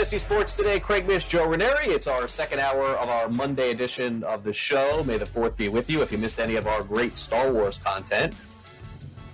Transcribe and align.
Fantasy 0.00 0.18
Sports 0.18 0.56
Today. 0.56 0.80
Craig 0.80 1.06
Mish, 1.06 1.28
Joe 1.28 1.46
Ranieri. 1.46 1.88
It's 1.88 2.06
our 2.06 2.26
second 2.26 2.58
hour 2.58 2.96
of 2.96 3.10
our 3.10 3.28
Monday 3.28 3.70
edition 3.70 4.24
of 4.24 4.44
the 4.44 4.52
show. 4.54 5.04
May 5.04 5.18
the 5.18 5.26
4th 5.26 5.58
be 5.58 5.68
with 5.68 5.90
you. 5.90 6.00
If 6.00 6.10
you 6.10 6.16
missed 6.16 6.40
any 6.40 6.56
of 6.56 6.66
our 6.66 6.82
great 6.82 7.18
Star 7.18 7.52
Wars 7.52 7.76
content, 7.76 8.32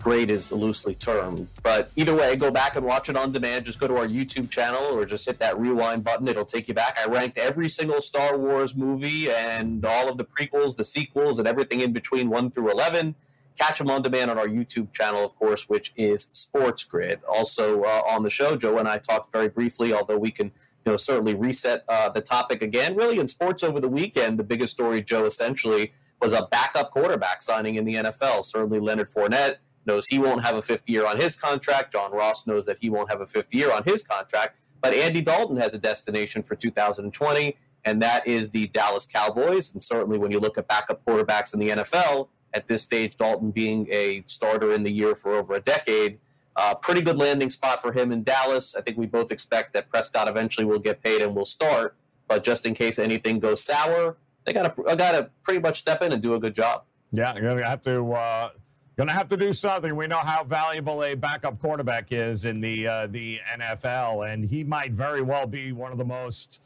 great 0.00 0.28
is 0.28 0.50
loosely 0.50 0.96
termed. 0.96 1.46
But 1.62 1.92
either 1.94 2.16
way, 2.16 2.34
go 2.34 2.50
back 2.50 2.74
and 2.74 2.84
watch 2.84 3.08
it 3.08 3.16
on 3.16 3.30
demand. 3.30 3.64
Just 3.64 3.78
go 3.78 3.86
to 3.86 3.96
our 3.96 4.08
YouTube 4.08 4.50
channel 4.50 4.82
or 4.82 5.04
just 5.04 5.24
hit 5.24 5.38
that 5.38 5.56
rewind 5.56 6.02
button. 6.02 6.26
It'll 6.26 6.44
take 6.44 6.66
you 6.66 6.74
back. 6.74 6.98
I 7.00 7.08
ranked 7.08 7.38
every 7.38 7.68
single 7.68 8.00
Star 8.00 8.36
Wars 8.36 8.74
movie 8.74 9.30
and 9.30 9.86
all 9.86 10.08
of 10.08 10.18
the 10.18 10.24
prequels, 10.24 10.74
the 10.74 10.82
sequels, 10.82 11.38
and 11.38 11.46
everything 11.46 11.82
in 11.82 11.92
between 11.92 12.28
1 12.28 12.50
through 12.50 12.72
11 12.72 13.14
Catch 13.58 13.78
them 13.78 13.90
on 13.90 14.02
demand 14.02 14.30
on 14.30 14.38
our 14.38 14.46
YouTube 14.48 14.92
channel, 14.92 15.24
of 15.24 15.34
course, 15.36 15.68
which 15.68 15.92
is 15.96 16.30
Sports 16.32 16.84
Grid. 16.84 17.20
Also 17.28 17.82
uh, 17.82 18.02
on 18.06 18.22
the 18.22 18.30
show, 18.30 18.56
Joe 18.56 18.78
and 18.78 18.88
I 18.88 18.98
talked 18.98 19.32
very 19.32 19.48
briefly, 19.48 19.92
although 19.92 20.18
we 20.18 20.30
can 20.30 20.46
you 20.84 20.92
know 20.92 20.96
certainly 20.96 21.34
reset 21.34 21.84
uh, 21.88 22.08
the 22.08 22.20
topic 22.20 22.62
again. 22.62 22.94
Really, 22.94 23.18
in 23.18 23.28
sports 23.28 23.62
over 23.62 23.80
the 23.80 23.88
weekend, 23.88 24.38
the 24.38 24.44
biggest 24.44 24.72
story, 24.72 25.02
Joe, 25.02 25.24
essentially 25.24 25.92
was 26.20 26.32
a 26.32 26.46
backup 26.50 26.92
quarterback 26.92 27.42
signing 27.42 27.76
in 27.76 27.84
the 27.84 27.94
NFL. 27.94 28.44
Certainly, 28.44 28.80
Leonard 28.80 29.10
Fournette 29.10 29.56
knows 29.86 30.06
he 30.06 30.18
won't 30.18 30.44
have 30.44 30.56
a 30.56 30.62
fifth 30.62 30.88
year 30.88 31.06
on 31.06 31.20
his 31.20 31.36
contract. 31.36 31.92
John 31.92 32.12
Ross 32.12 32.46
knows 32.46 32.66
that 32.66 32.78
he 32.80 32.90
won't 32.90 33.10
have 33.10 33.20
a 33.20 33.26
fifth 33.26 33.54
year 33.54 33.72
on 33.72 33.84
his 33.84 34.02
contract. 34.02 34.58
But 34.82 34.94
Andy 34.94 35.20
Dalton 35.20 35.56
has 35.56 35.74
a 35.74 35.78
destination 35.78 36.42
for 36.42 36.54
2020, 36.54 37.56
and 37.84 38.02
that 38.02 38.26
is 38.26 38.50
the 38.50 38.66
Dallas 38.68 39.06
Cowboys. 39.06 39.72
And 39.72 39.82
certainly, 39.82 40.18
when 40.18 40.30
you 40.30 40.40
look 40.40 40.58
at 40.58 40.68
backup 40.68 41.04
quarterbacks 41.04 41.54
in 41.54 41.60
the 41.60 41.70
NFL, 41.70 42.28
at 42.56 42.66
this 42.66 42.82
stage, 42.82 43.16
Dalton 43.16 43.50
being 43.50 43.86
a 43.90 44.22
starter 44.24 44.72
in 44.72 44.82
the 44.82 44.90
year 44.90 45.14
for 45.14 45.34
over 45.34 45.54
a 45.54 45.60
decade. 45.60 46.18
Uh, 46.56 46.74
pretty 46.74 47.02
good 47.02 47.18
landing 47.18 47.50
spot 47.50 47.82
for 47.82 47.92
him 47.92 48.10
in 48.10 48.22
Dallas. 48.22 48.74
I 48.74 48.80
think 48.80 48.96
we 48.96 49.04
both 49.04 49.30
expect 49.30 49.74
that 49.74 49.90
Prescott 49.90 50.26
eventually 50.26 50.64
will 50.64 50.78
get 50.78 51.02
paid 51.02 51.20
and 51.20 51.36
will 51.36 51.44
start. 51.44 51.94
But 52.28 52.42
just 52.42 52.64
in 52.64 52.72
case 52.72 52.98
anything 52.98 53.40
goes 53.40 53.62
sour, 53.62 54.16
they 54.44 54.54
got 54.54 54.74
to 54.74 54.96
got 54.96 55.12
to 55.12 55.30
pretty 55.44 55.60
much 55.60 55.78
step 55.78 56.00
in 56.00 56.12
and 56.12 56.22
do 56.22 56.34
a 56.34 56.40
good 56.40 56.54
job. 56.54 56.84
Yeah, 57.12 57.34
you're 57.34 57.54
gonna 57.54 57.68
have 57.68 57.82
to 57.82 58.12
uh, 58.12 58.50
gonna 58.96 59.12
have 59.12 59.28
to 59.28 59.36
do 59.36 59.52
something. 59.52 59.94
We 59.94 60.06
know 60.06 60.18
how 60.18 60.44
valuable 60.44 61.04
a 61.04 61.14
backup 61.14 61.60
quarterback 61.60 62.10
is 62.10 62.46
in 62.46 62.60
the 62.60 62.88
uh, 62.88 63.06
the 63.08 63.38
NFL, 63.52 64.32
and 64.32 64.48
he 64.48 64.64
might 64.64 64.92
very 64.92 65.22
well 65.22 65.46
be 65.46 65.72
one 65.72 65.92
of 65.92 65.98
the 65.98 66.04
most 66.04 66.62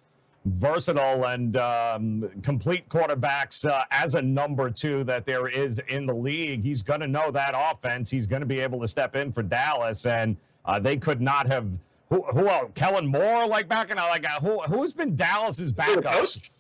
versatile 0.47 1.27
and 1.27 1.57
um, 1.57 2.31
complete 2.43 2.89
quarterbacks 2.89 3.69
uh, 3.69 3.85
as 3.91 4.15
a 4.15 4.23
number 4.23 4.71
two 4.71 5.05
that 5.05 5.27
there 5.27 5.49
is 5.49 5.81
in 5.89 6.07
the 6.07 6.15
league. 6.15 6.63
He's 6.63 6.83
going 6.83 7.01
to 7.01 7.07
know 7.07 7.31
that 7.31 7.53
offense. 7.55 8.11
He's 8.11 8.27
going 8.27 8.41
to 8.41 8.47
be 8.47 8.61
able 8.61 8.81
to 8.81 8.89
step 8.89 9.17
in 9.17 9.33
for 9.33 9.43
Dallas, 9.43 10.07
and 10.07 10.37
uh, 10.65 10.79
they 10.79 10.97
could 10.97 11.21
not 11.21 11.47
have. 11.47 11.79
Who, 12.09 12.23
who 12.23 12.49
else? 12.49 12.73
Kellen 12.75 13.07
Moore, 13.07 13.47
like 13.47 13.69
back 13.69 13.91
in 13.91 13.97
like 13.97 14.29
uh, 14.29 14.41
who 14.41 14.61
who's 14.63 14.93
been 14.93 15.15
Dallas's 15.15 15.73
backups? 15.73 16.51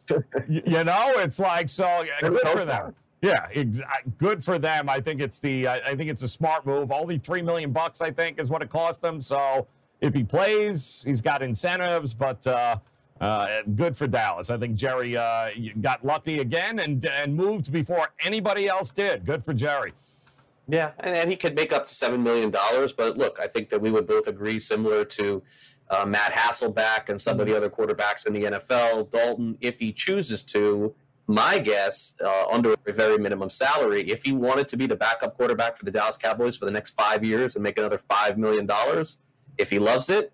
you, 0.48 0.62
you 0.64 0.84
know, 0.84 1.12
it's 1.16 1.41
like 1.41 1.68
so 1.68 2.04
good 2.20 2.41
for 2.41 2.64
them. 2.64 2.94
Yeah, 3.22 3.48
ex- 3.52 3.80
good 4.18 4.44
for 4.44 4.58
them. 4.58 4.88
I 4.88 5.00
think 5.00 5.20
it's 5.20 5.41
the 5.41 5.66
I 5.68 5.97
think 5.97 6.08
it's 6.10 6.22
a 6.22 6.28
smart 6.28 6.66
move. 6.66 6.92
Only 6.92 7.18
three 7.18 7.42
million 7.42 7.72
bucks, 7.72 8.00
I 8.00 8.10
think, 8.12 8.38
is 8.38 8.48
what 8.48 8.62
it 8.62 8.70
cost 8.70 9.02
them. 9.02 9.20
So 9.20 9.66
if 10.00 10.14
he 10.14 10.22
plays, 10.22 11.02
he's 11.06 11.22
got 11.22 11.42
incentives, 11.42 12.12
but. 12.12 12.47
Uh, 13.20 13.62
good 13.76 13.94
for 13.97 14.06
Dallas. 14.06 14.48
I 14.48 14.56
think 14.56 14.76
Jerry 14.76 15.16
uh, 15.16 15.50
got 15.81 16.04
lucky 16.04 16.41
again 16.41 16.78
and 16.78 17.04
and 17.04 17.34
moved 17.36 17.70
before 17.70 18.10
anybody 18.25 18.66
else 18.66 18.91
did. 18.91 19.26
Good 19.26 19.44
for 19.44 19.53
Jerry. 19.53 19.92
Yeah, 20.69 20.92
and, 21.00 21.14
and 21.14 21.30
he 21.30 21.36
could 21.36 21.54
make 21.54 21.72
up 21.72 21.86
to 21.86 21.92
seven 21.92 22.22
million 22.22 22.50
dollars. 22.50 22.92
But 22.92 23.19
look, 23.19 23.38
I 23.38 23.47
think 23.47 23.69
that 23.70 23.80
we 23.80 23.91
would 23.91 24.06
both 24.06 24.26
agree, 24.26 24.59
similar 24.59 25.04
to 25.04 25.42
uh, 25.91 26.06
Matt 26.06 26.32
Hasselbeck 26.32 27.09
and 27.09 27.20
some 27.20 27.41
of 27.41 27.47
the 27.47 27.56
other 27.56 27.69
quarterbacks 27.69 28.26
in 28.26 28.32
the 28.32 28.44
NFL, 28.44 29.10
Dalton, 29.10 29.59
if 29.60 29.78
he 29.78 29.92
chooses 29.92 30.42
to, 30.44 30.94
my 31.26 31.59
guess, 31.59 32.14
uh, 32.25 32.47
under 32.50 32.75
a 32.86 32.92
very 32.92 33.19
minimum 33.19 33.50
salary, 33.50 34.09
if 34.09 34.22
he 34.22 34.32
wanted 34.32 34.69
to 34.69 34.76
be 34.76 34.86
the 34.86 34.97
backup 34.97 35.36
quarterback 35.36 35.76
for 35.76 35.84
the 35.84 35.91
Dallas 35.91 36.16
Cowboys 36.16 36.56
for 36.56 36.64
the 36.64 36.70
next 36.70 36.92
five 36.92 37.25
years 37.25 37.56
and 37.56 37.62
make 37.62 37.76
another 37.76 37.98
five 37.98 38.38
million 38.38 38.66
dollars, 38.66 39.19
if 39.59 39.69
he 39.69 39.78
loves 39.78 40.09
it, 40.09 40.32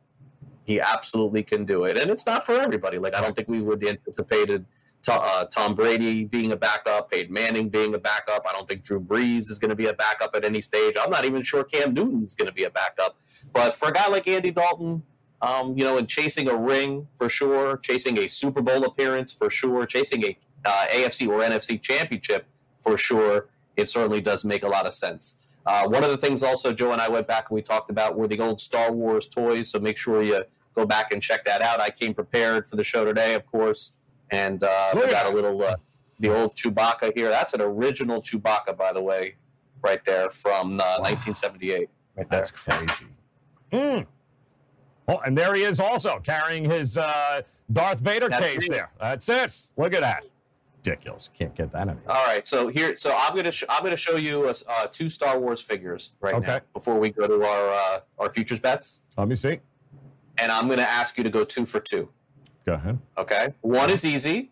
he 0.66 0.80
absolutely 0.80 1.42
can 1.42 1.64
do 1.64 1.84
it. 1.84 1.96
And 1.96 2.10
it's 2.10 2.26
not 2.26 2.44
for 2.44 2.52
everybody. 2.52 2.98
Like 2.98 3.14
I 3.14 3.20
don't 3.20 3.34
think 3.34 3.48
we 3.48 3.62
would 3.62 3.82
anticipated 3.86 4.64
uh, 5.08 5.44
Tom 5.44 5.74
Brady 5.74 6.24
being 6.24 6.52
a 6.52 6.56
backup, 6.56 7.10
Peyton 7.10 7.32
Manning 7.32 7.68
being 7.68 7.94
a 7.94 7.98
backup. 7.98 8.44
I 8.48 8.52
don't 8.52 8.68
think 8.68 8.82
Drew 8.82 9.00
Brees 9.00 9.50
is 9.50 9.58
going 9.58 9.68
to 9.68 9.76
be 9.76 9.86
a 9.86 9.92
backup 9.92 10.34
at 10.34 10.44
any 10.44 10.60
stage. 10.60 10.96
I'm 11.00 11.10
not 11.10 11.24
even 11.24 11.42
sure 11.42 11.64
Cam 11.64 11.94
Newton 11.94 12.24
is 12.24 12.34
going 12.34 12.48
to 12.48 12.54
be 12.54 12.64
a 12.64 12.70
backup. 12.70 13.16
But 13.52 13.76
for 13.76 13.88
a 13.88 13.92
guy 13.92 14.08
like 14.08 14.26
Andy 14.26 14.50
Dalton, 14.50 15.02
um, 15.42 15.76
you 15.76 15.84
know, 15.84 15.98
and 15.98 16.08
chasing 16.08 16.48
a 16.48 16.56
ring 16.56 17.06
for 17.16 17.28
sure, 17.28 17.76
chasing 17.78 18.18
a 18.18 18.26
Super 18.26 18.62
Bowl 18.62 18.84
appearance 18.84 19.32
for 19.32 19.50
sure, 19.50 19.86
chasing 19.86 20.24
a 20.24 20.36
uh, 20.64 20.86
AFC 20.86 21.28
or 21.28 21.40
NFC 21.40 21.80
championship 21.80 22.46
for 22.80 22.96
sure, 22.96 23.46
it 23.76 23.88
certainly 23.88 24.20
does 24.20 24.44
make 24.44 24.64
a 24.64 24.68
lot 24.68 24.86
of 24.86 24.92
sense. 24.92 25.38
Uh, 25.66 25.86
one 25.88 26.04
of 26.04 26.10
the 26.10 26.16
things 26.16 26.42
also 26.42 26.72
Joe 26.72 26.92
and 26.92 27.02
I 27.02 27.08
went 27.08 27.26
back 27.26 27.50
and 27.50 27.56
we 27.56 27.62
talked 27.62 27.90
about 27.90 28.16
were 28.16 28.28
the 28.28 28.38
old 28.40 28.60
Star 28.60 28.92
Wars 28.92 29.28
toys. 29.28 29.68
So 29.68 29.80
make 29.80 29.96
sure 29.96 30.22
you 30.22 30.44
go 30.76 30.86
back 30.86 31.10
and 31.10 31.20
check 31.22 31.44
that 31.44 31.62
out. 31.62 31.80
I 31.80 31.90
came 31.90 32.14
prepared 32.14 32.66
for 32.66 32.76
the 32.76 32.84
show 32.84 33.04
today, 33.04 33.34
of 33.34 33.46
course, 33.46 33.94
and 34.30 34.62
uh, 34.62 34.92
we 34.94 35.06
got 35.06 35.26
a 35.26 35.34
little 35.34 35.60
uh, 35.62 35.76
the 36.20 36.28
old 36.28 36.54
Chewbacca 36.54 37.12
here. 37.16 37.30
That's 37.30 37.54
an 37.54 37.62
original 37.62 38.22
Chewbacca, 38.22 38.76
by 38.76 38.92
the 38.92 39.02
way, 39.02 39.36
right 39.82 40.04
there 40.04 40.30
from 40.30 40.74
uh, 40.74 40.84
wow. 40.84 41.00
1978. 41.00 41.88
Right. 42.16 42.30
That's 42.30 42.50
crazy. 42.50 43.06
Mm. 43.72 44.06
Oh, 45.08 45.18
and 45.24 45.36
there 45.36 45.54
he 45.54 45.62
is 45.62 45.80
also 45.80 46.20
carrying 46.20 46.68
his 46.68 46.96
uh, 46.96 47.42
Darth 47.72 48.00
Vader 48.00 48.28
That's 48.28 48.48
case 48.48 48.68
there. 48.68 48.90
That's 49.00 49.28
it. 49.28 49.70
Look 49.76 49.92
at 49.92 50.00
that. 50.00 50.24
Ridiculous. 50.84 51.30
Can't 51.36 51.54
get 51.54 51.72
that 51.72 51.82
anymore. 51.82 52.02
All 52.08 52.24
right, 52.26 52.46
so 52.46 52.68
here, 52.68 52.96
so 52.96 53.14
I'm 53.16 53.34
gonna 53.34 53.50
sh- 53.50 53.64
I'm 53.68 53.82
gonna 53.82 53.96
show 53.96 54.16
you 54.16 54.48
uh, 54.48 54.86
two 54.86 55.08
Star 55.08 55.38
Wars 55.38 55.60
figures 55.60 56.12
right 56.20 56.34
okay. 56.34 56.46
now 56.46 56.60
before 56.74 56.98
we 56.98 57.10
go 57.10 57.26
to 57.26 57.44
our 57.44 57.70
uh, 57.70 58.00
our 58.18 58.28
futures 58.28 58.60
bets. 58.60 59.00
Let 59.16 59.26
me 59.26 59.34
see 59.34 59.58
and 60.38 60.50
I'm 60.52 60.66
going 60.66 60.78
to 60.78 60.88
ask 60.88 61.16
you 61.18 61.24
to 61.24 61.30
go 61.30 61.44
two 61.44 61.64
for 61.66 61.80
two. 61.80 62.08
Go 62.64 62.74
ahead. 62.74 62.98
Okay. 63.16 63.54
One 63.60 63.90
is 63.90 64.04
easy, 64.04 64.50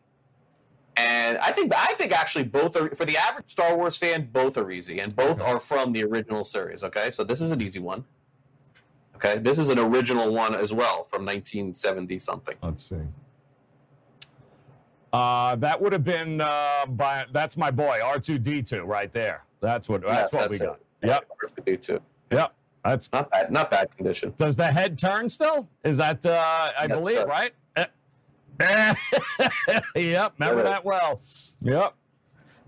and 0.96 1.36
I 1.38 1.50
think 1.50 1.72
I 1.76 1.94
think 1.94 2.12
actually 2.12 2.44
both 2.44 2.76
are 2.76 2.94
for 2.94 3.04
the 3.04 3.16
average 3.16 3.50
Star 3.50 3.76
Wars 3.76 3.96
fan. 3.98 4.28
Both 4.32 4.56
are 4.56 4.70
easy, 4.70 5.00
and 5.00 5.14
both 5.14 5.40
are 5.42 5.58
from 5.58 5.92
the 5.92 6.04
original 6.04 6.44
series. 6.44 6.84
Okay, 6.84 7.10
so 7.10 7.24
this 7.24 7.40
is 7.40 7.50
an 7.50 7.60
easy 7.60 7.80
one. 7.80 8.04
Okay, 9.16 9.38
this 9.38 9.58
is 9.58 9.68
an 9.68 9.78
original 9.78 10.32
one 10.32 10.54
as 10.54 10.72
well 10.72 11.02
from 11.04 11.22
1970 11.22 12.18
something. 12.18 12.54
Let's 12.62 12.88
see. 12.88 12.96
Uh, 15.12 15.54
that 15.56 15.80
would 15.80 15.92
have 15.92 16.02
been 16.04 16.40
uh, 16.40 16.86
by 16.88 17.24
that's 17.32 17.56
my 17.56 17.70
boy 17.70 18.00
R2D2 18.02 18.84
right 18.86 19.12
there. 19.12 19.44
That's 19.60 19.88
what 19.88 20.02
that's 20.02 20.30
Yes, 20.32 20.40
what 20.40 20.50
we 20.50 20.58
that's 20.58 20.68
got. 20.68 20.80
it. 21.02 21.06
Yep, 21.08 21.28
Do 21.66 21.76
too. 21.76 22.00
yep. 22.30 22.52
That's 22.84 23.10
Not 23.12 23.30
bad. 23.30 23.50
Not 23.50 23.70
bad 23.70 23.96
condition. 23.96 24.34
does 24.36 24.56
the 24.56 24.66
head 24.70 24.98
turn 24.98 25.28
still? 25.28 25.68
Is 25.84 25.96
that 25.96 26.24
uh, 26.26 26.70
I 26.78 26.86
believe 26.86 27.24
right? 27.24 27.52
Eh. 27.76 27.86
yep, 29.96 30.34
remember 30.38 30.62
that 30.62 30.84
well. 30.84 31.20
Yep. 31.62 31.94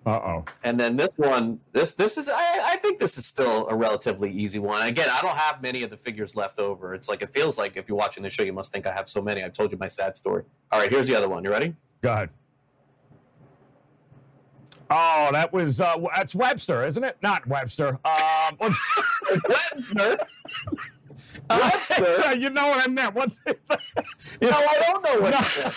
Uh 0.06 0.10
oh. 0.10 0.44
And 0.62 0.78
then 0.78 0.96
this 0.96 1.10
one, 1.16 1.60
this 1.72 1.92
this 1.92 2.16
is 2.16 2.28
I, 2.28 2.60
I 2.72 2.76
think 2.76 2.98
this 2.98 3.18
is 3.18 3.26
still 3.26 3.68
a 3.68 3.74
relatively 3.74 4.30
easy 4.30 4.58
one. 4.58 4.86
Again, 4.86 5.08
I 5.12 5.20
don't 5.20 5.36
have 5.36 5.60
many 5.60 5.82
of 5.82 5.90
the 5.90 5.96
figures 5.96 6.34
left 6.34 6.58
over. 6.58 6.94
It's 6.94 7.08
like 7.08 7.22
it 7.22 7.32
feels 7.32 7.58
like 7.58 7.76
if 7.76 7.88
you're 7.88 7.98
watching 7.98 8.22
the 8.22 8.30
show, 8.30 8.42
you 8.42 8.52
must 8.52 8.72
think 8.72 8.86
I 8.86 8.92
have 8.92 9.08
so 9.08 9.20
many. 9.20 9.42
I've 9.42 9.52
told 9.52 9.72
you 9.72 9.78
my 9.78 9.88
sad 9.88 10.16
story. 10.16 10.44
All 10.72 10.80
right, 10.80 10.90
here's 10.90 11.08
the 11.08 11.16
other 11.16 11.28
one. 11.28 11.44
You 11.44 11.50
ready? 11.50 11.74
Go 12.02 12.12
ahead. 12.12 12.30
Oh, 14.90 15.28
that 15.32 15.52
was 15.52 15.80
uh, 15.80 15.96
that's 16.14 16.34
Webster, 16.34 16.84
isn't 16.86 17.02
it? 17.02 17.16
Not 17.22 17.46
Webster. 17.46 17.98
Um, 18.04 18.56
Webster. 18.60 18.76
uh, 21.50 21.58
Webster? 21.90 22.14
so 22.22 22.30
you 22.32 22.50
know 22.50 22.68
what 22.68 22.84
I 22.86 22.90
meant. 22.90 23.14
What's 23.14 23.40
it? 23.46 23.60
No, 24.42 24.50
I 24.50 24.90
don't 24.90 25.02
know 25.04 25.20
what. 25.20 25.74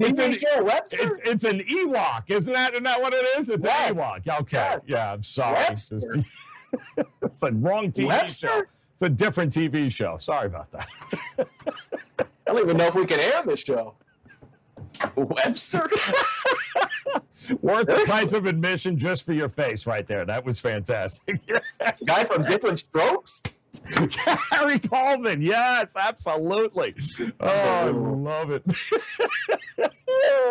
It's 0.00 0.18
an, 0.18 0.64
Webster. 0.64 1.16
it- 1.16 1.20
it's 1.28 1.44
an 1.44 1.60
Ewok, 1.60 2.24
isn't 2.28 2.52
that? 2.52 2.72
Isn't 2.72 2.84
that 2.84 3.00
what 3.00 3.12
it 3.14 3.24
is? 3.38 3.50
It's 3.50 3.64
Yes. 3.64 3.90
an 3.90 3.96
Ewok. 3.96 4.28
Okay. 4.40 4.56
Yes. 4.56 4.80
Yeah, 4.86 5.12
I'm 5.12 5.22
sorry. 5.22 5.62
It's 5.70 5.88
a 7.42 7.52
wrong 7.52 7.92
TV 7.92 8.08
Webster? 8.08 8.48
show. 8.48 8.62
It's 8.94 9.02
a 9.02 9.08
different 9.08 9.52
TV 9.52 9.90
show. 9.92 10.16
Sorry 10.18 10.46
about 10.46 10.70
that. 10.72 10.88
I 11.38 12.24
don't 12.46 12.62
even 12.62 12.76
know 12.78 12.86
if 12.86 12.94
we 12.94 13.04
can 13.06 13.20
air 13.20 13.42
this 13.44 13.62
show. 13.62 13.94
Webster. 15.16 15.88
Worth 17.60 17.86
the 17.86 18.02
price 18.06 18.32
of 18.32 18.46
admission 18.46 18.98
just 18.98 19.24
for 19.24 19.32
your 19.32 19.48
face 19.48 19.86
right 19.86 20.06
there. 20.06 20.24
That 20.24 20.44
was 20.44 20.58
fantastic. 20.58 21.40
Guy 22.04 22.24
from 22.24 22.44
Diff'rent 22.44 22.78
Strokes. 22.78 23.42
Gary 24.50 24.78
Coleman. 24.80 25.42
Yes, 25.42 25.94
absolutely. 25.96 26.94
Oh, 27.40 27.46
I 27.48 27.84
love 27.90 28.50
it. 28.50 28.64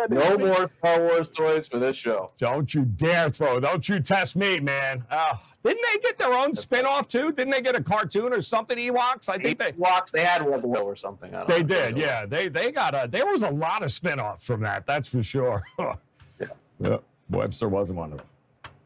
No 0.08 0.38
more 0.38 0.70
Star 0.78 1.00
Wars 1.00 1.28
toys 1.28 1.66
for 1.68 1.78
this 1.80 1.96
show. 1.96 2.30
Don't 2.38 2.72
you 2.72 2.84
dare 2.84 3.28
throw. 3.28 3.58
Don't 3.58 3.88
you 3.88 3.98
test 3.98 4.36
me, 4.36 4.60
man. 4.60 5.04
Oh, 5.10 5.40
didn't 5.66 5.84
they 5.92 6.00
get 6.00 6.18
their 6.18 6.32
own 6.32 6.54
spin-off 6.54 7.08
too? 7.08 7.32
Didn't 7.32 7.50
they 7.50 7.62
get 7.62 7.76
a 7.76 7.82
cartoon 7.82 8.32
or 8.32 8.42
something, 8.42 8.76
Ewoks? 8.76 9.28
I 9.28 9.38
think 9.38 9.58
they 9.58 9.72
Walks. 9.76 10.10
They 10.10 10.24
had 10.24 10.42
one 10.42 10.64
or 10.64 10.96
something. 10.96 11.34
I 11.34 11.38
don't 11.38 11.48
they 11.48 11.62
know. 11.62 11.68
did. 11.68 11.96
Yeah, 11.96 12.26
they 12.26 12.48
they 12.48 12.72
got 12.72 12.94
a 12.94 13.08
there 13.08 13.26
was 13.26 13.42
a 13.42 13.50
lot 13.50 13.82
of 13.82 13.92
spin-offs 13.92 14.46
from 14.46 14.60
that. 14.62 14.86
That's 14.86 15.08
for 15.08 15.22
sure. 15.22 15.62
Yeah. 16.38 16.48
yeah. 16.80 16.96
Webster 17.30 17.68
wasn't 17.68 17.98
one 17.98 18.12
of 18.12 18.18
them. 18.18 18.26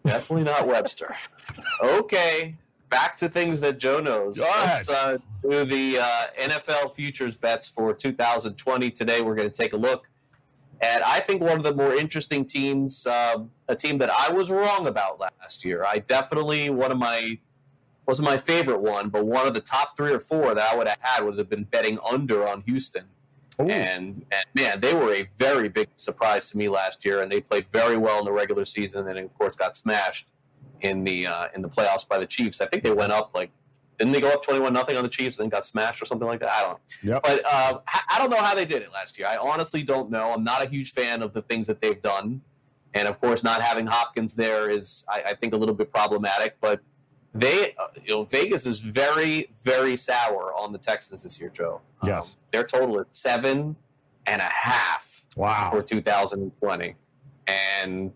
Definitely 0.07 0.45
not 0.45 0.69
Webster. 0.69 1.17
Okay, 1.83 2.55
back 2.91 3.17
to 3.17 3.29
things 3.29 3.59
that 3.61 3.79
Joe 3.79 3.99
knows. 4.01 4.39
Go. 4.39 4.45
Let's 4.45 4.89
uh, 4.89 5.19
do 5.43 5.65
the 5.65 5.99
uh, 5.99 6.27
NFL 6.39 6.93
futures 6.95 7.35
bets 7.35 7.69
for 7.69 7.93
2020. 7.93 8.91
Today, 8.93 9.21
we're 9.21 9.35
going 9.35 9.49
to 9.51 9.55
take 9.55 9.73
a 9.73 9.77
look 9.77 10.07
at, 10.81 11.05
I 11.05 11.21
think, 11.21 11.43
one 11.43 11.59
of 11.59 11.63
the 11.63 11.75
more 11.75 11.95
interesting 11.95 12.45
teams, 12.45 13.07
uh, 13.07 13.45
a 13.69 13.77
team 13.77 13.99
that 13.99 14.11
I 14.11 14.33
was 14.33 14.51
wrong 14.51 14.87
about 14.87 15.21
last 15.21 15.65
year. 15.65 15.85
I 15.87 15.99
definitely, 15.99 16.71
one 16.71 16.91
of 16.91 16.99
my, 16.99 17.39
wasn't 18.07 18.29
my 18.29 18.39
favorite 18.39 18.81
one, 18.81 19.09
but 19.11 19.27
one 19.27 19.47
of 19.47 19.55
the 19.55 19.61
top 19.61 19.97
three 19.97 20.13
or 20.13 20.19
four 20.19 20.55
that 20.55 20.73
I 20.73 20.77
would 20.77 20.89
have 20.89 20.99
had 21.01 21.25
would 21.25 21.39
have 21.39 21.51
been 21.51 21.65
betting 21.65 21.99
under 22.11 22.47
on 22.47 22.63
Houston. 22.63 23.05
And, 23.59 24.25
and 24.33 24.45
man, 24.55 24.81
they 24.81 24.95
were 24.95 25.13
a 25.13 25.29
very 25.37 25.69
big 25.69 25.89
surprise 25.97 26.51
to 26.51 26.57
me 26.57 26.71
last 26.71 27.05
year, 27.05 27.21
and 27.21 27.31
they 27.31 27.43
played 27.43 27.69
very 27.69 27.99
well 27.99 28.19
in 28.19 28.25
the 28.25 28.33
regular 28.33 28.65
season, 28.65 29.07
and 29.07 29.19
of 29.19 29.35
course 29.37 29.55
got 29.55 29.77
smashed 29.77 30.29
in 30.81 31.05
the 31.05 31.27
uh, 31.27 31.49
in 31.55 31.61
the 31.61 31.69
playoffs 31.69 32.09
by 32.09 32.19
the 32.19 32.27
Chiefs. 32.27 32.63
I 32.63 32.67
think 32.67 32.83
they 32.83 32.91
went 32.91 33.13
up 33.13 33.33
like 33.35 33.51
didn't 34.01 34.13
they 34.15 34.21
go 34.23 34.31
up 34.31 34.43
twenty 34.43 34.61
one 34.61 34.73
nothing 34.73 34.97
on 34.97 35.03
the 35.03 35.09
Chiefs 35.11 35.39
and 35.41 35.51
got 35.51 35.65
smashed 35.67 36.01
or 36.01 36.07
something 36.07 36.27
like 36.27 36.41
that? 36.41 36.51
I 36.51 36.61
don't 36.63 36.71
know. 37.05 37.13
Yep. 37.15 37.23
But 37.23 37.43
uh, 37.45 37.79
I 37.87 38.01
I 38.13 38.19
don't 38.19 38.31
know 38.31 38.39
how 38.43 38.55
they 38.55 38.65
did 38.65 38.81
it 38.83 38.93
last 38.95 39.19
year. 39.19 39.29
I 39.29 39.37
honestly 39.37 39.83
don't 39.83 40.11
know. 40.11 40.33
I'm 40.33 40.43
not 40.43 40.63
a 40.63 40.67
huge 40.67 40.93
fan 40.93 41.21
of 41.23 41.35
the 41.35 41.43
things 41.43 41.67
that 41.67 41.83
they've 41.83 42.01
done, 42.01 42.41
and 42.95 43.07
of 43.07 43.21
course, 43.21 43.45
not 43.45 43.61
having 43.61 43.87
Hopkins 43.87 44.35
there 44.35 44.71
is 44.71 45.05
I, 45.09 45.23
I 45.29 45.35
think 45.35 45.53
a 45.53 45.57
little 45.59 45.75
bit 45.75 45.93
problematic. 45.93 46.57
But 46.63 46.81
they, 47.35 47.75
uh, 47.79 47.87
you 48.03 48.15
know, 48.15 48.25
Vegas 48.25 48.65
is 48.65 48.81
very 48.81 49.51
very 49.63 49.97
sour 49.97 50.55
on 50.57 50.73
the 50.73 50.79
Texans 50.79 51.23
this 51.23 51.39
year, 51.39 51.51
Joe. 51.51 51.83
Um, 52.01 52.09
Yes. 52.09 52.37
their 52.53 52.65
total 52.65 52.99
is 53.01 53.07
seven 53.11 53.77
and 54.27 54.41
a 54.41 54.45
half 54.51 55.27
Wow. 55.37 55.69
for 55.73 55.83
2020, 55.83 56.95
and 57.47 58.13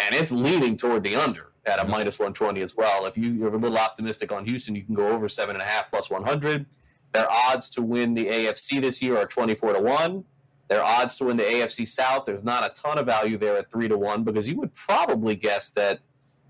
and 0.00 0.14
it's 0.14 0.30
leaning 0.30 0.76
toward 0.76 1.02
the 1.02 1.16
under 1.16 1.47
at 1.68 1.78
a 1.78 1.86
minus 1.86 2.18
120 2.18 2.60
as 2.62 2.76
well. 2.76 3.06
If 3.06 3.16
you, 3.18 3.32
you're 3.32 3.54
a 3.54 3.58
little 3.58 3.78
optimistic 3.78 4.32
on 4.32 4.44
Houston, 4.44 4.74
you 4.74 4.82
can 4.82 4.94
go 4.94 5.08
over 5.08 5.28
seven 5.28 5.54
and 5.56 5.62
a 5.62 5.66
half 5.66 5.90
plus 5.90 6.10
100. 6.10 6.66
Their 7.12 7.30
odds 7.30 7.70
to 7.70 7.82
win 7.82 8.14
the 8.14 8.26
AFC 8.26 8.80
this 8.80 9.02
year 9.02 9.16
are 9.16 9.26
24 9.26 9.74
to 9.74 9.80
one. 9.80 10.24
Their 10.68 10.84
odds 10.84 11.16
to 11.18 11.24
win 11.24 11.36
the 11.36 11.44
AFC 11.44 11.88
South, 11.88 12.26
there's 12.26 12.44
not 12.44 12.64
a 12.64 12.68
ton 12.70 12.98
of 12.98 13.06
value 13.06 13.38
there 13.38 13.56
at 13.56 13.70
three 13.70 13.88
to 13.88 13.96
one 13.96 14.22
because 14.22 14.48
you 14.48 14.56
would 14.58 14.74
probably 14.74 15.34
guess 15.34 15.70
that 15.70 16.00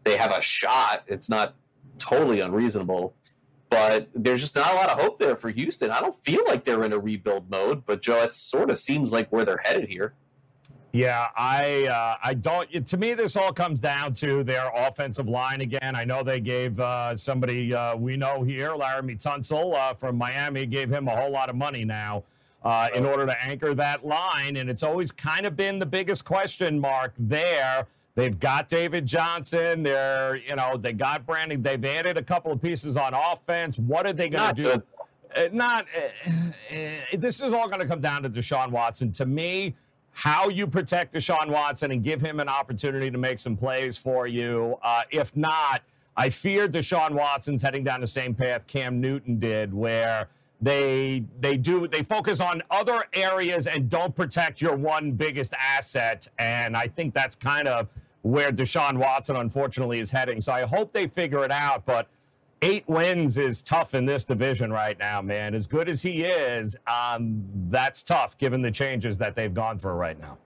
they 0.03 0.17
have 0.17 0.33
a 0.33 0.43
shot. 0.43 1.05
It's 1.07 1.29
not 1.29 1.55
totally 1.99 2.41
unreasonable, 2.41 3.15
but 3.71 4.09
there's 4.15 4.41
just 4.41 4.57
not 4.57 4.73
a 4.73 4.75
lot 4.75 4.91
of 4.91 4.99
hope 4.99 5.19
there 5.19 5.37
for 5.37 5.51
Houston. 5.51 5.91
I 5.91 6.01
don't 6.01 6.15
feel 6.15 6.43
like 6.49 6.65
they're 6.65 6.83
in 6.83 6.93
a 6.93 6.99
rebuild 6.99 7.49
mode, 7.49 7.85
but 7.87 8.03
Joe, 8.03 8.23
it 8.23 8.35
sort 8.35 8.71
of 8.71 8.79
seems 8.79 9.13
like 9.13 9.31
where 9.31 9.45
they're 9.45 9.61
headed 9.63 9.89
here. 9.89 10.15
Yeah, 10.93 11.29
I 11.37 11.87
uh, 11.87 12.17
I 12.23 12.35
don't. 12.35 12.87
To 12.87 12.97
me, 12.97 13.13
this 13.13 13.37
all 13.37 13.53
comes 13.53 13.79
down 13.79 14.15
to 14.15 14.43
their 14.43 14.71
offensive 14.75 15.29
line 15.29 15.61
again. 15.61 15.95
I 15.95 16.05
know 16.05 16.23
they 16.23 16.41
gave 16.41 16.81
uh, 16.81 17.17
somebody 17.17 17.75
uh, 17.75 17.95
we 17.95 18.17
know 18.17 18.43
here, 18.43 18.71
Laremy 18.71 19.23
Tunsil 19.23 19.75
uh, 19.75 19.93
from 19.93 20.17
Miami, 20.17 20.65
gave 20.65 20.91
him 20.91 21.07
a 21.09 21.15
whole 21.15 21.31
lot 21.31 21.51
of 21.51 21.57
money 21.57 21.85
now 21.85 22.25
uh, 22.65 22.89
in 22.95 23.05
order 23.05 23.27
to 23.27 23.45
anchor 23.45 23.75
that 23.75 24.07
line, 24.07 24.57
and 24.57 24.71
it's 24.71 24.83
always 24.83 25.13
kind 25.13 25.45
of 25.45 25.57
been 25.57 25.79
the 25.79 25.87
biggest 25.87 26.25
question 26.25 26.81
mark 26.81 27.13
there. 27.19 27.87
They've 28.15 28.39
got 28.39 28.69
David 28.69 29.05
Johnson. 29.05 29.83
They're 29.83 30.37
you 30.37 30.57
know 30.57 30.79
they 30.79 30.95
got 30.95 31.27
Brandin. 31.27 31.63
They've 31.63 31.85
added 31.85 32.17
a 32.17 32.23
couple 32.23 32.51
of 32.51 32.63
pieces 32.63 32.97
on 32.97 33.13
offense. 33.15 33.79
What 33.79 34.07
are 34.07 34.15
they 34.15 34.29
going 34.31 34.55
to 34.55 34.63
do? 34.63 34.83
Uh, 35.37 35.49
not. 35.53 35.87
Uh, 35.95 36.31
uh, 36.75 37.17
this 37.19 37.43
is 37.43 37.53
all 37.53 37.69
going 37.69 37.81
to 37.81 37.87
come 37.87 38.01
down 38.01 38.23
to 38.23 38.31
Deshaun 38.31 38.71
Watson. 38.71 39.13
To 39.13 39.27
me, 39.27 39.75
how 40.19 40.49
you 40.49 40.67
protect 40.67 41.15
Deshaun 41.15 41.49
Watson 41.49 41.93
and 41.93 42.03
give 42.03 42.21
him 42.21 42.41
an 42.41 42.49
opportunity 42.49 43.09
to 43.09 43.17
make 43.17 43.39
some 43.39 43.57
plays 43.57 43.97
for 43.97 44.27
you. 44.27 44.77
Uh, 44.83 45.03
if 45.13 45.37
not, 45.37 45.83
I 46.17 46.29
fear 46.29 46.67
Deshaun 46.69 47.13
Watson's 47.13 47.63
heading 47.63 47.85
down 47.85 48.01
the 48.01 48.09
same 48.09 48.35
path 48.35 48.67
Cam 48.67 49.01
Newton 49.01 49.39
did, 49.39 49.73
where 49.73 50.29
they 50.61 51.23
they 51.39 51.57
do 51.57 51.87
they 51.87 52.03
focus 52.03 52.41
on 52.41 52.65
other 52.69 53.05
areas 53.13 53.69
and 53.69 53.89
don't 53.89 54.13
protect 54.13 54.61
your 54.61 54.75
one 54.75 55.13
biggest 55.13 55.55
asset. 55.55 56.27
And 56.41 56.77
I 56.77 56.89
think 56.89 57.15
that's 57.15 57.37
kind 57.37 57.69
of 57.69 57.87
where 58.23 58.51
Deshaun 58.51 58.99
Watson 58.99 59.37
unfortunately 59.37 60.01
is 60.01 60.11
heading. 60.11 60.41
So 60.41 60.53
I 60.53 60.63
hope 60.63 60.93
they 60.93 61.07
figure 61.07 61.45
it 61.45 61.53
out, 61.53 61.87
but 61.87 62.09
eight 62.63 62.85
wins 62.89 63.39
is 63.39 63.63
tough 63.63 63.95
in 63.95 64.05
this 64.05 64.25
division 64.25 64.73
right 64.73 64.99
now, 64.99 65.23
man. 65.23 65.55
As 65.55 65.67
good 65.67 65.89
as 65.89 66.03
he 66.03 66.25
is, 66.25 66.77
um, 66.87 67.45
that's 67.71 68.03
tough 68.03 68.37
given 68.39 68.63
the 68.63 68.71
changes 68.71 69.19
that 69.19 69.35
they've 69.35 69.55
gone 69.55 69.79
through 69.79 69.93
right 69.93 70.19
now. 70.19 70.39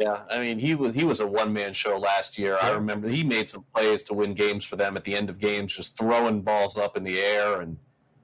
Yeah, 0.00 0.22
I 0.28 0.40
mean 0.40 0.58
he 0.58 0.74
was 0.74 0.94
he 0.94 1.04
was 1.04 1.20
a 1.20 1.26
one 1.26 1.52
man 1.52 1.72
show 1.72 1.96
last 1.98 2.36
year. 2.36 2.58
I 2.60 2.70
remember 2.70 3.08
he 3.08 3.22
made 3.22 3.48
some 3.48 3.64
plays 3.74 4.02
to 4.04 4.14
win 4.14 4.34
games 4.34 4.64
for 4.64 4.74
them 4.74 4.96
at 4.96 5.04
the 5.04 5.14
end 5.14 5.30
of 5.30 5.38
games, 5.38 5.76
just 5.76 5.96
throwing 5.96 6.42
balls 6.42 6.76
up 6.76 6.96
in 6.96 7.04
the 7.04 7.20
air 7.20 7.60
and. 7.60 7.76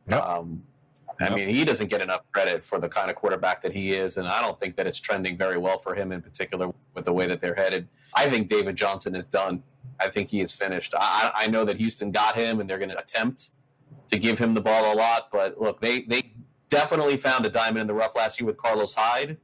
Yep. 0.08 0.22
Um, 0.24 0.62
I 1.20 1.24
Yep. 1.24 1.32
mean, 1.34 1.48
he 1.48 1.64
doesn't 1.64 1.88
get 1.88 2.00
enough 2.00 2.22
credit 2.32 2.64
for 2.64 2.78
the 2.78 2.88
kind 2.88 3.10
of 3.10 3.16
quarterback 3.16 3.60
that 3.62 3.72
he 3.72 3.92
is, 3.92 4.16
and 4.16 4.26
I 4.26 4.40
don't 4.40 4.58
think 4.58 4.76
that 4.76 4.86
it's 4.86 4.98
trending 5.00 5.36
very 5.36 5.58
well 5.58 5.76
for 5.78 5.94
him 5.94 6.12
in 6.12 6.22
particular 6.22 6.72
with 6.94 7.04
the 7.04 7.12
way 7.12 7.26
that 7.26 7.40
they're 7.40 7.54
headed. 7.54 7.88
I 8.14 8.28
think 8.30 8.48
David 8.48 8.76
Johnson 8.76 9.14
is 9.14 9.26
done. 9.26 9.62
I 10.00 10.08
think 10.08 10.30
he 10.30 10.40
is 10.40 10.54
finished. 10.54 10.94
I, 10.98 11.30
I 11.34 11.44
I 11.44 11.46
know 11.48 11.64
that 11.66 11.76
Houston 11.76 12.10
got 12.10 12.36
him, 12.36 12.60
and 12.60 12.68
they're 12.68 12.78
going 12.78 12.90
to 12.90 12.98
attempt 12.98 13.50
to 14.08 14.16
give 14.18 14.38
him 14.38 14.54
the 14.54 14.60
ball 14.62 14.92
a 14.92 14.96
lot. 14.96 15.28
But 15.30 15.60
look, 15.60 15.80
they 15.80 16.02
they 16.02 16.32
definitely 16.70 17.16
found 17.16 17.44
a 17.44 17.50
diamond 17.50 17.78
in 17.82 17.86
the 17.86 17.94
rough 17.94 18.14
last 18.16 18.40
year 18.40 18.46
with 18.46 18.56
Carlos 18.56 18.94
Hyde 18.94 19.36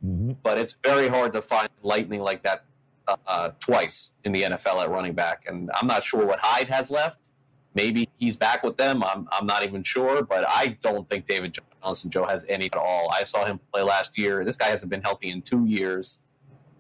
but 0.45 0.59
it's 0.59 0.77
very 0.85 1.09
hard 1.09 1.33
to 1.33 1.43
find 1.43 1.69
lightning 1.83 2.21
like 2.21 2.43
that 2.45 2.65
uh, 3.09 3.17
uh, 3.27 3.51
twice 3.59 4.13
in 4.23 4.31
the 4.31 4.43
NFL 4.45 4.81
at 4.83 4.89
running 4.91 5.13
back. 5.13 5.45
And 5.49 5.69
I'm 5.75 5.89
not 5.89 6.05
sure 6.05 6.25
what 6.25 6.39
Hyde 6.41 6.69
has 6.69 6.89
left. 6.91 7.31
Maybe 7.77 8.09
he's 8.17 8.37
back 8.37 8.63
with 8.63 8.79
them. 8.79 9.05
I'm, 9.05 9.29
I'm 9.31 9.47
not 9.47 9.63
even 9.63 9.83
sure, 9.83 10.23
but 10.23 10.47
I 10.49 10.79
don't 10.81 11.07
think 11.07 11.27
David 11.27 11.59
Johnson 11.83 12.11
Joe 12.11 12.25
has 12.25 12.47
any 12.49 12.65
at 12.65 12.75
all. 12.75 13.11
I 13.13 13.23
saw 13.25 13.45
him 13.45 13.61
play 13.71 13.83
last 13.83 14.17
year. 14.17 14.47
This 14.47 14.57
guy 14.57 14.69
hasn't 14.69 14.91
been 14.91 15.03
healthy 15.03 15.29
in 15.29 15.43
two 15.43 15.67
years. 15.67 16.23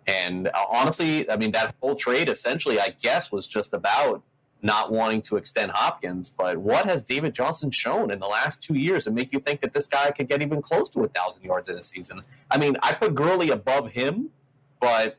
And 0.06 0.48
uh, 0.48 0.52
honestly, 0.70 1.28
I 1.30 1.36
mean, 1.36 1.52
that 1.52 1.74
whole 1.82 1.96
trade 1.96 2.30
essentially, 2.30 2.80
I 2.80 2.94
guess, 3.02 3.30
was 3.30 3.46
just 3.46 3.74
about 3.74 4.22
not 4.62 4.90
wanting 4.90 5.20
to 5.22 5.36
extend 5.36 5.70
Hopkins. 5.72 6.30
But 6.30 6.56
what 6.56 6.86
has 6.86 7.02
David 7.02 7.34
Johnson 7.34 7.70
shown 7.70 8.10
in 8.10 8.18
the 8.18 8.26
last 8.26 8.62
two 8.62 8.74
years 8.74 9.04
to 9.04 9.10
make 9.10 9.34
you 9.34 9.38
think 9.38 9.60
that 9.60 9.74
this 9.74 9.86
guy 9.86 10.10
could 10.12 10.28
get 10.28 10.40
even 10.40 10.62
close 10.62 10.88
to 10.90 11.04
a 11.04 11.08
thousand 11.08 11.42
yards 11.42 11.68
in 11.68 11.76
a 11.76 11.82
season? 11.82 12.22
I 12.50 12.56
mean, 12.56 12.78
I 12.82 12.94
put 12.94 13.14
Gurley 13.14 13.50
above 13.50 13.92
him, 13.92 14.30
but 14.80 15.18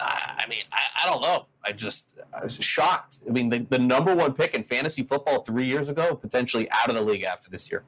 I 0.00 0.44
mean, 0.48 0.64
I, 0.72 1.02
I 1.02 1.10
don't 1.10 1.20
know. 1.20 1.46
I 1.64 1.72
just 1.72 2.18
I 2.38 2.44
was 2.44 2.56
shocked. 2.56 3.18
I 3.26 3.32
mean, 3.32 3.48
the, 3.48 3.66
the 3.70 3.78
number 3.78 4.14
one 4.14 4.34
pick 4.34 4.54
in 4.54 4.62
fantasy 4.62 5.02
football 5.02 5.42
three 5.42 5.66
years 5.66 5.88
ago, 5.88 6.14
potentially 6.14 6.68
out 6.70 6.88
of 6.88 6.94
the 6.94 7.02
league 7.02 7.22
after 7.22 7.50
this 7.50 7.70
year. 7.70 7.84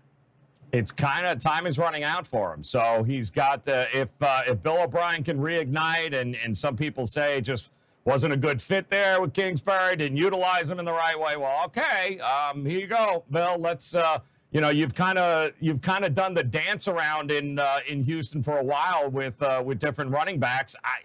It's 0.73 0.90
kind 0.90 1.26
of 1.26 1.38
time 1.38 1.66
is 1.66 1.78
running 1.78 2.02
out 2.02 2.26
for 2.26 2.52
him. 2.52 2.64
So 2.64 3.04
he's 3.04 3.30
got 3.30 3.64
the 3.64 3.87
if 3.97 4.09
uh, 4.21 4.42
if 4.47 4.62
Bill 4.62 4.83
O'Brien 4.83 5.23
can 5.23 5.38
reignite, 5.38 6.14
and 6.14 6.37
and 6.37 6.56
some 6.56 6.76
people 6.76 7.06
say 7.06 7.40
just 7.40 7.71
wasn't 8.04 8.33
a 8.33 8.37
good 8.37 8.61
fit 8.61 8.88
there 8.88 9.21
with 9.21 9.33
Kingsbury, 9.33 9.97
didn't 9.97 10.16
utilize 10.16 10.71
him 10.71 10.78
in 10.78 10.85
the 10.85 10.92
right 10.92 11.18
way. 11.18 11.37
Well, 11.37 11.64
okay, 11.66 12.18
um, 12.21 12.64
here 12.64 12.80
you 12.80 12.87
go, 12.87 13.25
Bill. 13.30 13.56
Let's. 13.59 13.95
Uh, 13.95 14.18
you 14.52 14.61
know, 14.61 14.71
you've 14.71 14.95
kind 14.95 15.18
of 15.18 15.52
you've 15.61 15.83
kind 15.83 16.04
of 16.04 16.14
done 16.14 16.33
the 16.33 16.42
dance 16.42 16.88
around 16.88 17.30
in 17.30 17.59
uh, 17.59 17.80
in 17.88 18.02
Houston 18.04 18.42
for 18.42 18.59
a 18.59 18.62
while 18.64 19.11
with 19.11 19.40
uh, 19.42 19.62
with 19.64 19.78
different 19.78 20.11
running 20.11 20.38
backs. 20.38 20.75
I 20.85 21.00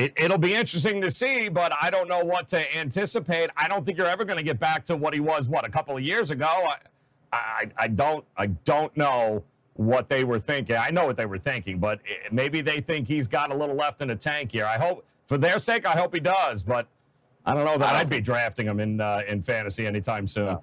it, 0.00 0.30
will 0.30 0.38
be 0.38 0.54
interesting 0.54 1.00
to 1.02 1.10
see, 1.10 1.48
but 1.48 1.72
I 1.80 1.90
don't 1.90 2.08
know 2.08 2.24
what 2.24 2.48
to 2.48 2.76
anticipate. 2.76 3.50
I 3.56 3.68
don't 3.68 3.84
think 3.84 3.98
you're 3.98 4.06
ever 4.06 4.24
going 4.24 4.38
to 4.38 4.44
get 4.44 4.58
back 4.58 4.84
to 4.86 4.96
what 4.96 5.14
he 5.14 5.20
was, 5.20 5.48
what, 5.48 5.66
a 5.66 5.70
couple 5.70 5.96
of 5.96 6.02
years 6.02 6.30
ago. 6.30 6.46
I, 6.46 6.76
I, 7.32 7.70
I 7.76 7.88
don't, 7.88 8.24
I 8.36 8.46
don't 8.46 8.94
know 8.96 9.42
what 9.74 10.08
they 10.08 10.24
were 10.24 10.40
thinking. 10.40 10.76
I 10.76 10.90
know 10.90 11.06
what 11.06 11.16
they 11.16 11.26
were 11.26 11.38
thinking, 11.38 11.78
but 11.78 12.00
maybe 12.30 12.60
they 12.60 12.80
think 12.80 13.06
he's 13.06 13.28
got 13.28 13.50
a 13.50 13.54
little 13.54 13.76
left 13.76 14.00
in 14.00 14.08
the 14.08 14.16
tank 14.16 14.52
here. 14.52 14.66
I 14.66 14.78
hope, 14.78 15.04
for 15.26 15.38
their 15.38 15.58
sake, 15.58 15.86
I 15.86 15.92
hope 15.92 16.14
he 16.14 16.20
does, 16.20 16.62
but 16.62 16.86
I 17.46 17.54
don't 17.54 17.64
know 17.64 17.78
that 17.78 17.94
I'd 17.94 18.10
be 18.10 18.20
drafting 18.20 18.66
him 18.66 18.80
in 18.80 19.00
uh, 19.00 19.22
in 19.26 19.42
fantasy 19.42 19.86
anytime 19.86 20.26
soon. 20.26 20.58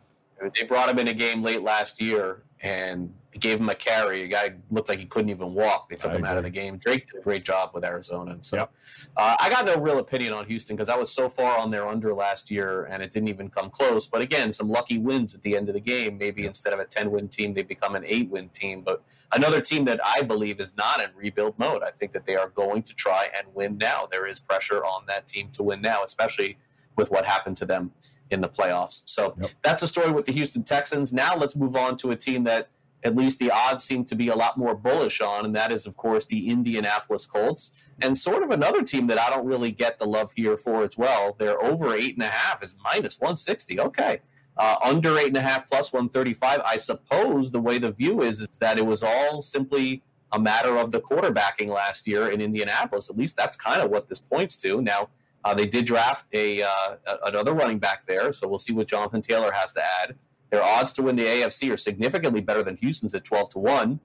They 0.55 0.63
brought 0.63 0.89
him 0.89 0.99
in 0.99 1.07
a 1.07 1.13
game 1.13 1.41
late 1.41 1.63
last 1.63 2.01
year, 2.01 2.43
and 2.61 3.13
gave 3.39 3.59
him 3.59 3.69
a 3.69 3.75
carry. 3.75 4.23
A 4.23 4.27
guy 4.27 4.53
looked 4.71 4.89
like 4.89 4.99
he 4.99 5.05
couldn't 5.05 5.29
even 5.29 5.53
walk. 5.53 5.89
They 5.89 5.95
took 5.95 6.11
I 6.11 6.15
him 6.15 6.21
agree. 6.21 6.29
out 6.29 6.37
of 6.37 6.43
the 6.43 6.49
game. 6.49 6.77
Drake 6.77 7.05
did 7.07 7.19
a 7.19 7.23
great 7.23 7.45
job 7.45 7.71
with 7.73 7.85
Arizona. 7.85 8.31
And 8.31 8.43
so 8.43 8.57
yep. 8.57 8.71
uh, 9.15 9.35
I 9.39 9.49
got 9.49 9.65
no 9.65 9.79
real 9.79 9.99
opinion 9.99 10.33
on 10.33 10.45
Houston 10.45 10.75
because 10.75 10.89
I 10.89 10.95
was 10.95 11.11
so 11.11 11.29
far 11.29 11.57
on 11.57 11.69
their 11.69 11.87
under 11.87 12.13
last 12.13 12.49
year 12.49 12.85
and 12.85 13.03
it 13.03 13.11
didn't 13.11 13.29
even 13.29 13.49
come 13.49 13.69
close. 13.69 14.07
But 14.07 14.21
again, 14.21 14.51
some 14.51 14.69
lucky 14.69 14.97
wins 14.97 15.35
at 15.35 15.43
the 15.43 15.55
end 15.55 15.69
of 15.69 15.75
the 15.75 15.81
game. 15.81 16.17
Maybe 16.17 16.43
yep. 16.43 16.49
instead 16.49 16.73
of 16.73 16.79
a 16.79 16.85
10 16.85 17.11
win 17.11 17.27
team, 17.27 17.53
they 17.53 17.61
become 17.61 17.95
an 17.95 18.03
eight 18.05 18.29
win 18.29 18.49
team. 18.49 18.81
But 18.81 19.03
another 19.33 19.61
team 19.61 19.85
that 19.85 19.99
I 20.03 20.23
believe 20.23 20.59
is 20.59 20.75
not 20.75 21.01
in 21.01 21.09
rebuild 21.15 21.59
mode. 21.59 21.83
I 21.83 21.91
think 21.91 22.11
that 22.13 22.25
they 22.25 22.35
are 22.35 22.49
going 22.49 22.83
to 22.83 22.95
try 22.95 23.27
and 23.37 23.47
win 23.53 23.77
now. 23.77 24.07
There 24.11 24.25
is 24.25 24.39
pressure 24.39 24.83
on 24.83 25.05
that 25.07 25.27
team 25.27 25.49
to 25.53 25.63
win 25.63 25.81
now, 25.81 26.03
especially 26.03 26.57
with 26.95 27.11
what 27.11 27.25
happened 27.25 27.57
to 27.57 27.65
them 27.65 27.91
in 28.31 28.41
the 28.41 28.49
playoffs. 28.49 29.03
So 29.05 29.35
yep. 29.41 29.51
that's 29.63 29.81
the 29.81 29.87
story 29.87 30.11
with 30.11 30.25
the 30.25 30.31
Houston 30.31 30.63
Texans. 30.63 31.13
Now 31.13 31.35
let's 31.35 31.55
move 31.55 31.75
on 31.75 31.97
to 31.97 32.11
a 32.11 32.15
team 32.15 32.43
that 32.45 32.69
at 33.03 33.15
least 33.15 33.39
the 33.39 33.51
odds 33.51 33.83
seem 33.83 34.05
to 34.05 34.15
be 34.15 34.29
a 34.29 34.35
lot 34.35 34.57
more 34.57 34.75
bullish 34.75 35.21
on, 35.21 35.45
and 35.45 35.55
that 35.55 35.71
is, 35.71 35.85
of 35.85 35.95
course, 35.97 36.25
the 36.25 36.49
Indianapolis 36.49 37.25
Colts. 37.25 37.73
And 38.01 38.17
sort 38.17 38.43
of 38.43 38.49
another 38.51 38.83
team 38.83 39.07
that 39.07 39.19
I 39.19 39.29
don't 39.29 39.45
really 39.45 39.71
get 39.71 39.99
the 39.99 40.05
love 40.05 40.31
here 40.35 40.57
for 40.57 40.83
as 40.83 40.97
well. 40.97 41.35
They're 41.37 41.61
over 41.63 41.93
eight 41.95 42.15
and 42.15 42.23
a 42.23 42.27
half 42.27 42.63
is 42.63 42.77
minus 42.83 43.19
160. 43.19 43.79
Okay. 43.79 44.19
Uh, 44.55 44.75
under 44.83 45.17
eight 45.17 45.27
and 45.27 45.37
a 45.37 45.41
half 45.41 45.69
plus 45.69 45.93
135. 45.93 46.61
I 46.65 46.77
suppose 46.77 47.51
the 47.51 47.59
way 47.59 47.77
the 47.77 47.91
view 47.91 48.21
is, 48.21 48.41
is 48.41 48.47
that 48.59 48.77
it 48.77 48.85
was 48.85 49.03
all 49.03 49.41
simply 49.41 50.03
a 50.31 50.39
matter 50.39 50.77
of 50.77 50.91
the 50.91 50.99
quarterbacking 50.99 51.67
last 51.67 52.07
year 52.07 52.29
in 52.29 52.41
Indianapolis. 52.41 53.09
At 53.09 53.17
least 53.17 53.37
that's 53.37 53.55
kind 53.55 53.81
of 53.81 53.89
what 53.89 54.09
this 54.09 54.19
points 54.19 54.57
to. 54.57 54.81
Now, 54.81 55.09
uh, 55.47 55.53
they 55.53 55.65
did 55.65 55.85
draft 55.85 56.25
a 56.33 56.61
uh, 56.61 56.97
another 57.25 57.53
running 57.53 57.79
back 57.79 58.05
there, 58.05 58.33
so 58.33 58.47
we'll 58.49 58.59
see 58.59 58.73
what 58.73 58.85
Jonathan 58.85 59.21
Taylor 59.21 59.51
has 59.53 59.71
to 59.71 59.81
add. 60.01 60.15
Their 60.49 60.61
odds 60.61 60.91
to 60.93 61.03
win 61.03 61.15
the 61.15 61.23
AFC 61.23 61.71
are 61.71 61.77
significantly 61.77 62.41
better 62.41 62.63
than 62.63 62.75
Houston's 62.77 63.15
at 63.15 63.23
12 63.23 63.49
to 63.49 63.59
1, 63.59 63.99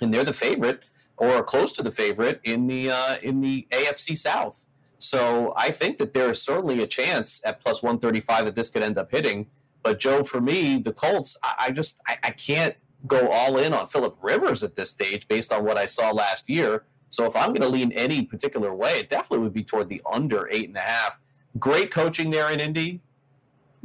and 0.00 0.14
they're 0.14 0.24
the 0.24 0.32
favorite 0.32 0.84
or 1.18 1.42
close 1.42 1.72
to 1.72 1.82
the 1.82 1.90
favorite 1.90 2.40
in 2.44 2.66
the 2.66 2.90
uh, 2.90 3.16
in 3.22 3.42
the 3.42 3.66
AFC 3.70 4.16
South. 4.16 4.66
So 4.96 5.52
I 5.54 5.70
think 5.70 5.98
that 5.98 6.14
there 6.14 6.30
is 6.30 6.42
certainly 6.42 6.82
a 6.82 6.86
chance 6.86 7.42
at 7.44 7.60
plus 7.60 7.82
135 7.82 8.46
that 8.46 8.54
this 8.54 8.70
could 8.70 8.82
end 8.82 8.96
up 8.96 9.10
hitting. 9.10 9.48
But 9.82 9.98
Joe, 9.98 10.24
for 10.24 10.40
me, 10.40 10.78
the 10.78 10.94
Colts, 10.94 11.36
I, 11.42 11.66
I 11.66 11.70
just 11.72 12.00
I, 12.08 12.16
I 12.22 12.30
can't 12.30 12.74
go 13.06 13.30
all 13.30 13.58
in 13.58 13.74
on 13.74 13.86
Philip 13.86 14.16
Rivers 14.22 14.62
at 14.62 14.76
this 14.76 14.88
stage 14.88 15.28
based 15.28 15.52
on 15.52 15.62
what 15.62 15.76
I 15.76 15.84
saw 15.84 16.10
last 16.10 16.48
year. 16.48 16.84
So 17.10 17.26
if 17.26 17.36
I'm 17.36 17.48
going 17.48 17.62
to 17.62 17.68
lean 17.68 17.92
any 17.92 18.24
particular 18.24 18.74
way, 18.74 19.00
it 19.00 19.08
definitely 19.08 19.40
would 19.40 19.52
be 19.52 19.64
toward 19.64 19.88
the 19.88 20.00
under 20.10 20.48
eight 20.50 20.68
and 20.68 20.76
a 20.76 20.80
half. 20.80 21.20
Great 21.58 21.90
coaching 21.90 22.30
there 22.30 22.50
in 22.50 22.60
Indy. 22.60 23.00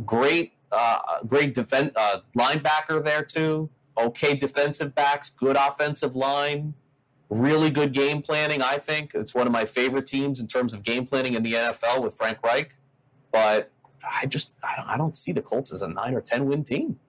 Great 0.05 0.53
uh, 0.71 0.99
great 1.25 1.53
defense 1.53 1.91
uh, 1.95 2.19
linebacker 2.37 3.03
there 3.03 3.23
too. 3.23 3.69
Okay, 3.97 4.35
defensive 4.35 4.93
backs, 4.93 5.29
good 5.29 5.55
offensive 5.55 6.15
line, 6.15 6.73
really 7.29 7.69
good 7.69 7.93
game 7.93 8.21
planning. 8.21 8.61
I 8.61 8.77
think 8.77 9.13
it's 9.15 9.33
one 9.33 9.47
of 9.47 9.53
my 9.53 9.65
favorite 9.65 10.05
teams 10.05 10.39
in 10.39 10.47
terms 10.47 10.73
of 10.73 10.83
game 10.83 11.05
planning 11.05 11.33
in 11.33 11.43
the 11.43 11.53
NFL 11.53 12.03
with 12.03 12.13
Frank 12.13 12.43
Reich. 12.43 12.75
But 13.31 13.71
I 14.03 14.25
just 14.25 14.53
I 14.63 14.75
don't, 14.77 14.89
I 14.89 14.97
don't 14.97 15.15
see 15.15 15.31
the 15.31 15.41
Colts 15.41 15.73
as 15.73 15.81
a 15.81 15.87
nine 15.87 16.13
or 16.13 16.21
ten 16.21 16.45
win 16.45 16.63
team. 16.63 16.99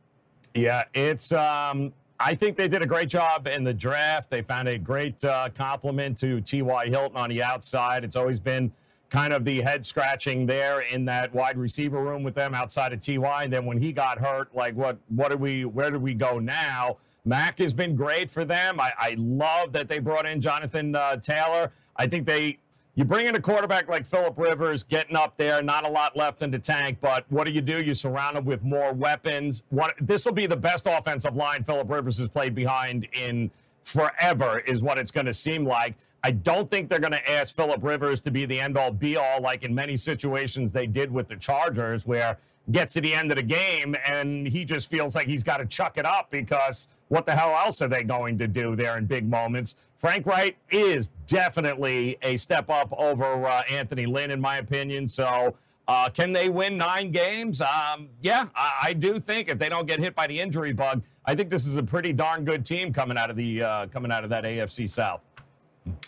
Yeah, 0.55 0.85
it's. 0.95 1.33
Um, 1.33 1.93
I 2.19 2.35
think 2.35 2.57
they 2.57 2.69
did 2.69 2.83
a 2.83 2.87
great 2.87 3.09
job 3.09 3.47
in 3.47 3.63
the 3.63 3.75
draft. 3.75 4.31
They 4.31 4.43
found 4.43 4.69
a 4.69 4.79
great 4.79 5.23
uh, 5.25 5.51
complement 5.55 6.17
to 6.19 6.41
T.Y. 6.41 6.87
Hilton 6.87 7.17
on 7.17 7.29
the 7.29 7.43
outside. 7.43 8.05
It's 8.05 8.17
always 8.17 8.41
been 8.41 8.73
kind 9.11 9.33
of 9.33 9.45
the 9.45 9.61
head 9.61 9.85
scratching 9.85 10.47
there 10.47 10.81
in 10.81 11.05
that 11.05 11.33
wide 11.35 11.59
receiver 11.59 12.03
room 12.03 12.23
with 12.23 12.35
them 12.35 12.55
outside 12.55 12.93
of 12.93 13.01
Ty. 13.01 13.45
And 13.45 13.53
then 13.53 13.67
when 13.67 13.81
he 13.81 13.93
got 13.93 14.19
hurt, 14.19 14.55
like 14.55 14.75
what 14.75 14.99
what 15.09 15.31
do 15.31 15.37
we 15.37 15.65
where 15.65 15.91
do 15.91 15.99
we 15.99 16.15
go 16.15 16.39
now? 16.39 16.97
Mac 17.25 17.59
has 17.59 17.73
been 17.73 17.97
great 17.97 18.31
for 18.31 18.45
them. 18.45 18.81
I, 18.81 18.93
I 18.99 19.17
love 19.19 19.73
that 19.73 19.89
they 19.89 19.99
brought 19.99 20.27
in 20.27 20.41
Jonathan 20.41 20.95
uh, 20.95 21.17
Taylor. 21.17 21.73
I 21.97 22.07
think 22.07 22.25
they 22.27 22.59
you 22.97 23.05
bring 23.05 23.27
in 23.27 23.37
a 23.37 23.41
quarterback 23.41 23.89
like 23.89 24.07
Philip 24.07 24.39
Rivers, 24.39 24.83
getting 24.83 25.17
up 25.17 25.37
there, 25.37 25.63
not 25.63 25.85
a 25.85 25.89
lot 25.89 26.17
left 26.17 26.41
in 26.41 26.51
the 26.51 26.59
tank, 26.59 26.97
but 26.99 27.27
what 27.29 27.45
do 27.45 27.51
you 27.51 27.61
do? 27.61 27.83
You 27.83 27.93
surround 27.93 28.39
him 28.39 28.47
with 28.47 28.63
more 28.63 28.95
weapons. 28.95 29.63
What 29.69 29.95
this 30.01 30.25
will 30.25 30.33
be 30.33 30.47
the 30.47 30.57
best 30.57 30.87
offensive 30.87 31.37
line 31.37 31.63
Philip 31.63 31.91
Rivers 31.91 32.17
has 32.19 32.29
played 32.29 32.55
behind 32.55 33.07
in 33.13 33.51
forever, 33.83 34.61
is 34.61 34.83
what 34.83 34.97
it's 34.97 35.11
going 35.11 35.27
to 35.27 35.35
seem 35.35 35.67
like. 35.67 35.95
I 36.25 36.31
don't 36.31 36.71
think 36.71 36.89
they're 36.89 36.99
going 36.99 37.13
to 37.13 37.31
ask 37.31 37.55
Philip 37.55 37.85
Rivers 37.85 38.23
to 38.23 38.31
be 38.31 38.47
the 38.47 38.59
end 38.59 38.79
all 38.79 38.91
be 38.91 39.19
all, 39.19 39.43
like 39.43 39.63
in 39.63 39.75
many 39.75 39.99
situations 39.99 40.73
they 40.73 40.87
did 40.87 41.13
with 41.13 41.29
the 41.29 41.37
Chargers, 41.37 42.07
where 42.07 42.39
gets 42.73 42.93
to 42.95 43.01
the 43.01 43.15
end 43.15 43.31
of 43.31 43.37
the 43.37 43.43
game 43.43 43.95
and 44.07 44.47
he 44.47 44.65
just 44.65 44.91
feels 44.91 45.15
like 45.15 45.27
he's 45.27 45.43
got 45.43 45.59
to 45.59 45.67
chuck 45.67 45.99
it 45.99 46.05
up 46.05 46.31
because 46.31 46.89
what 47.09 47.25
the 47.25 47.33
hell 47.33 47.55
else 47.55 47.81
are 47.81 47.89
they 47.89 48.03
going 48.03 48.37
to 48.39 48.49
do 48.49 48.75
there 48.75 48.99
in 48.99 49.07
big 49.07 49.29
moments? 49.29 49.77
Frank 49.97 50.27
Reich 50.27 50.57
is 50.71 51.11
definitely 51.27 52.19
a 52.23 52.37
step 52.37 52.69
up 52.69 52.93
over 52.93 53.47
uh, 53.47 53.63
Anthony 53.71 54.07
Lynn, 54.07 54.31
in 54.31 54.41
my 54.41 54.59
opinion. 54.59 55.09
So, 55.09 55.55
uh, 55.89 56.11
can 56.11 56.33
they 56.33 56.49
win 56.49 56.77
nine 56.77 57.13
games? 57.13 57.61
Um, 57.61 58.09
yeah, 58.21 58.49
I, 58.57 58.87
I, 58.87 58.93
do 58.93 59.21
think 59.21 59.49
if 59.49 59.57
they 59.57 59.69
don't 59.69 59.87
get 59.87 60.01
hit 60.01 60.17
by 60.17 60.27
the 60.27 60.39
injury 60.39 60.73
bug, 60.73 61.01
I 61.25 61.37
think 61.37 61.49
this 61.49 61.65
is 61.65 61.77
a 61.77 61.83
pretty 61.83 62.13
darn 62.13 62.45
good 62.45 62.67
team 62.67 62.93
coming 62.93 63.17
out 63.17 63.31
of 63.31 63.37
the 63.37 63.63
uh, 63.63 63.87
coming 63.87 64.11
out 64.11 64.25
of 64.25 64.31
that 64.31 64.43
AFC 64.43 64.91
South. 64.91 65.21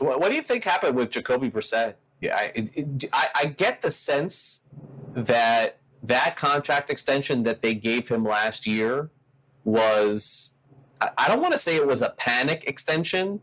What, 0.01 0.21
what 0.21 0.31
do 0.31 0.35
you 0.35 0.43
think 0.43 0.65
happened 0.65 0.97
with 0.97 1.11
Jacoby 1.11 1.49
Brissett? 1.49 1.95
Yeah, 2.21 2.37
I, 2.37 2.53
it, 2.57 3.05
I, 3.13 3.29
I 3.37 3.45
get 3.47 3.81
the 3.81 3.93
sense 3.93 4.63
that 5.15 5.79
that 6.09 6.37
contract 6.37 6.91
extension 6.91 7.43
that 7.45 7.63
they 7.63 7.75
gave 7.75 8.09
him 8.09 8.25
last 8.25 8.67
year 8.67 9.11
was 9.65 10.53
I 11.01 11.29
don't 11.29 11.41
want 11.41 11.53
to 11.53 11.59
say 11.59 11.77
it 11.77 11.87
was 11.87 12.03
a 12.03 12.11
panic 12.11 12.65
extension, 12.67 13.41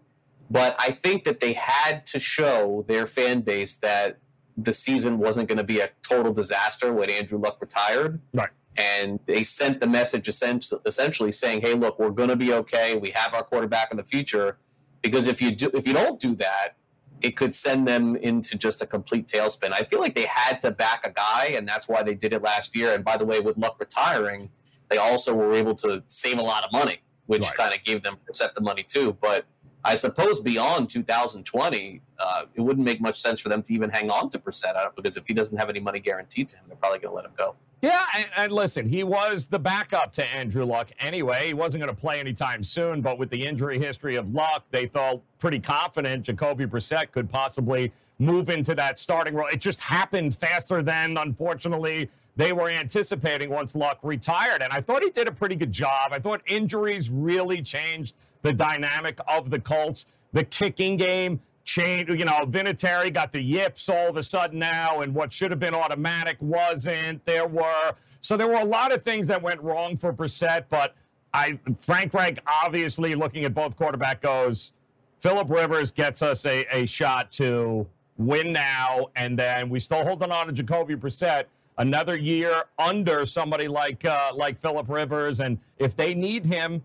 but 0.49 0.75
I 0.77 0.91
think 0.91 1.23
that 1.23 1.39
they 1.39 1.53
had 1.53 2.05
to 2.07 2.19
show 2.19 2.83
their 2.87 3.07
fan 3.07 3.41
base 3.41 3.77
that 3.77 4.17
the 4.57 4.73
season 4.73 5.19
wasn't 5.19 5.47
going 5.47 5.57
to 5.57 5.63
be 5.63 5.79
a 5.79 5.89
total 6.01 6.33
disaster 6.33 6.91
when 6.93 7.09
Andrew 7.09 7.39
Luck 7.39 7.57
retired. 7.61 8.19
Right. 8.33 8.49
And 8.77 9.19
they 9.25 9.45
sent 9.45 9.79
the 9.79 9.87
message 9.87 10.27
essentially 10.27 11.31
saying, 11.31 11.61
hey, 11.61 11.75
look, 11.75 11.97
we're 11.97 12.09
going 12.09 12.29
to 12.29 12.35
be 12.35 12.51
okay. 12.53 12.97
We 12.97 13.11
have 13.11 13.33
our 13.33 13.43
quarterback 13.43 13.91
in 13.91 13.97
the 13.97 14.03
future 14.03 14.57
because 15.01 15.27
if 15.27 15.41
you 15.41 15.51
do 15.51 15.69
if 15.73 15.87
you 15.87 15.93
don't 15.93 16.19
do 16.19 16.35
that 16.35 16.75
it 17.21 17.37
could 17.37 17.55
send 17.55 17.87
them 17.87 18.15
into 18.17 18.57
just 18.57 18.81
a 18.81 18.85
complete 18.85 19.27
tailspin 19.27 19.71
i 19.71 19.83
feel 19.83 19.99
like 19.99 20.15
they 20.15 20.25
had 20.25 20.61
to 20.61 20.71
back 20.71 21.05
a 21.05 21.11
guy 21.11 21.53
and 21.55 21.67
that's 21.67 21.87
why 21.87 22.03
they 22.03 22.15
did 22.15 22.33
it 22.33 22.41
last 22.41 22.75
year 22.75 22.93
and 22.93 23.03
by 23.03 23.17
the 23.17 23.25
way 23.25 23.39
with 23.39 23.57
luck 23.57 23.79
retiring 23.79 24.49
they 24.89 24.97
also 24.97 25.33
were 25.33 25.53
able 25.53 25.75
to 25.75 26.03
save 26.07 26.37
a 26.37 26.41
lot 26.41 26.63
of 26.63 26.71
money 26.71 26.97
which 27.25 27.43
right. 27.43 27.55
kind 27.55 27.73
of 27.73 27.83
gave 27.83 28.03
them 28.03 28.17
set 28.31 28.53
the 28.55 28.61
money 28.61 28.83
too 28.83 29.15
but 29.21 29.45
I 29.87 29.93
suppose 29.93 30.39
beyond 30.39 30.89
2020, 30.89 32.01
uh, 32.17 32.45
it 32.55 32.61
wouldn't 32.61 32.83
make 32.83 32.99
much 32.99 33.21
sense 33.21 33.39
for 33.39 33.49
them 33.49 33.61
to 33.61 33.73
even 33.73 33.91
hang 33.91 34.09
on 34.09 34.31
to 34.31 34.39
Brissett 34.39 34.73
because 34.95 35.15
if 35.15 35.27
he 35.27 35.33
doesn't 35.35 35.55
have 35.59 35.69
any 35.69 35.79
money 35.79 35.99
guaranteed 35.99 36.49
to 36.49 36.57
him, 36.57 36.65
they're 36.67 36.75
probably 36.75 36.97
going 36.97 37.11
to 37.11 37.15
let 37.15 37.25
him 37.25 37.33
go. 37.37 37.55
Yeah, 37.85 38.03
and, 38.15 38.25
and, 38.35 38.51
listen, 38.51 38.89
he 38.89 39.03
was 39.03 39.45
the 39.45 39.59
backup 39.59 40.11
to 40.13 40.25
Andrew 40.25 40.65
Luck 40.65 40.89
anyway. 40.99 41.45
He 41.45 41.53
wasn't 41.53 41.83
going 41.83 41.95
to 41.95 42.01
play 42.01 42.19
anytime 42.19 42.63
soon, 42.63 42.99
but 42.99 43.19
with 43.19 43.29
the 43.29 43.45
injury 43.45 43.77
history 43.77 44.15
of 44.15 44.33
Luck, 44.33 44.65
they 44.71 44.87
felt 44.87 45.21
pretty 45.37 45.59
confident 45.59 46.23
Jacoby 46.23 46.65
Brissett 46.65 47.11
could 47.11 47.29
possibly 47.29 47.91
move 48.17 48.49
into 48.49 48.73
that 48.73 48.97
starting 48.97 49.35
role. 49.35 49.49
It 49.49 49.61
just 49.61 49.79
happened 49.79 50.35
faster 50.35 50.81
than, 50.81 51.15
unfortunately, 51.15 52.09
they 52.35 52.53
were 52.53 52.69
anticipating 52.69 53.51
once 53.51 53.75
Luck 53.75 53.99
retired. 54.01 54.63
And 54.63 54.73
I 54.73 54.81
thought 54.81 55.03
he 55.03 55.11
did 55.11 55.27
a 55.27 55.31
pretty 55.31 55.55
good 55.55 55.71
job. 55.71 56.09
I 56.11 56.17
thought 56.17 56.41
injuries 56.47 57.11
really 57.11 57.61
changed 57.61 58.15
the 58.41 58.51
dynamic 58.51 59.19
of 59.27 59.51
the 59.51 59.59
Colts. 59.59 60.07
The 60.33 60.43
kicking 60.43 60.97
game 60.97 61.39
changed. 61.65 62.09
You 62.09 62.25
know, 62.25 62.45
Vinatieri 62.45 63.13
got 63.13 63.33
the 63.33 63.41
yips 63.41 63.89
all 63.89 64.09
of 64.09 64.17
a 64.17 64.23
sudden 64.23 64.59
now, 64.59 65.01
and 65.01 65.13
what 65.13 65.33
should 65.33 65.51
have 65.51 65.59
been 65.59 65.75
automatic 65.75 66.37
wasn't. 66.39 67.25
There 67.25 67.47
were 67.47 67.91
so 68.21 68.37
there 68.37 68.47
were 68.47 68.61
a 68.61 68.65
lot 68.65 68.93
of 68.93 69.03
things 69.03 69.27
that 69.27 69.41
went 69.41 69.61
wrong 69.61 69.97
for 69.97 70.13
Brissett, 70.13 70.65
but 70.69 70.95
I 71.33 71.59
Frank 71.79 72.13
Reich 72.13 72.39
obviously 72.63 73.15
looking 73.15 73.43
at 73.43 73.53
both 73.53 73.75
quarterback 73.75 74.21
goes. 74.21 74.71
Philip 75.19 75.49
Rivers 75.49 75.91
gets 75.91 76.21
us 76.21 76.45
a, 76.45 76.65
a 76.75 76.85
shot 76.85 77.31
to 77.33 77.87
win 78.17 78.53
now, 78.53 79.07
and 79.15 79.37
then 79.37 79.69
we 79.69 79.79
still 79.79 80.03
holding 80.03 80.31
on 80.31 80.47
to 80.47 80.53
Jacoby 80.53 80.95
Brissett 80.95 81.45
another 81.77 82.15
year 82.15 82.63
under 82.79 83.25
somebody 83.25 83.67
like 83.67 84.05
uh, 84.05 84.31
like 84.35 84.57
Philip 84.57 84.87
Rivers, 84.89 85.39
and 85.39 85.57
if 85.77 85.95
they 85.95 86.13
need 86.13 86.45
him, 86.45 86.81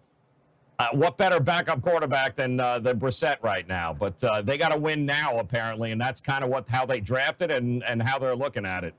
uh, 0.81 0.89
what 0.93 1.19
better 1.19 1.39
backup 1.39 1.83
quarterback 1.83 2.37
than 2.37 2.59
uh, 2.59 2.81
Brissett 2.81 3.37
right 3.43 3.69
now? 3.69 3.93
But 3.93 4.25
uh, 4.25 4.41
they 4.41 4.57
got 4.57 4.71
to 4.71 4.79
win 4.79 5.05
now 5.05 5.39
apparently, 5.39 5.93
and 5.93 6.01
that's 6.01 6.23
kind 6.23 6.43
of 6.43 6.49
what 6.49 6.67
how 6.71 6.87
they 6.87 7.01
drafted 7.01 7.51
and 7.51 7.85
and 7.85 8.03
how 8.03 8.19
they're 8.19 8.35
looking 8.35 8.65
at 8.65 8.85
it. 8.85 8.95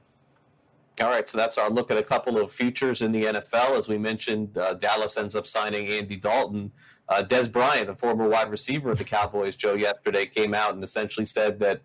All 1.02 1.10
right, 1.10 1.28
so 1.28 1.40
that's 1.40 1.58
our 1.58 1.72
look 1.72 1.90
at 1.90 1.98
a 1.98 2.04
couple 2.04 2.38
of 2.38 2.52
futures 2.52 3.02
in 3.02 3.12
the 3.12 3.24
NFL. 3.24 3.78
As 3.78 3.90
we 3.90 3.98
mentioned, 3.98 4.56
uh, 4.60 4.76
Dallas 4.76 5.18
ends 5.18 5.36
up 5.36 5.48
signing 5.48 5.88
Andy 5.88 6.18
Dalton. 6.18 6.72
Uh, 7.10 7.24
Dez 7.24 7.52
Bryant, 7.52 7.88
the 7.88 7.96
former 7.96 8.30
wide 8.30 8.52
receiver 8.52 8.92
of 8.92 9.00
the 9.00 9.04
Cowboys, 9.04 9.56
Joe, 9.56 9.74
yesterday 9.74 10.28
came 10.28 10.54
out 10.54 10.76
and 10.76 10.84
essentially 10.84 11.26
said 11.26 11.58
that 11.60 11.82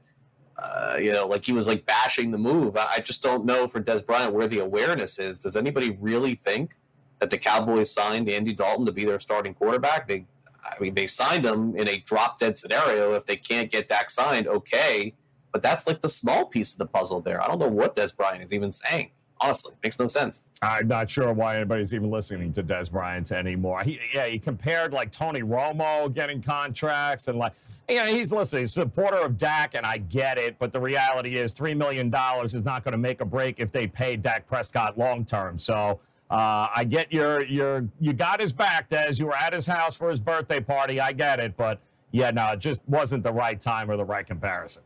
uh, 0.59 0.97
you 0.99 1.13
know, 1.13 1.27
like 1.27 1.45
he 1.45 1.53
was 1.53 1.67
like 1.69 1.87
bashing 1.87 2.31
the 2.31 2.39
move. 2.39 2.77
I, 2.77 2.97
I 2.97 3.01
just 3.01 3.23
don't 3.23 3.47
know 3.47 3.67
for 3.67 3.81
Dez 3.81 4.05
Bryant 4.05 4.35
where 4.35 4.47
the 4.47 4.59
awareness 4.59 5.19
is. 5.19 5.39
Does 5.39 5.57
anybody 5.57 5.97
really 6.01 6.35
think 6.35 6.77
that 7.19 7.31
the 7.31 7.39
Cowboys 7.39 7.91
signed 7.91 8.29
Andy 8.29 8.53
Dalton 8.53 8.87
to 8.87 8.93
be 8.93 9.05
their 9.05 9.19
starting 9.19 9.55
quarterback? 9.55 10.09
They, 10.09 10.27
I 10.65 10.81
mean, 10.81 10.95
they 10.95 11.07
signed 11.07 11.45
him 11.45 11.77
in 11.77 11.89
a 11.89 11.99
drop 11.99 12.39
dead 12.39 12.59
scenario. 12.59 13.15
If 13.15 13.27
they 13.27 13.37
can't 13.37 13.71
get 13.71 13.89
Dak 13.89 14.11
signed, 14.11 14.47
okay, 14.47 15.15
but 15.53 15.63
that's 15.63 15.87
like 15.87 16.01
the 16.01 16.09
small 16.09 16.47
piece 16.47 16.73
of 16.73 16.79
the 16.79 16.87
puzzle 16.87 17.21
there. 17.21 17.43
I 17.43 17.49
don't 17.49 17.59
know 17.59 17.69
what 17.69 17.95
Dez 17.95 18.17
Bryant 18.17 18.43
is 18.43 18.53
even 18.53 18.71
saying. 18.71 19.11
Honestly, 19.39 19.75
makes 19.83 19.99
no 19.99 20.07
sense. 20.07 20.47
I'm 20.63 20.89
not 20.89 21.11
sure 21.11 21.31
why 21.33 21.57
anybody's 21.57 21.93
even 21.93 22.11
listening 22.11 22.53
to 22.55 22.63
Dez 22.63 22.91
Bryant 22.91 23.33
anymore. 23.33 23.83
He, 23.83 24.01
yeah, 24.15 24.27
he 24.27 24.39
compared 24.39 24.95
like 24.95 25.11
Tony 25.11 25.43
Romo 25.43 26.13
getting 26.13 26.41
contracts 26.41 27.29
and 27.29 27.39
like 27.39 27.53
you 27.89 27.97
know, 27.97 28.07
he's 28.07 28.33
listening, 28.33 28.65
he's 28.65 28.77
a 28.77 28.83
supporter 28.83 29.19
of 29.19 29.37
Dak, 29.37 29.75
and 29.75 29.87
I 29.87 29.99
get 29.99 30.39
it, 30.39 30.59
but 30.59 30.73
the 30.73 30.81
reality 30.81 31.37
is 31.37 31.55
$3 31.55 31.77
million 31.77 32.13
is 32.45 32.65
not 32.65 32.83
going 32.83 32.93
to 32.93 32.99
make 32.99 33.21
a 33.21 33.25
break 33.25 33.61
if 33.61 33.71
they 33.71 33.87
pay 33.87 34.17
Dak 34.17 34.47
Prescott 34.47 34.99
long 34.99 35.25
term. 35.25 35.59
So 35.59 36.01
uh, 36.31 36.69
I 36.75 36.85
get 36.85 37.13
your, 37.13 37.45
your, 37.45 37.89
you 38.01 38.13
got 38.13 38.41
his 38.41 38.53
back, 38.53 38.91
Dez. 38.91 39.21
You 39.21 39.27
were 39.27 39.37
at 39.37 39.53
his 39.53 39.67
house 39.67 39.97
for 39.97 40.11
his 40.11 40.19
birthday 40.19 40.61
party. 40.61 41.01
I 41.01 41.13
get 41.13 41.39
it. 41.39 41.57
But 41.57 41.81
yeah, 42.11 42.31
no, 42.31 42.53
it 42.53 42.59
just 42.59 42.83
wasn't 42.89 43.23
the 43.23 43.33
right 43.33 43.61
time 43.61 43.91
or 43.91 43.97
the 43.97 44.05
right 44.05 44.27
comparison. 44.27 44.83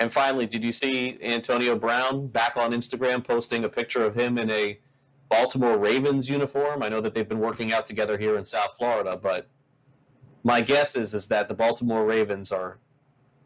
And 0.00 0.12
finally, 0.12 0.46
did 0.46 0.64
you 0.64 0.72
see 0.72 1.18
Antonio 1.22 1.76
Brown 1.76 2.26
back 2.28 2.56
on 2.56 2.72
Instagram 2.72 3.24
posting 3.24 3.64
a 3.64 3.68
picture 3.68 4.04
of 4.04 4.14
him 4.14 4.38
in 4.38 4.50
a 4.50 4.78
Baltimore 5.28 5.78
Ravens 5.78 6.28
uniform? 6.28 6.82
I 6.82 6.88
know 6.88 7.00
that 7.00 7.14
they've 7.14 7.28
been 7.28 7.40
working 7.40 7.72
out 7.72 7.86
together 7.86 8.18
here 8.18 8.36
in 8.36 8.44
South 8.44 8.76
Florida, 8.76 9.18
but 9.20 9.46
my 10.42 10.60
guess 10.60 10.96
is 10.96 11.14
is 11.14 11.28
that 11.28 11.48
the 11.48 11.54
Baltimore 11.54 12.04
Ravens 12.04 12.50
are 12.50 12.78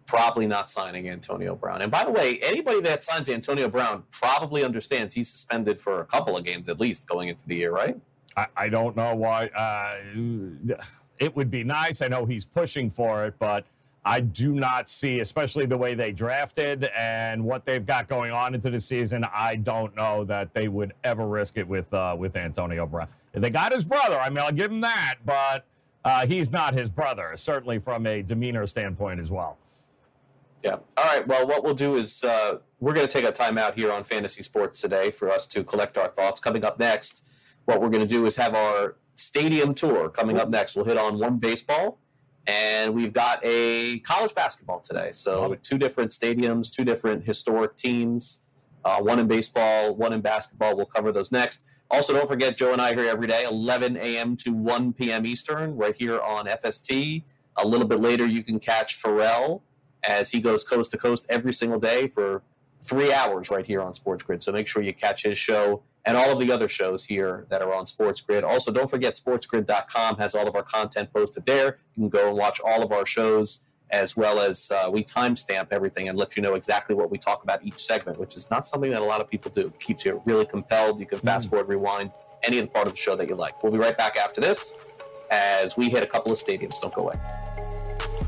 probably 0.09 0.47
not 0.47 0.71
signing 0.71 1.09
Antonio 1.11 1.55
Brown. 1.55 1.83
And 1.83 1.93
by 1.93 2.05
the 2.05 2.11
way, 2.11 2.39
anybody 2.43 2.81
that 2.81 3.05
signs 3.05 3.29
Antonio 3.29 3.69
Brown 3.69 4.05
probably 4.11 4.65
understands 4.65 5.15
he's 5.15 5.29
suspended 5.29 5.79
for 5.79 6.01
a 6.01 6.07
couple 6.07 6.37
of 6.37 6.45
games 6.45 6.69
at 6.69 6.81
least 6.81 7.07
going 7.07 7.29
into 7.29 7.47
the 7.47 7.55
year, 7.55 7.71
right? 7.71 7.97
I, 8.35 8.47
I 8.57 8.69
don't 8.71 8.97
know 8.97 9.15
why. 9.15 9.49
Uh, 9.49 9.99
it 11.19 11.37
would 11.37 11.51
be 11.51 11.63
nice. 11.63 12.01
I 12.01 12.09
know 12.09 12.25
he's 12.25 12.47
pushing 12.47 12.89
for 12.89 13.27
it, 13.27 13.35
but 13.39 13.67
I 14.05 14.21
do 14.21 14.55
not 14.55 14.89
see, 14.89 15.21
especially 15.21 15.67
the 15.67 15.77
way 15.77 15.95
they 15.95 16.13
drafted 16.13 16.89
and 16.97 17.45
what 17.45 17.67
they've 17.67 17.85
got 17.85 18.09
going 18.09 18.33
on 18.33 18.55
into 18.55 18.71
the 18.71 18.81
season. 18.81 19.27
I 19.31 19.57
don't 19.57 19.95
know 19.95 20.25
that 20.25 20.55
they 20.55 20.69
would 20.69 20.95
ever 21.05 21.27
risk 21.27 21.59
it 21.59 21.69
with 21.69 21.93
uh, 21.93 22.17
with 22.19 22.35
Antonio 22.35 22.87
Brown. 22.87 23.09
They 23.33 23.51
got 23.51 23.73
his 23.73 23.85
brother. 23.85 24.19
I 24.19 24.31
mean, 24.31 24.39
I'll 24.39 24.53
give 24.53 24.71
him 24.71 24.81
that, 24.81 25.17
but 25.27 25.67
uh, 26.07 26.27
he's 26.27 26.51
not 26.51 26.73
his 26.73 26.89
brother, 26.89 27.33
certainly 27.37 27.79
from 27.79 28.07
a 28.07 28.23
demeanor 28.23 28.67
standpoint 28.67 29.21
as 29.21 29.31
well. 29.31 29.59
Yeah. 30.63 30.77
All 30.97 31.05
right. 31.05 31.27
Well, 31.27 31.47
what 31.47 31.63
we'll 31.65 31.75
do 31.75 31.97
is 31.97 32.25
uh, 32.25 32.59
we're 32.81 32.95
going 32.95 33.07
to 33.07 33.13
take 33.13 33.25
a 33.25 33.33
timeout 33.33 33.75
here 33.75 33.93
on 33.93 34.03
Fantasy 34.03 34.43
Sports 34.43 34.81
today 34.81 35.11
for 35.11 35.31
us 35.31 35.47
to 35.49 35.63
collect 35.63 35.97
our 35.97 36.09
thoughts. 36.09 36.41
Coming 36.41 36.65
up 36.65 36.79
next, 36.79 37.25
what 37.67 37.81
we're 37.81 37.91
going 37.91 38.07
to 38.07 38.15
do 38.15 38.27
is 38.27 38.37
have 38.37 38.55
our 38.55 38.97
stadium 39.15 39.75
tour 39.75 40.09
coming 40.09 40.39
up 40.39 40.49
next. 40.49 40.75
We'll 40.75 40.85
hit 40.85 40.99
on 40.99 41.19
one 41.19 41.39
baseball, 41.39 41.99
and 42.47 42.93
we've 42.93 43.13
got 43.13 43.41
a 43.45 44.01
college 44.01 44.35
basketball 44.35 44.81
today. 44.81 45.11
So, 45.13 45.55
two 45.63 45.79
different 45.79 46.11
stadiums, 46.11 46.73
two 46.73 46.85
different 46.85 47.25
historic 47.25 47.77
teams, 47.77 48.43
uh, 48.85 49.01
one 49.01 49.19
in 49.21 49.29
baseball, 49.29 49.95
one 49.95 50.13
in 50.13 50.21
basketball. 50.21 50.77
We'll 50.77 50.87
cover 50.87 51.13
those 51.13 51.31
next. 51.31 51.65
Also, 51.91 52.13
don't 52.13 52.29
forget, 52.29 52.57
Joe 52.57 52.73
and 52.73 52.83
I 52.83 52.95
here 52.95 53.09
every 53.09 53.27
day, 53.27 53.45
11 53.45 53.97
a.m. 53.97 54.37
to 54.39 54.53
1 54.53 54.93
p.m. 54.93 55.25
Eastern, 55.25 55.77
right 55.77 55.97
here 55.97 56.21
on 56.21 56.47
FST. 56.47 57.23
A 57.57 57.67
little 57.67 57.87
bit 57.87 58.01
later, 58.01 58.27
you 58.27 58.45
can 58.45 58.61
catch 58.61 58.97
Ferrall 58.97 59.63
as 60.05 60.31
he 60.31 60.41
goes 60.41 60.65
coast 60.65 60.91
to 60.93 60.99
coast 60.99 61.27
every 61.29 61.53
single 61.53 61.79
day 61.79 62.07
for 62.07 62.43
three 62.81 63.13
hours 63.13 63.51
right 63.51 63.67
here 63.67 63.81
on 63.81 63.95
Sports 63.95 64.23
Grid. 64.23 64.43
So 64.43 64.53
make 64.53 64.69
sure 64.69 64.83
you 64.83 64.95
catch 64.95 65.25
his 65.25 65.37
show 65.37 65.83
and 66.05 66.17
all 66.17 66.31
of 66.31 66.39
the 66.39 66.51
other 66.53 66.69
shows 66.69 67.05
here 67.05 67.47
that 67.51 67.61
are 67.61 67.75
on 67.75 67.87
Sports 67.87 68.21
Grid. 68.21 68.45
Also, 68.45 68.73
don't 68.73 68.89
forget, 68.89 69.15
sportsgrid.com 69.15 70.17
has 70.17 70.35
all 70.35 70.47
of 70.47 70.55
our 70.55 70.63
content 70.63 71.13
posted 71.13 71.45
there. 71.45 71.79
You 71.97 72.03
can 72.03 72.09
go 72.09 72.29
and 72.29 72.37
watch 72.37 72.61
all 72.65 72.83
of 72.83 72.93
our 72.93 73.05
shows 73.05 73.65
as 73.91 74.17
well 74.17 74.39
as 74.39 74.71
uh, 74.71 74.89
we 74.91 75.03
timestamp 75.03 75.69
everything 75.71 76.09
and 76.09 76.19
let 76.19 76.37
you 76.37 76.43
know 76.43 76.55
exactly 76.55 76.95
what 76.95 77.11
we 77.11 77.19
talk 77.19 77.43
about 77.43 77.65
each 77.65 77.79
segment, 77.79 78.19
which 78.19 78.37
is 78.37 78.51
not 78.51 78.67
something 78.67 78.91
that 78.91 79.01
a 79.01 79.05
lot 79.05 79.21
of 79.21 79.29
people 79.29 79.51
do. 79.51 79.69
It 79.69 79.81
keeps 79.81 80.05
you 80.05 80.23
really 80.25 80.45
compelled. 80.45 81.01
You 81.01 81.07
can 81.07 81.19
fast 81.19 81.47
mm. 81.47 81.51
forward, 81.51 81.69
rewind 81.69 82.11
any 82.43 82.59
of 82.59 82.67
the 82.67 82.71
part 82.71 82.87
of 82.87 82.93
the 82.93 82.99
show 82.99 83.17
that 83.17 83.29
you 83.29 83.35
like. 83.35 83.63
We'll 83.63 83.73
be 83.73 83.79
right 83.79 83.97
back 83.97 84.17
after 84.17 84.41
this 84.41 84.75
as 85.31 85.77
we 85.77 85.89
hit 85.89 86.03
a 86.03 86.07
couple 86.07 86.33
of 86.33 86.39
stadiums. 86.39 86.81
Don't 86.81 86.95
go 86.95 87.03
away. 87.03 88.28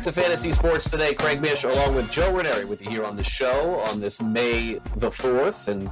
Back 0.00 0.14
to 0.14 0.18
Fantasy 0.18 0.50
Sports 0.50 0.90
Today. 0.90 1.12
Craig 1.12 1.42
Mish 1.42 1.64
along 1.64 1.94
with 1.94 2.10
Joe 2.10 2.34
Ranieri 2.34 2.64
with 2.64 2.80
you 2.80 2.88
here 2.88 3.04
on 3.04 3.16
the 3.16 3.22
show 3.22 3.78
on 3.80 4.00
this 4.00 4.22
May 4.22 4.80
the 4.96 5.10
4th. 5.10 5.68
And, 5.68 5.82
you 5.82 5.90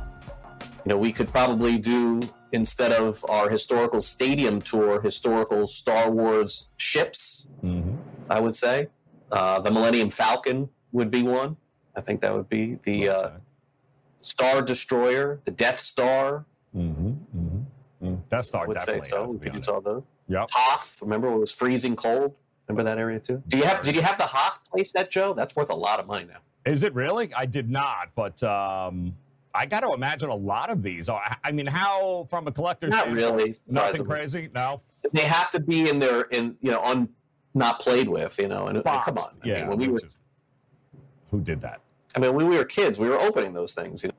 know, 0.86 0.96
we 0.96 1.12
could 1.12 1.28
probably 1.28 1.78
do, 1.78 2.22
instead 2.52 2.92
of 2.92 3.22
our 3.28 3.50
historical 3.50 4.00
stadium 4.00 4.62
tour, 4.62 5.02
historical 5.02 5.66
Star 5.66 6.10
Wars 6.10 6.70
ships, 6.78 7.48
Mm-hmm. 7.62 7.96
I 8.30 8.40
would 8.40 8.56
say. 8.56 8.88
Uh, 9.30 9.60
the 9.60 9.70
Millennium 9.70 10.08
Falcon 10.08 10.70
would 10.92 11.10
be 11.10 11.22
one. 11.22 11.58
I 11.94 12.00
think 12.00 12.22
that 12.22 12.32
would 12.32 12.48
be 12.48 12.78
the 12.84 13.10
uh, 13.10 13.30
Star 14.22 14.62
Destroyer, 14.62 15.40
the 15.44 15.50
Death 15.50 15.80
Star. 15.80 16.46
Mm-hmm. 16.74 17.08
Mm-hmm. 17.36 18.14
Death 18.30 18.38
I 18.38 18.40
Star 18.40 18.68
would 18.68 18.80
say 18.80 19.02
so. 19.02 19.26
We 19.32 19.38
could 19.38 19.56
on 19.56 19.62
saw 19.62 19.80
those. 19.80 20.02
Yep. 20.28 20.48
Hoth, 20.52 21.00
remember 21.02 21.28
it 21.28 21.38
was 21.38 21.52
freezing 21.52 21.94
cold? 21.94 22.34
Remember 22.68 22.84
that 22.84 22.98
area 22.98 23.18
too? 23.18 23.42
Do 23.48 23.56
you 23.56 23.64
have 23.64 23.82
did 23.82 23.96
you 23.96 24.02
have 24.02 24.18
the 24.18 24.26
Hoth 24.26 24.60
that 24.94 25.10
Joe? 25.10 25.32
That's 25.32 25.56
worth 25.56 25.70
a 25.70 25.74
lot 25.74 26.00
of 26.00 26.06
money 26.06 26.26
now. 26.26 26.38
Is 26.70 26.82
it 26.82 26.94
really? 26.94 27.32
I 27.34 27.46
did 27.46 27.70
not, 27.70 28.08
but 28.14 28.42
um, 28.42 29.14
I 29.54 29.64
got 29.64 29.80
to 29.80 29.92
imagine 29.92 30.28
a 30.28 30.34
lot 30.34 30.68
of 30.68 30.82
these. 30.82 31.08
Are, 31.08 31.22
I 31.42 31.50
mean, 31.50 31.66
how 31.66 32.26
from 32.28 32.46
a 32.46 32.52
collector's 32.52 32.90
Not 32.90 33.10
really. 33.10 33.54
Nothing 33.66 33.96
surprisingly. 33.96 34.48
crazy. 34.48 34.50
No. 34.54 34.82
They 35.12 35.22
have 35.22 35.50
to 35.52 35.60
be 35.60 35.88
in 35.88 35.98
there 35.98 36.22
in 36.22 36.56
you 36.60 36.70
know 36.70 36.80
on 36.80 37.08
not 37.54 37.80
played 37.80 38.08
with, 38.08 38.38
you 38.38 38.48
know. 38.48 38.66
And 38.66 38.82
Boxed. 38.84 39.06
come 39.06 39.18
on, 39.18 39.30
I 39.42 39.46
yeah. 39.48 39.58
mean, 39.60 39.68
when 39.68 39.78
we 39.78 39.88
were, 39.88 39.94
which 39.94 40.04
is- 40.04 40.16
who 41.30 41.40
did 41.40 41.60
that? 41.62 41.80
I 42.14 42.18
mean, 42.18 42.34
when 42.34 42.48
we 42.48 42.56
were 42.58 42.64
kids, 42.64 42.98
we 42.98 43.08
were 43.08 43.18
opening 43.20 43.54
those 43.54 43.72
things. 43.74 44.02
You 44.02 44.08
know? 44.10 44.14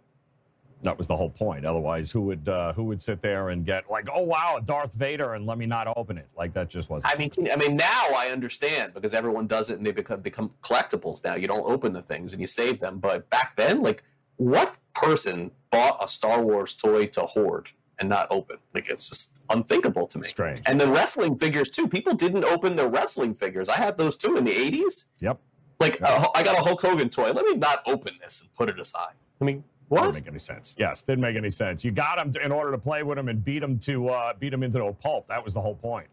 That 0.82 0.98
was 0.98 1.08
the 1.08 1.16
whole 1.16 1.30
point. 1.30 1.66
Otherwise, 1.66 2.10
who 2.10 2.22
would 2.22 2.48
uh, 2.48 2.72
who 2.74 2.84
would 2.86 3.02
sit 3.02 3.22
there 3.22 3.50
and 3.50 3.66
get 3.66 3.90
like, 3.92 4.08
oh 4.14 4.22
wow, 4.22 4.60
Darth 4.64 4.94
Vader, 4.94 5.34
and 5.34 5.46
let 5.46 5.58
me 5.58 5.66
not 5.66 5.92
open 5.98 6.18
it? 6.18 6.28
Like 6.38 6.54
that 6.54 6.70
just 6.70 6.90
wasn't. 6.90 7.14
I 7.14 7.18
mean, 7.18 7.32
I 7.52 7.58
mean, 7.58 7.76
now 7.76 8.08
I 8.16 8.30
understand 8.32 8.94
because 8.94 9.14
everyone 9.14 9.46
does 9.48 9.70
it 9.70 9.78
and 9.78 9.86
they 9.86 9.92
become 9.92 10.22
become 10.22 10.52
collectibles 10.62 11.24
now. 11.24 11.36
You 11.36 11.48
don't 11.48 11.70
open 11.70 11.92
the 11.92 12.02
things 12.02 12.32
and 12.32 12.40
you 12.40 12.48
save 12.48 12.80
them. 12.80 13.00
But 13.00 13.30
back 13.30 13.58
then, 13.58 13.82
like, 13.82 14.04
what 14.38 14.80
person 14.96 15.52
bought 15.70 16.02
a 16.02 16.08
Star 16.08 16.42
Wars 16.42 16.76
toy 16.76 17.08
to 17.08 17.22
hoard 17.22 17.72
and 18.00 18.08
not 18.08 18.28
open? 18.30 18.58
Like, 18.74 18.88
it's 18.90 19.10
just 19.10 19.44
unthinkable 19.50 20.08
to 20.08 20.20
me. 20.20 20.30
Strange. 20.30 20.62
And 20.66 20.80
the 20.80 20.88
wrestling 20.88 21.38
figures 21.38 21.70
too. 21.70 21.90
People 21.90 22.14
didn't 22.14 22.46
open 22.46 22.78
their 22.78 22.88
wrestling 22.88 23.34
figures. 23.34 23.68
I 23.68 23.76
had 23.76 23.98
those 23.98 24.16
too 24.16 24.38
in 24.38 24.46
the 24.46 24.54
'80s. 24.54 25.10
Yep. 25.20 25.40
Like, 25.82 26.02
uh, 26.02 26.28
I 26.36 26.44
got 26.44 26.58
a 26.58 26.62
Hulk 26.62 26.82
Hogan 26.82 27.10
toy. 27.10 27.32
Let 27.32 27.46
me 27.46 27.56
not 27.56 27.82
open 27.86 28.14
this 28.22 28.42
and 28.42 28.54
put 28.54 28.70
it 28.70 28.80
aside. 28.80 29.14
I 29.42 29.46
mean, 29.46 29.64
Didn't 29.92 30.14
make 30.14 30.28
any 30.28 30.40
sense. 30.40 30.76
Yes, 30.78 31.02
didn't 31.04 31.22
make 31.22 31.36
any 31.36 31.50
sense. 31.50 31.84
You 31.84 31.92
got 31.92 32.20
him 32.20 32.34
in 32.44 32.52
order 32.52 32.72
to 32.72 32.78
play 32.78 33.04
with 33.04 33.18
him 33.18 33.28
and 33.30 33.44
beat 33.44 33.64
him 33.64 33.80
to 33.80 34.10
uh, 34.10 34.34
beat 34.40 34.54
him 34.54 34.64
into 34.64 34.84
a 34.84 34.94
pulp. 34.94 35.28
That 35.28 35.44
was 35.44 35.54
the 35.56 35.62
whole 35.62 35.76
point. 35.76 36.08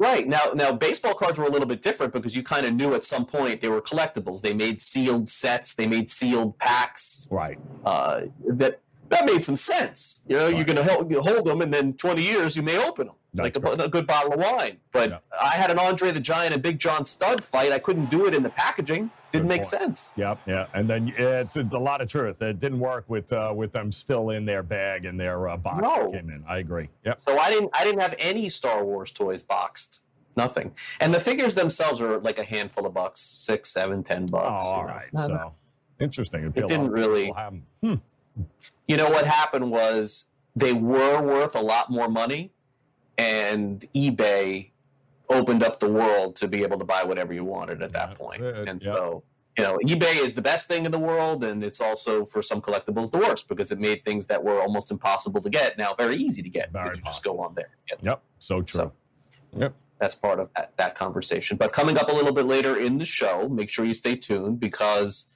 Right 0.00 0.28
now, 0.28 0.52
now 0.54 0.72
baseball 0.72 1.14
cards 1.14 1.38
were 1.38 1.46
a 1.46 1.50
little 1.50 1.66
bit 1.66 1.82
different 1.82 2.12
because 2.12 2.36
you 2.36 2.42
kind 2.44 2.64
of 2.66 2.72
knew 2.74 2.94
at 2.94 3.04
some 3.04 3.26
point 3.26 3.60
they 3.60 3.68
were 3.68 3.80
collectibles. 3.80 4.42
They 4.42 4.52
made 4.54 4.80
sealed 4.80 5.28
sets. 5.28 5.74
They 5.74 5.88
made 5.88 6.08
sealed 6.08 6.56
packs. 6.58 7.26
Right. 7.30 7.58
uh, 7.84 8.22
that 8.46 8.80
that 9.08 9.24
made 9.24 9.42
some 9.42 9.56
sense. 9.56 10.22
You 10.28 10.36
know, 10.36 10.48
you're 10.48 10.66
going 10.66 10.76
to 10.76 10.84
hold, 10.84 11.10
you 11.10 11.22
hold 11.22 11.46
them, 11.46 11.62
and 11.62 11.72
then 11.72 11.94
20 11.94 12.22
years 12.22 12.54
you 12.54 12.62
may 12.62 12.76
open 12.76 13.06
them, 13.06 13.16
like 13.32 13.56
a, 13.56 13.60
a 13.82 13.88
good 13.88 14.06
bottle 14.06 14.34
of 14.34 14.38
wine. 14.38 14.76
But 14.92 15.08
Yeah. 15.10 15.18
I 15.42 15.54
had 15.54 15.70
an 15.70 15.78
Andre 15.78 16.10
the 16.10 16.20
Giant 16.20 16.52
and 16.52 16.62
Big 16.62 16.78
John 16.78 17.06
Studd 17.06 17.42
fight. 17.42 17.72
I 17.72 17.78
couldn't 17.78 18.10
do 18.10 18.26
it 18.26 18.34
in 18.34 18.42
the 18.42 18.50
packaging. 18.50 19.10
Didn't 19.32 19.48
make 19.48 19.58
point. 19.62 19.66
sense. 19.66 20.14
Yep. 20.16 20.40
Yeah. 20.46 20.66
And 20.74 20.88
then 20.88 21.08
yeah, 21.08 21.40
it's 21.40 21.56
a, 21.56 21.62
a 21.72 21.78
lot 21.78 22.00
of 22.00 22.08
truth. 22.08 22.40
It 22.40 22.58
didn't 22.58 22.80
work 22.80 23.04
with 23.08 23.32
uh, 23.32 23.52
with 23.54 23.72
them 23.72 23.92
still 23.92 24.30
in 24.30 24.44
their 24.46 24.62
bag 24.62 25.04
and 25.04 25.18
their 25.20 25.48
uh, 25.48 25.56
box 25.56 25.82
No. 25.82 26.10
that 26.10 26.12
came 26.18 26.30
in. 26.30 26.42
I 26.48 26.58
agree. 26.58 26.88
Yep. 27.04 27.20
So 27.20 27.38
I 27.38 27.50
didn't 27.50 27.70
I 27.74 27.84
didn't 27.84 28.00
have 28.00 28.14
any 28.18 28.48
Star 28.48 28.84
Wars 28.84 29.10
toys 29.10 29.42
boxed. 29.42 30.02
Nothing. 30.36 30.72
And 31.00 31.12
the 31.12 31.18
figures 31.20 31.54
themselves 31.54 32.00
are 32.00 32.18
like 32.20 32.38
a 32.38 32.44
handful 32.44 32.86
of 32.86 32.94
bucks, 32.94 33.20
six, 33.20 33.70
seven, 33.70 34.02
ten 34.04 34.26
bucks. 34.26 34.64
you 34.64 34.70
all 34.70 34.82
know. 34.82 34.88
right. 34.88 35.12
No, 35.12 35.26
no. 35.26 35.34
So 35.36 35.52
interesting. 36.04 36.40
It'd 36.42 36.56
It 36.56 36.68
didn't 36.68 36.90
really- 36.90 37.24
people 37.26 37.36
have 37.36 37.52
'em. 37.54 37.62
Hmm. 37.82 38.42
you 38.86 38.96
know 38.96 39.10
what 39.10 39.26
happened 39.26 39.70
was 39.70 40.28
they 40.54 40.72
were 40.72 41.22
worth 41.22 41.54
a 41.56 41.60
lot 41.60 41.90
more 41.90 42.08
money 42.08 42.52
and 43.18 43.84
ebay 43.94 44.70
opened 45.30 45.62
up 45.62 45.78
the 45.80 45.88
world 45.88 46.36
to 46.36 46.48
be 46.48 46.62
able 46.62 46.78
to 46.78 46.84
buy 46.84 47.02
whatever 47.02 47.32
you 47.32 47.44
wanted 47.44 47.82
at 47.82 47.92
that 47.92 48.14
point 48.16 48.42
it, 48.42 48.68
and 48.68 48.82
yep. 48.82 48.96
so 48.96 49.22
you 49.56 49.64
know 49.64 49.78
ebay 49.86 50.16
is 50.22 50.34
the 50.34 50.42
best 50.42 50.68
thing 50.68 50.84
in 50.84 50.92
the 50.92 50.98
world 50.98 51.44
and 51.44 51.62
it's 51.62 51.80
also 51.80 52.24
for 52.24 52.40
some 52.42 52.60
collectibles 52.60 53.10
the 53.10 53.18
worst 53.18 53.48
because 53.48 53.70
it 53.70 53.78
made 53.78 54.04
things 54.04 54.26
that 54.26 54.42
were 54.42 54.60
almost 54.60 54.90
impossible 54.90 55.40
to 55.40 55.50
get 55.50 55.76
now 55.78 55.94
very 55.94 56.16
easy 56.16 56.42
to 56.42 56.48
get 56.48 56.72
Very 56.72 56.96
you 56.96 57.02
just 57.02 57.22
go 57.24 57.40
on 57.40 57.54
there 57.54 57.70
Yep. 57.90 57.98
Yep. 58.02 58.22
So 58.38 58.62
true. 58.62 58.80
So- 58.80 58.92
yep. 59.56 59.74
that's 59.98 60.14
part 60.14 60.38
of 60.40 60.48
that, 60.56 60.76
that 60.76 60.94
conversation. 60.94 61.56
But 61.56 61.72
coming 61.72 61.98
up 61.98 62.08
a 62.08 62.12
little 62.12 62.32
bit 62.32 62.46
later 62.46 62.76
in 62.76 62.98
the 62.98 63.04
show, 63.04 63.48
make 63.48 63.68
sure 63.68 63.84
you 63.84 63.94
stay 63.94 64.14
tuned 64.14 64.60
because 64.60 65.28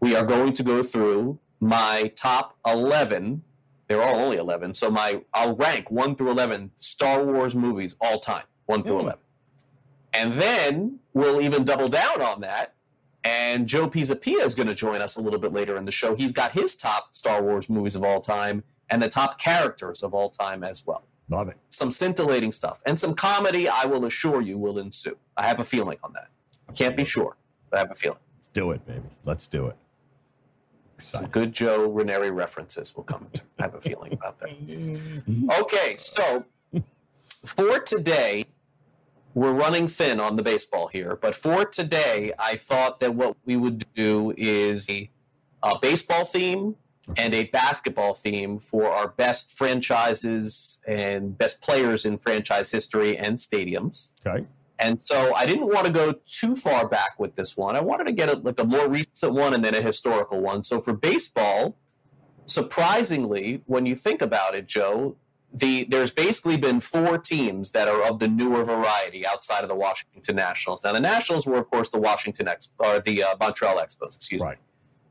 we 0.00 0.16
are 0.16 0.24
going 0.24 0.52
to 0.54 0.62
go 0.62 0.82
through 0.82 1.38
my 1.60 2.10
top 2.16 2.56
11. 2.66 3.42
There 3.86 4.02
are 4.02 4.14
only 4.14 4.38
11. 4.38 4.74
So 4.74 4.90
my 4.90 5.22
I'll 5.34 5.54
rank 5.56 5.90
1 5.90 6.16
through 6.16 6.30
11 6.30 6.72
Star 6.76 7.24
Wars 7.24 7.54
movies 7.54 7.96
all 8.00 8.18
time, 8.18 8.44
1 8.66 8.82
through 8.82 8.96
Hmm. 8.96 9.02
11. 9.02 9.20
And 10.12 10.34
then 10.34 10.98
we'll 11.14 11.40
even 11.40 11.64
double 11.64 11.88
down 11.88 12.20
on 12.20 12.40
that. 12.40 12.74
And 13.24 13.66
Joe 13.66 13.88
Pisapia 13.88 14.42
is 14.44 14.54
going 14.54 14.66
to 14.68 14.74
join 14.74 15.02
us 15.02 15.16
a 15.16 15.20
little 15.20 15.38
bit 15.38 15.52
later 15.52 15.76
in 15.76 15.84
the 15.84 15.92
show. 15.92 16.14
He's 16.16 16.32
got 16.32 16.52
his 16.52 16.74
top 16.76 17.14
Star 17.14 17.42
Wars 17.42 17.68
movies 17.68 17.94
of 17.94 18.02
all 18.02 18.20
time 18.20 18.64
and 18.88 19.00
the 19.02 19.08
top 19.08 19.38
characters 19.38 20.02
of 20.02 20.14
all 20.14 20.30
time 20.30 20.64
as 20.64 20.84
well 20.86 21.04
Love 21.28 21.48
it. 21.48 21.56
some 21.68 21.90
scintillating 21.92 22.50
stuff 22.50 22.82
and 22.86 22.98
some 22.98 23.14
comedy 23.14 23.68
i 23.68 23.84
will 23.84 24.04
assure 24.06 24.40
you 24.40 24.58
will 24.58 24.80
ensue 24.80 25.16
i 25.36 25.46
have 25.46 25.60
a 25.60 25.64
feeling 25.64 25.96
on 26.02 26.12
that 26.12 26.26
I 26.68 26.72
can't 26.72 26.96
be 26.96 27.04
sure 27.04 27.36
but 27.70 27.76
i 27.76 27.80
have 27.82 27.92
a 27.92 27.94
feeling 27.94 28.18
Let's 28.38 28.48
do 28.48 28.72
it, 28.72 28.84
baby. 28.84 29.08
Let's 29.24 29.46
do 29.46 29.68
it. 29.68 29.76
some 30.98 31.26
good 31.28 31.52
joe 31.52 31.86
ranieri 31.88 32.32
references 32.32 32.96
will 32.96 33.04
come 33.04 33.28
to 33.34 33.42
I 33.60 33.62
have 33.62 33.74
a 33.76 33.80
feeling 33.80 34.12
about 34.12 34.40
that 34.40 34.50
okay 35.60 35.94
so 35.98 36.44
for 37.46 37.78
today 37.78 38.44
we're 39.34 39.52
running 39.52 39.86
thin 39.86 40.18
on 40.20 40.36
the 40.36 40.42
baseball 40.42 40.88
here 40.88 41.16
but 41.20 41.34
for 41.34 41.64
today 41.64 42.32
i 42.38 42.56
thought 42.56 43.00
that 43.00 43.14
what 43.14 43.36
we 43.44 43.56
would 43.56 43.84
do 43.94 44.34
is 44.36 44.88
a, 44.90 45.10
a 45.62 45.78
baseball 45.80 46.24
theme 46.24 46.74
and 47.16 47.34
a 47.34 47.44
basketball 47.46 48.14
theme 48.14 48.58
for 48.58 48.88
our 48.90 49.08
best 49.08 49.52
franchises 49.52 50.80
and 50.86 51.36
best 51.38 51.60
players 51.62 52.04
in 52.04 52.16
franchise 52.18 52.70
history 52.70 53.16
and 53.16 53.36
stadiums 53.38 54.12
Okay. 54.26 54.44
and 54.78 55.02
so 55.02 55.34
I 55.34 55.44
didn't 55.46 55.66
want 55.66 55.86
to 55.86 55.92
go 55.92 56.12
too 56.24 56.54
far 56.56 56.88
back 56.88 57.18
with 57.18 57.34
this 57.34 57.56
one. 57.56 57.76
I 57.76 57.80
wanted 57.80 58.04
to 58.04 58.12
get 58.12 58.28
a, 58.30 58.36
like 58.38 58.58
a 58.60 58.64
more 58.64 58.88
recent 58.88 59.32
one 59.34 59.52
and 59.54 59.62
then 59.64 59.74
a 59.74 59.82
historical 59.82 60.40
one. 60.40 60.62
So 60.62 60.80
for 60.80 60.92
baseball, 60.94 61.76
surprisingly, 62.46 63.62
when 63.66 63.86
you 63.86 63.94
think 63.94 64.22
about 64.22 64.54
it, 64.54 64.66
Joe, 64.66 65.16
the 65.52 65.84
there's 65.84 66.10
basically 66.12 66.56
been 66.56 66.78
four 66.80 67.18
teams 67.18 67.72
that 67.72 67.88
are 67.88 68.02
of 68.04 68.18
the 68.18 68.28
newer 68.28 68.64
variety 68.64 69.26
outside 69.26 69.62
of 69.62 69.68
the 69.68 69.74
Washington 69.74 70.36
Nationals. 70.36 70.84
Now 70.84 70.92
the 70.92 71.00
Nationals 71.00 71.46
were, 71.46 71.58
of 71.58 71.68
course, 71.70 71.88
the 71.88 71.98
Washington 71.98 72.46
Ex 72.48 72.68
or 72.78 73.00
the 73.00 73.22
uh, 73.24 73.34
Montreal 73.40 73.76
Expos. 73.78 74.14
Excuse 74.16 74.42
me. 74.42 74.48
Right. 74.48 74.58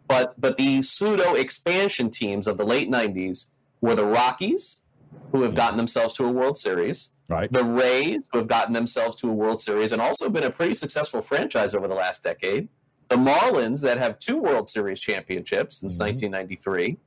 But 0.07 0.39
but 0.39 0.57
the 0.57 0.81
pseudo 0.81 1.33
expansion 1.35 2.09
teams 2.09 2.47
of 2.47 2.57
the 2.57 2.65
late 2.65 2.89
'90s 2.89 3.49
were 3.81 3.95
the 3.95 4.05
Rockies, 4.05 4.83
who 5.31 5.43
have 5.43 5.55
gotten 5.55 5.77
themselves 5.77 6.13
to 6.15 6.25
a 6.25 6.31
World 6.31 6.57
Series 6.57 7.11
Right. 7.27 7.51
the 7.51 7.63
Rays, 7.63 8.27
who 8.31 8.39
have 8.39 8.47
gotten 8.47 8.73
themselves 8.73 9.15
to 9.17 9.29
a 9.29 9.33
World 9.33 9.61
Series 9.61 9.91
and 9.91 10.01
also 10.01 10.29
been 10.29 10.43
a 10.45 10.49
pretty 10.49 10.73
successful 10.73 11.21
franchise 11.21 11.75
over 11.75 11.87
the 11.87 11.93
last 11.95 12.23
decade. 12.23 12.69
The 13.09 13.17
Marlins, 13.17 13.83
that 13.83 13.97
have 13.99 14.17
two 14.19 14.37
World 14.37 14.67
Series 14.69 14.99
championships 14.99 15.77
since 15.77 15.95
Mhm. 15.97 15.99
1993. 15.99 16.97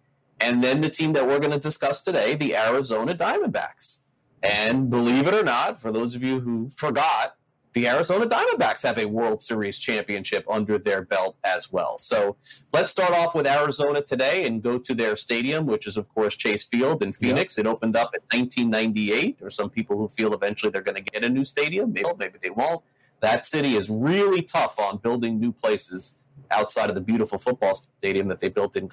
And 0.42 0.62
then 0.62 0.80
the 0.80 0.90
team 0.90 1.12
that 1.12 1.26
we're 1.26 1.38
going 1.38 1.52
to 1.52 1.58
discuss 1.58 2.02
today, 2.02 2.34
the 2.34 2.56
Arizona 2.56 3.14
Diamondbacks. 3.14 4.00
And 4.42 4.90
believe 4.90 5.28
it 5.28 5.34
or 5.34 5.44
not, 5.44 5.80
for 5.80 5.92
those 5.92 6.16
of 6.16 6.22
you 6.22 6.40
who 6.40 6.68
forgot, 6.68 7.36
the 7.74 7.88
Arizona 7.88 8.26
Diamondbacks 8.26 8.82
have 8.82 8.98
a 8.98 9.06
World 9.06 9.40
Series 9.40 9.78
championship 9.78 10.44
under 10.50 10.78
their 10.78 11.02
belt 11.02 11.36
as 11.44 11.72
well. 11.72 11.96
So 11.96 12.36
let's 12.72 12.90
start 12.90 13.12
off 13.12 13.34
with 13.34 13.46
Arizona 13.46 14.02
today 14.02 14.46
and 14.46 14.62
go 14.62 14.78
to 14.78 14.94
their 14.94 15.16
stadium, 15.16 15.64
which 15.64 15.86
is, 15.86 15.96
of 15.96 16.12
course, 16.12 16.36
Chase 16.36 16.64
Field 16.64 17.02
in 17.02 17.12
Phoenix. 17.12 17.56
Yep. 17.56 17.66
It 17.66 17.68
opened 17.70 17.96
up 17.96 18.14
in 18.14 18.20
1998. 18.38 19.38
There 19.38 19.46
are 19.46 19.50
some 19.50 19.70
people 19.70 19.96
who 19.96 20.08
feel 20.08 20.34
eventually 20.34 20.70
they're 20.70 20.82
going 20.82 21.02
to 21.02 21.10
get 21.10 21.24
a 21.24 21.30
new 21.30 21.44
stadium. 21.44 21.92
Maybe, 21.92 22.08
maybe 22.18 22.38
they 22.42 22.50
won't. 22.50 22.82
That 23.20 23.46
city 23.46 23.76
is 23.76 23.88
really 23.88 24.42
tough 24.42 24.78
on 24.78 24.98
building 24.98 25.38
new 25.38 25.52
places 25.52 26.18
outside 26.50 26.90
of 26.90 26.94
the 26.94 27.00
beautiful 27.00 27.38
football 27.38 27.74
stadium 27.74 28.28
that 28.28 28.40
they 28.40 28.48
built 28.48 28.76
in 28.76 28.88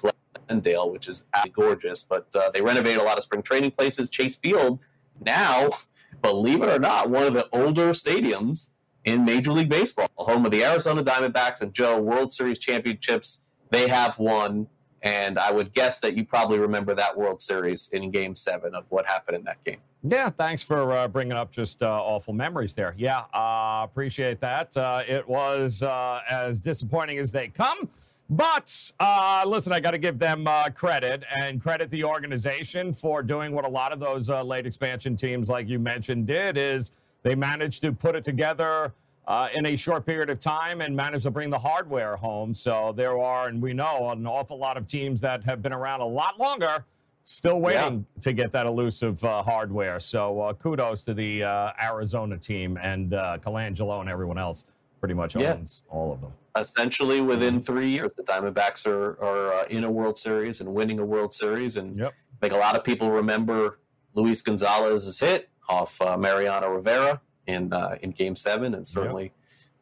Glendale, 0.50 0.90
which 0.90 1.08
is 1.08 1.26
gorgeous. 1.52 2.02
But 2.02 2.26
uh, 2.34 2.50
they 2.52 2.60
renovated 2.60 3.00
a 3.00 3.04
lot 3.04 3.16
of 3.16 3.24
spring 3.24 3.42
training 3.42 3.70
places. 3.70 4.10
Chase 4.10 4.36
Field 4.36 4.80
now 5.24 5.68
believe 6.22 6.62
it 6.62 6.68
or 6.68 6.78
not, 6.78 7.08
one 7.08 7.26
of 7.26 7.34
the 7.34 7.48
older 7.52 7.90
stadiums 7.90 8.70
in 9.04 9.24
Major 9.24 9.52
League 9.52 9.70
Baseball, 9.70 10.08
home 10.16 10.44
of 10.44 10.50
the 10.50 10.62
Arizona 10.64 11.02
Diamondbacks 11.02 11.62
and 11.62 11.72
Joe 11.72 11.98
World 11.98 12.32
Series 12.32 12.58
championships. 12.58 13.44
They 13.70 13.88
have 13.88 14.18
won, 14.18 14.66
and 15.02 15.38
I 15.38 15.52
would 15.52 15.72
guess 15.72 16.00
that 16.00 16.16
you 16.16 16.26
probably 16.26 16.58
remember 16.58 16.94
that 16.94 17.16
World 17.16 17.40
Series 17.40 17.88
in 17.92 18.10
Game 18.10 18.34
Seven 18.34 18.74
of 18.74 18.84
what 18.90 19.06
happened 19.06 19.38
in 19.38 19.44
that 19.44 19.62
game. 19.64 19.78
Yeah, 20.02 20.30
thanks 20.30 20.62
for 20.62 20.92
uh, 20.92 21.08
bringing 21.08 21.32
up 21.32 21.52
just 21.52 21.82
uh, 21.82 21.86
awful 21.86 22.34
memories 22.34 22.74
there. 22.74 22.94
Yeah, 22.98 23.20
uh, 23.32 23.84
appreciate 23.84 24.40
that. 24.40 24.76
Uh, 24.76 25.02
it 25.06 25.26
was 25.26 25.82
uh, 25.82 26.20
as 26.28 26.60
disappointing 26.60 27.18
as 27.18 27.30
they 27.30 27.48
come. 27.48 27.88
But 28.30 28.92
uh, 29.00 29.42
listen, 29.44 29.72
I 29.72 29.80
got 29.80 29.90
to 29.90 29.98
give 29.98 30.20
them 30.20 30.46
uh, 30.46 30.70
credit 30.70 31.24
and 31.40 31.60
credit 31.60 31.90
the 31.90 32.04
organization 32.04 32.94
for 32.94 33.24
doing 33.24 33.52
what 33.52 33.64
a 33.64 33.68
lot 33.68 33.92
of 33.92 33.98
those 33.98 34.30
uh, 34.30 34.40
late 34.44 34.66
expansion 34.66 35.16
teams, 35.16 35.48
like 35.48 35.68
you 35.68 35.80
mentioned, 35.80 36.28
did. 36.28 36.56
Is 36.56 36.92
they 37.24 37.34
managed 37.34 37.82
to 37.82 37.92
put 37.92 38.14
it 38.14 38.22
together 38.22 38.92
uh, 39.26 39.48
in 39.52 39.66
a 39.66 39.74
short 39.74 40.06
period 40.06 40.30
of 40.30 40.38
time 40.38 40.80
and 40.80 40.94
managed 40.94 41.24
to 41.24 41.30
bring 41.32 41.50
the 41.50 41.58
hardware 41.58 42.14
home. 42.14 42.54
So 42.54 42.94
there 42.96 43.18
are, 43.18 43.48
and 43.48 43.60
we 43.60 43.72
know, 43.72 44.10
an 44.10 44.24
awful 44.28 44.58
lot 44.58 44.76
of 44.76 44.86
teams 44.86 45.20
that 45.22 45.42
have 45.42 45.60
been 45.60 45.72
around 45.72 46.00
a 46.00 46.06
lot 46.06 46.38
longer, 46.38 46.84
still 47.24 47.60
waiting 47.60 48.06
yeah. 48.16 48.22
to 48.22 48.32
get 48.32 48.52
that 48.52 48.64
elusive 48.64 49.22
uh, 49.24 49.42
hardware. 49.42 49.98
So 49.98 50.40
uh, 50.40 50.52
kudos 50.52 51.02
to 51.04 51.14
the 51.14 51.42
Arizona 51.82 52.38
team 52.38 52.78
and 52.80 53.10
Colangelo 53.10 54.00
and 54.00 54.08
everyone 54.08 54.38
else. 54.38 54.66
Pretty 55.00 55.14
much 55.14 55.34
owns 55.34 55.82
yeah. 55.84 55.92
all 55.92 56.12
of 56.12 56.20
them 56.20 56.32
essentially 56.56 57.20
within 57.20 57.60
three 57.60 57.90
years, 57.90 58.10
the 58.16 58.22
Diamondbacks 58.22 58.86
are, 58.86 59.22
are 59.22 59.52
uh, 59.52 59.64
in 59.66 59.84
a 59.84 59.90
World 59.90 60.18
Series 60.18 60.60
and 60.60 60.74
winning 60.74 60.98
a 60.98 61.04
World 61.04 61.32
Series, 61.32 61.76
and 61.76 61.98
yep. 61.98 62.14
make 62.42 62.52
a 62.52 62.56
lot 62.56 62.76
of 62.76 62.84
people 62.84 63.10
remember 63.10 63.78
Luis 64.14 64.42
Gonzalez's 64.42 65.20
hit 65.20 65.48
off 65.68 66.00
uh, 66.02 66.16
Mariano 66.16 66.68
Rivera 66.68 67.20
in 67.46 67.72
uh, 67.72 67.96
in 68.02 68.10
Game 68.10 68.36
Seven, 68.36 68.74
and 68.74 68.86
certainly. 68.86 69.24
Yep. 69.24 69.32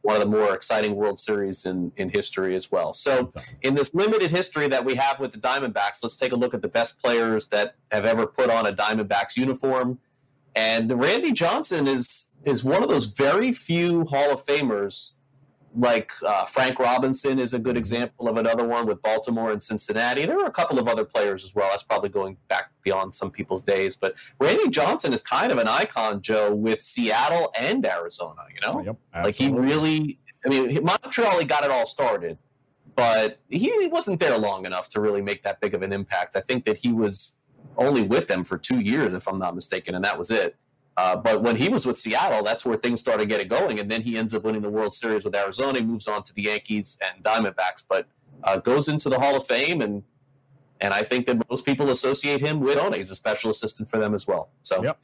One 0.02 0.14
of 0.14 0.22
the 0.22 0.28
more 0.28 0.54
exciting 0.54 0.94
World 0.94 1.18
Series 1.18 1.66
in, 1.66 1.90
in 1.96 2.08
history 2.08 2.54
as 2.54 2.70
well. 2.70 2.92
So, 2.92 3.32
in 3.62 3.74
this 3.74 3.92
limited 3.92 4.30
history 4.30 4.68
that 4.68 4.84
we 4.84 4.94
have 4.94 5.18
with 5.18 5.32
the 5.32 5.38
Diamondbacks, 5.38 6.04
let's 6.04 6.16
take 6.16 6.30
a 6.30 6.36
look 6.36 6.54
at 6.54 6.62
the 6.62 6.68
best 6.68 7.02
players 7.02 7.48
that 7.48 7.74
have 7.90 8.04
ever 8.04 8.24
put 8.24 8.48
on 8.48 8.64
a 8.64 8.72
Diamondbacks 8.72 9.36
uniform. 9.36 9.98
And 10.54 10.90
Randy 10.92 11.32
Johnson 11.32 11.88
is 11.88 12.30
is 12.48 12.64
one 12.64 12.82
of 12.82 12.88
those 12.88 13.06
very 13.06 13.52
few 13.52 14.04
Hall 14.06 14.30
of 14.30 14.44
Famers 14.44 15.12
like 15.76 16.12
uh, 16.26 16.44
Frank 16.46 16.78
Robinson 16.78 17.38
is 17.38 17.54
a 17.54 17.58
good 17.58 17.76
example 17.76 18.28
of 18.28 18.36
another 18.36 18.64
one 18.66 18.86
with 18.86 19.00
Baltimore 19.02 19.52
and 19.52 19.62
Cincinnati. 19.62 20.24
There 20.26 20.38
are 20.40 20.46
a 20.46 20.50
couple 20.50 20.78
of 20.78 20.88
other 20.88 21.04
players 21.04 21.44
as 21.44 21.54
well. 21.54 21.68
That's 21.70 21.82
probably 21.82 22.08
going 22.08 22.36
back 22.48 22.70
beyond 22.82 23.14
some 23.14 23.30
people's 23.30 23.62
days. 23.62 23.96
But 23.96 24.16
Randy 24.40 24.68
Johnson 24.68 25.12
is 25.12 25.22
kind 25.22 25.52
of 25.52 25.58
an 25.58 25.68
icon, 25.68 26.22
Joe, 26.22 26.54
with 26.54 26.80
Seattle 26.80 27.52
and 27.58 27.84
Arizona. 27.86 28.42
You 28.52 28.60
know, 28.66 28.82
yep, 28.82 28.96
like 29.24 29.34
he 29.34 29.50
really. 29.50 30.18
I 30.44 30.48
mean, 30.48 30.84
Montreal 30.84 31.38
he 31.38 31.44
got 31.44 31.64
it 31.64 31.70
all 31.70 31.86
started, 31.86 32.38
but 32.94 33.40
he 33.48 33.88
wasn't 33.88 34.20
there 34.20 34.38
long 34.38 34.66
enough 34.66 34.88
to 34.90 35.00
really 35.00 35.20
make 35.20 35.42
that 35.42 35.60
big 35.60 35.74
of 35.74 35.82
an 35.82 35.92
impact. 35.92 36.36
I 36.36 36.40
think 36.40 36.64
that 36.64 36.78
he 36.78 36.92
was 36.92 37.36
only 37.76 38.02
with 38.02 38.28
them 38.28 38.44
for 38.44 38.56
two 38.56 38.80
years, 38.80 39.12
if 39.12 39.28
I'm 39.28 39.38
not 39.38 39.54
mistaken, 39.54 39.94
and 39.94 40.04
that 40.04 40.18
was 40.18 40.30
it. 40.30 40.56
Uh, 40.98 41.14
but 41.14 41.44
when 41.44 41.54
he 41.54 41.68
was 41.68 41.86
with 41.86 41.96
Seattle, 41.96 42.42
that's 42.42 42.64
where 42.64 42.76
things 42.76 42.98
started 42.98 43.28
getting 43.28 43.46
going. 43.46 43.78
And 43.78 43.88
then 43.88 44.02
he 44.02 44.18
ends 44.18 44.34
up 44.34 44.42
winning 44.42 44.62
the 44.62 44.68
World 44.68 44.92
Series 44.92 45.24
with 45.24 45.32
Arizona. 45.36 45.78
He 45.78 45.84
moves 45.84 46.08
on 46.08 46.24
to 46.24 46.34
the 46.34 46.42
Yankees 46.42 46.98
and 47.00 47.22
Diamondbacks, 47.22 47.84
but 47.88 48.08
uh, 48.42 48.56
goes 48.56 48.88
into 48.88 49.08
the 49.08 49.20
Hall 49.20 49.36
of 49.36 49.46
Fame. 49.46 49.80
And 49.80 50.02
and 50.80 50.92
I 50.92 51.04
think 51.04 51.26
that 51.26 51.48
most 51.48 51.64
people 51.64 51.90
associate 51.90 52.40
him 52.40 52.58
with 52.58 52.74
Arizona. 52.74 52.96
He's 52.96 53.12
a 53.12 53.14
special 53.14 53.52
assistant 53.52 53.88
for 53.88 54.00
them 54.00 54.12
as 54.12 54.26
well. 54.26 54.50
So 54.64 54.82
yep. 54.82 55.00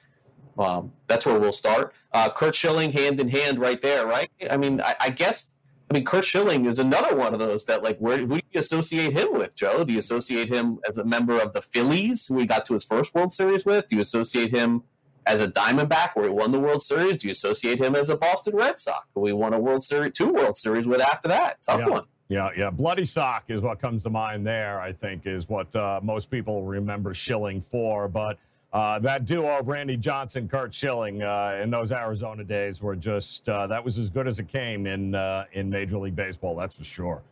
um, 0.58 0.92
that's 1.06 1.26
where 1.26 1.38
we'll 1.38 1.52
start. 1.52 1.94
Uh, 2.12 2.28
Curt 2.28 2.56
Schilling, 2.56 2.90
hand 2.90 3.20
in 3.20 3.28
hand, 3.28 3.60
right 3.60 3.80
there, 3.80 4.04
right? 4.04 4.28
I 4.50 4.56
mean, 4.56 4.80
I, 4.80 4.96
I, 4.98 5.10
guess. 5.10 5.50
I 5.88 5.94
mean, 5.94 6.04
Curt 6.04 6.24
Schilling 6.24 6.64
is 6.64 6.80
another 6.80 7.14
one 7.14 7.34
of 7.34 7.38
those 7.38 7.66
that, 7.66 7.84
like, 7.84 7.98
where 7.98 8.18
who 8.18 8.38
do 8.38 8.42
you 8.50 8.58
associate 8.58 9.12
him 9.12 9.32
with, 9.32 9.54
Joe? 9.54 9.84
Do 9.84 9.92
you 9.92 10.00
associate 10.00 10.48
him 10.48 10.80
as 10.88 10.98
a 10.98 11.04
member 11.04 11.38
of 11.38 11.52
the 11.52 11.62
Phillies, 11.62 12.26
who 12.26 12.38
he 12.40 12.46
got 12.46 12.64
to 12.64 12.74
his 12.74 12.82
first 12.82 13.14
World 13.14 13.32
Series 13.32 13.64
with? 13.64 13.86
Do 13.86 13.96
you 13.96 14.02
associate 14.02 14.50
him 14.50 14.82
as 15.26 15.40
a 15.40 15.48
Diamondback 15.48 16.10
where 16.14 16.26
he 16.26 16.30
won 16.30 16.52
the 16.52 16.60
World 16.60 16.82
Series? 16.82 17.16
Do 17.16 17.28
you 17.28 17.32
associate 17.32 17.80
him 17.80 17.94
as 17.94 18.10
a 18.10 18.16
Boston 18.16 18.56
Red 18.56 18.78
Sox 18.78 19.06
who 19.14 19.26
he 19.26 19.32
won 19.32 19.54
a 19.54 19.58
World 19.58 19.82
Series, 19.82 20.12
two 20.12 20.32
World 20.32 20.56
Series 20.56 20.86
with 20.86 21.00
after 21.00 21.28
that? 21.28 21.58
Tough 21.62 21.80
yeah. 21.80 21.88
one. 21.88 22.04
Yeah, 22.28 22.50
yeah. 22.56 22.70
Bloody 22.70 23.04
sock 23.04 23.44
is 23.48 23.60
what 23.60 23.80
comes 23.80 24.02
to 24.04 24.10
mind 24.10 24.46
there, 24.46 24.80
I 24.80 24.92
think, 24.92 25.26
is 25.26 25.48
what 25.48 25.74
uh, 25.76 26.00
most 26.02 26.30
people 26.30 26.62
remember 26.62 27.12
Schilling 27.12 27.60
for. 27.60 28.08
But 28.08 28.38
uh, 28.72 28.98
that 29.00 29.24
duo 29.24 29.58
of 29.58 29.68
Randy 29.68 29.96
Johnson, 29.96 30.48
Curt 30.48 30.74
Schilling 30.74 31.22
uh, 31.22 31.60
in 31.62 31.70
those 31.70 31.92
Arizona 31.92 32.42
days 32.42 32.80
were 32.80 32.96
just, 32.96 33.48
uh, 33.48 33.66
that 33.66 33.84
was 33.84 33.98
as 33.98 34.10
good 34.10 34.26
as 34.26 34.38
it 34.38 34.48
came 34.48 34.86
in, 34.86 35.14
uh, 35.14 35.44
in 35.52 35.68
Major 35.68 35.98
League 35.98 36.16
Baseball, 36.16 36.56
that's 36.56 36.74
for 36.74 36.84
sure. 36.84 37.22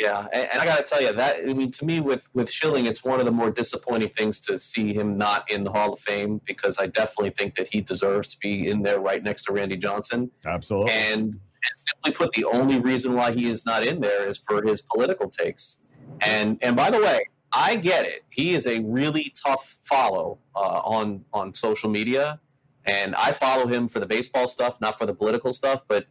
Yeah, 0.00 0.26
and, 0.32 0.48
and 0.50 0.62
I 0.62 0.64
got 0.64 0.78
to 0.78 0.82
tell 0.82 1.02
you 1.02 1.12
that 1.12 1.36
I 1.46 1.52
mean 1.52 1.70
to 1.72 1.84
me 1.84 2.00
with 2.00 2.28
with 2.32 2.50
Schilling, 2.50 2.86
it's 2.86 3.04
one 3.04 3.20
of 3.20 3.26
the 3.26 3.32
more 3.32 3.50
disappointing 3.50 4.08
things 4.10 4.40
to 4.40 4.58
see 4.58 4.94
him 4.94 5.18
not 5.18 5.50
in 5.50 5.62
the 5.62 5.70
Hall 5.70 5.92
of 5.92 6.00
Fame 6.00 6.40
because 6.46 6.78
I 6.78 6.86
definitely 6.86 7.30
think 7.30 7.54
that 7.56 7.68
he 7.68 7.80
deserves 7.82 8.28
to 8.28 8.38
be 8.38 8.68
in 8.68 8.82
there 8.82 9.00
right 9.00 9.22
next 9.22 9.44
to 9.44 9.52
Randy 9.52 9.76
Johnson. 9.76 10.30
Absolutely. 10.46 10.92
And, 10.92 11.22
and 11.22 11.74
simply 11.76 12.12
put, 12.12 12.32
the 12.32 12.46
only 12.46 12.80
reason 12.80 13.14
why 13.14 13.32
he 13.32 13.46
is 13.46 13.66
not 13.66 13.84
in 13.84 14.00
there 14.00 14.26
is 14.26 14.38
for 14.38 14.62
his 14.62 14.80
political 14.80 15.28
takes. 15.28 15.80
And 16.22 16.58
and 16.62 16.74
by 16.76 16.90
the 16.90 16.98
way, 16.98 17.28
I 17.52 17.76
get 17.76 18.06
it. 18.06 18.24
He 18.30 18.54
is 18.54 18.66
a 18.66 18.80
really 18.80 19.32
tough 19.44 19.78
follow 19.82 20.38
uh, 20.54 20.80
on 20.84 21.24
on 21.32 21.52
social 21.52 21.90
media, 21.90 22.40
and 22.86 23.14
I 23.16 23.32
follow 23.32 23.66
him 23.66 23.88
for 23.88 24.00
the 24.00 24.06
baseball 24.06 24.48
stuff, 24.48 24.80
not 24.80 24.98
for 24.98 25.04
the 25.04 25.14
political 25.14 25.52
stuff. 25.52 25.82
But 25.86 26.06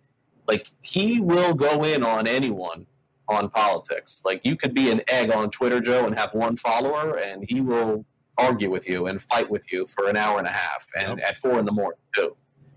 like 0.48 0.68
he 0.82 1.22
will 1.22 1.56
go 1.56 1.84
in 1.84 2.04
on 2.04 2.28
anyone 2.28 2.86
on 3.30 3.50
politics. 3.50 4.22
Like 4.26 4.42
you 4.44 4.56
could 4.56 4.74
be 4.74 4.92
an 4.92 5.02
egg 5.08 5.32
on 5.32 5.50
Twitter, 5.50 5.80
Joe, 5.80 6.06
and 6.06 6.18
have 6.18 6.34
one 6.34 6.56
follower, 6.56 7.18
and 7.18 7.46
he 7.48 7.62
will 7.62 8.06
argue 8.38 8.70
with 8.70 8.88
you 8.88 9.08
and 9.08 9.22
fight 9.22 9.50
with 9.50 9.72
you 9.72 9.86
for 9.86 10.08
an 10.08 10.16
hour 10.16 10.40
and 10.40 10.48
a 10.48 10.52
half, 10.52 10.90
and 10.98 11.20
yep. 11.20 11.30
at 11.30 11.38
four 11.38 11.60
in 11.60 11.66
the 11.66 11.72
morning 11.72 12.00
too. 12.16 12.36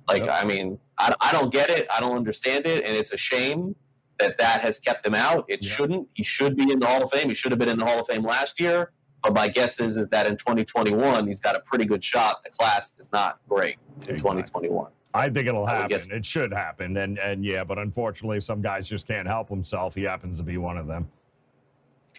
Like 0.08 0.24
yep. 0.24 0.42
I 0.42 0.44
mean, 0.44 0.78
I, 0.98 1.14
I 1.20 1.32
don't 1.32 1.52
get 1.52 1.70
it. 1.70 1.86
I 1.94 2.00
don't 2.00 2.16
understand 2.16 2.66
it, 2.66 2.84
and 2.84 2.96
it's 2.96 3.12
a 3.12 3.16
shame 3.16 3.76
that 4.18 4.38
that 4.38 4.60
has 4.60 4.78
kept 4.78 5.06
him 5.06 5.14
out. 5.14 5.44
It 5.48 5.64
yep. 5.64 5.72
shouldn't. 5.72 6.08
He 6.14 6.22
should 6.22 6.56
be 6.56 6.70
in 6.70 6.78
the 6.78 6.86
Hall 6.86 7.02
of 7.02 7.10
Fame. 7.10 7.28
He 7.28 7.34
should 7.34 7.52
have 7.52 7.58
been 7.58 7.68
in 7.68 7.78
the 7.78 7.86
Hall 7.86 8.00
of 8.00 8.06
Fame 8.06 8.24
last 8.24 8.60
year. 8.60 8.92
But 9.22 9.34
my 9.34 9.48
guess 9.48 9.78
is, 9.80 9.96
is 9.96 10.08
that 10.08 10.26
in 10.26 10.36
2021, 10.36 11.28
he's 11.28 11.38
got 11.38 11.54
a 11.54 11.60
pretty 11.60 11.84
good 11.84 12.02
shot. 12.02 12.42
The 12.42 12.50
class 12.50 12.92
is 12.98 13.10
not 13.12 13.38
great 13.48 13.76
in 14.02 14.14
exactly. 14.14 14.42
2021. 14.42 14.90
I 15.14 15.28
think 15.28 15.48
it'll 15.48 15.66
happen. 15.66 16.00
It 16.10 16.24
should 16.24 16.52
happen. 16.52 16.96
And 16.96 17.18
and 17.18 17.44
yeah, 17.44 17.64
but 17.64 17.78
unfortunately, 17.78 18.40
some 18.40 18.62
guys 18.62 18.88
just 18.88 19.06
can't 19.06 19.28
help 19.28 19.48
himself. 19.48 19.94
He 19.94 20.02
happens 20.02 20.38
to 20.38 20.42
be 20.42 20.56
one 20.56 20.78
of 20.78 20.86
them. 20.86 21.08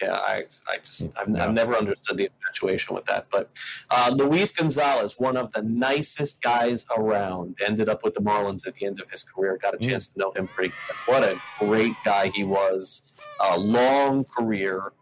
Yeah, 0.01 0.15
I, 0.15 0.45
I 0.67 0.77
just 0.83 1.03
I've, 1.17 1.29
yeah. 1.29 1.45
I've 1.45 1.53
never 1.53 1.75
understood 1.75 2.17
the 2.17 2.25
infatuation 2.25 2.95
with 2.95 3.05
that. 3.05 3.27
But 3.31 3.51
uh, 3.91 4.11
Luis 4.15 4.51
Gonzalez, 4.51 5.19
one 5.19 5.37
of 5.37 5.51
the 5.51 5.61
nicest 5.61 6.41
guys 6.41 6.85
around, 6.97 7.57
ended 7.65 7.89
up 7.89 8.03
with 8.03 8.15
the 8.15 8.21
Marlins 8.21 8.67
at 8.67 8.73
the 8.75 8.87
end 8.87 8.99
of 8.99 9.09
his 9.11 9.23
career. 9.23 9.57
Got 9.61 9.75
a 9.75 9.77
chance 9.77 10.09
mm. 10.09 10.13
to 10.13 10.19
know 10.19 10.31
him 10.31 10.47
pretty. 10.47 10.73
Good. 10.87 10.95
What 11.05 11.23
a 11.23 11.39
great 11.59 11.93
guy 12.03 12.31
he 12.33 12.43
was. 12.43 13.05
A 13.39 13.57
long 13.57 14.25
career, 14.25 14.93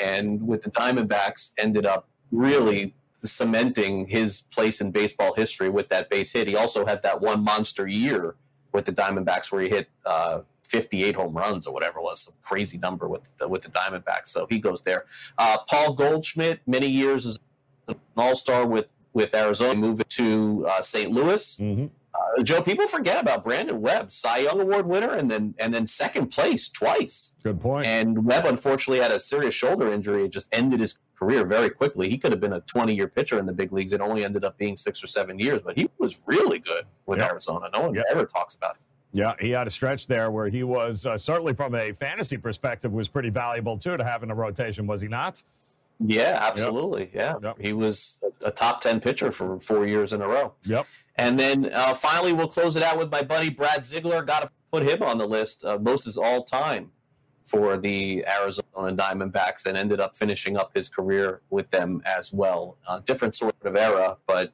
and 0.00 0.46
with 0.46 0.62
the 0.62 0.70
Diamondbacks, 0.70 1.52
ended 1.58 1.86
up 1.86 2.08
really 2.30 2.94
cementing 3.28 4.06
his 4.06 4.42
place 4.52 4.80
in 4.80 4.90
baseball 4.90 5.34
history 5.34 5.70
with 5.70 5.88
that 5.88 6.10
base 6.10 6.32
hit. 6.32 6.48
He 6.48 6.56
also 6.56 6.84
had 6.84 7.02
that 7.02 7.20
one 7.20 7.42
monster 7.42 7.86
year 7.86 8.36
with 8.72 8.84
the 8.84 8.92
Diamondbacks 8.92 9.52
where 9.52 9.62
he 9.62 9.68
hit 9.68 9.88
uh, 10.04 10.40
58 10.64 11.14
home 11.14 11.34
runs 11.34 11.66
or 11.66 11.72
whatever 11.72 11.98
it 11.98 12.02
was, 12.02 12.22
some 12.22 12.34
crazy 12.42 12.78
number 12.78 13.08
with 13.08 13.30
the, 13.38 13.46
with 13.48 13.62
the 13.62 13.70
Diamondbacks. 13.70 14.28
So 14.28 14.46
he 14.48 14.58
goes 14.58 14.82
there. 14.82 15.04
Uh, 15.38 15.58
Paul 15.68 15.94
Goldschmidt, 15.94 16.60
many 16.66 16.88
years 16.88 17.26
as 17.26 17.38
an 17.88 17.96
All 18.16 18.36
Star 18.36 18.66
with 18.66 18.92
with 19.12 19.32
Arizona, 19.32 19.78
moving 19.78 20.06
to 20.08 20.66
uh, 20.68 20.82
St. 20.82 21.10
Louis. 21.10 21.58
Mm-hmm. 21.58 21.86
Uh, 22.14 22.42
Joe, 22.42 22.62
people 22.62 22.88
forget 22.88 23.20
about 23.20 23.44
Brandon 23.44 23.80
Webb, 23.80 24.10
Cy 24.10 24.38
Young 24.38 24.60
Award 24.60 24.86
winner, 24.86 25.10
and 25.10 25.30
then 25.30 25.54
and 25.58 25.72
then 25.72 25.86
second 25.86 26.28
place 26.28 26.68
twice. 26.68 27.34
Good 27.44 27.60
point. 27.60 27.86
And 27.86 28.24
Webb 28.24 28.44
unfortunately 28.46 29.02
had 29.02 29.12
a 29.12 29.20
serious 29.20 29.54
shoulder 29.54 29.92
injury. 29.92 30.24
It 30.24 30.32
just 30.32 30.52
ended 30.52 30.80
his 30.80 30.98
career 31.16 31.44
very 31.44 31.70
quickly. 31.70 32.08
He 32.08 32.18
could 32.18 32.32
have 32.32 32.40
been 32.40 32.54
a 32.54 32.60
20 32.60 32.94
year 32.94 33.08
pitcher 33.08 33.38
in 33.38 33.46
the 33.46 33.52
big 33.52 33.72
leagues. 33.72 33.92
It 33.92 34.00
only 34.00 34.24
ended 34.24 34.44
up 34.44 34.58
being 34.58 34.76
six 34.76 35.02
or 35.02 35.06
seven 35.06 35.38
years, 35.38 35.62
but 35.62 35.76
he 35.76 35.88
was 35.98 36.22
really 36.26 36.58
good 36.58 36.84
with 37.06 37.18
yep. 37.18 37.30
Arizona. 37.30 37.68
No 37.74 37.82
one 37.82 37.94
yep. 37.94 38.04
ever 38.10 38.24
talks 38.24 38.54
about 38.54 38.76
it. 38.76 38.80
Yeah, 39.12 39.34
he 39.38 39.50
had 39.50 39.68
a 39.68 39.70
stretch 39.70 40.08
there 40.08 40.32
where 40.32 40.48
he 40.48 40.64
was 40.64 41.06
uh, 41.06 41.16
certainly 41.16 41.54
from 41.54 41.76
a 41.76 41.92
fantasy 41.92 42.36
perspective 42.36 42.92
was 42.92 43.08
pretty 43.08 43.30
valuable 43.30 43.78
too 43.78 43.96
to 43.96 44.02
have 44.02 44.24
in 44.24 44.30
a 44.30 44.34
rotation, 44.34 44.88
was 44.88 45.00
he 45.00 45.06
not? 45.08 45.42
Yeah, 46.00 46.40
absolutely. 46.42 47.10
Yeah, 47.14 47.34
Yep. 47.40 47.60
he 47.60 47.72
was 47.72 48.20
a, 48.42 48.48
a 48.48 48.50
top 48.50 48.80
ten 48.80 49.00
pitcher 49.00 49.30
for 49.30 49.60
four 49.60 49.86
years 49.86 50.12
in 50.12 50.20
a 50.20 50.26
row. 50.26 50.54
Yep. 50.64 50.86
And 51.14 51.38
then 51.38 51.70
uh, 51.72 51.94
finally, 51.94 52.32
we'll 52.32 52.48
close 52.48 52.74
it 52.74 52.82
out 52.82 52.98
with 52.98 53.12
my 53.12 53.22
buddy 53.22 53.50
Brad 53.50 53.84
Ziegler. 53.84 54.22
Got 54.24 54.42
to 54.42 54.50
put 54.72 54.82
him 54.82 55.04
on 55.04 55.18
the 55.18 55.28
list. 55.28 55.64
Uh, 55.64 55.78
most 55.78 56.08
is 56.08 56.18
all 56.18 56.42
time 56.42 56.90
for 57.44 57.76
the 57.76 58.24
Arizona 58.26 58.66
Diamondbacks, 58.74 59.66
and 59.66 59.76
ended 59.76 60.00
up 60.00 60.16
finishing 60.16 60.56
up 60.56 60.74
his 60.74 60.88
career 60.88 61.42
with 61.50 61.70
them 61.70 62.02
as 62.04 62.32
well. 62.32 62.78
Uh, 62.86 63.00
different 63.00 63.34
sort 63.34 63.54
of 63.64 63.76
era, 63.76 64.16
but 64.26 64.52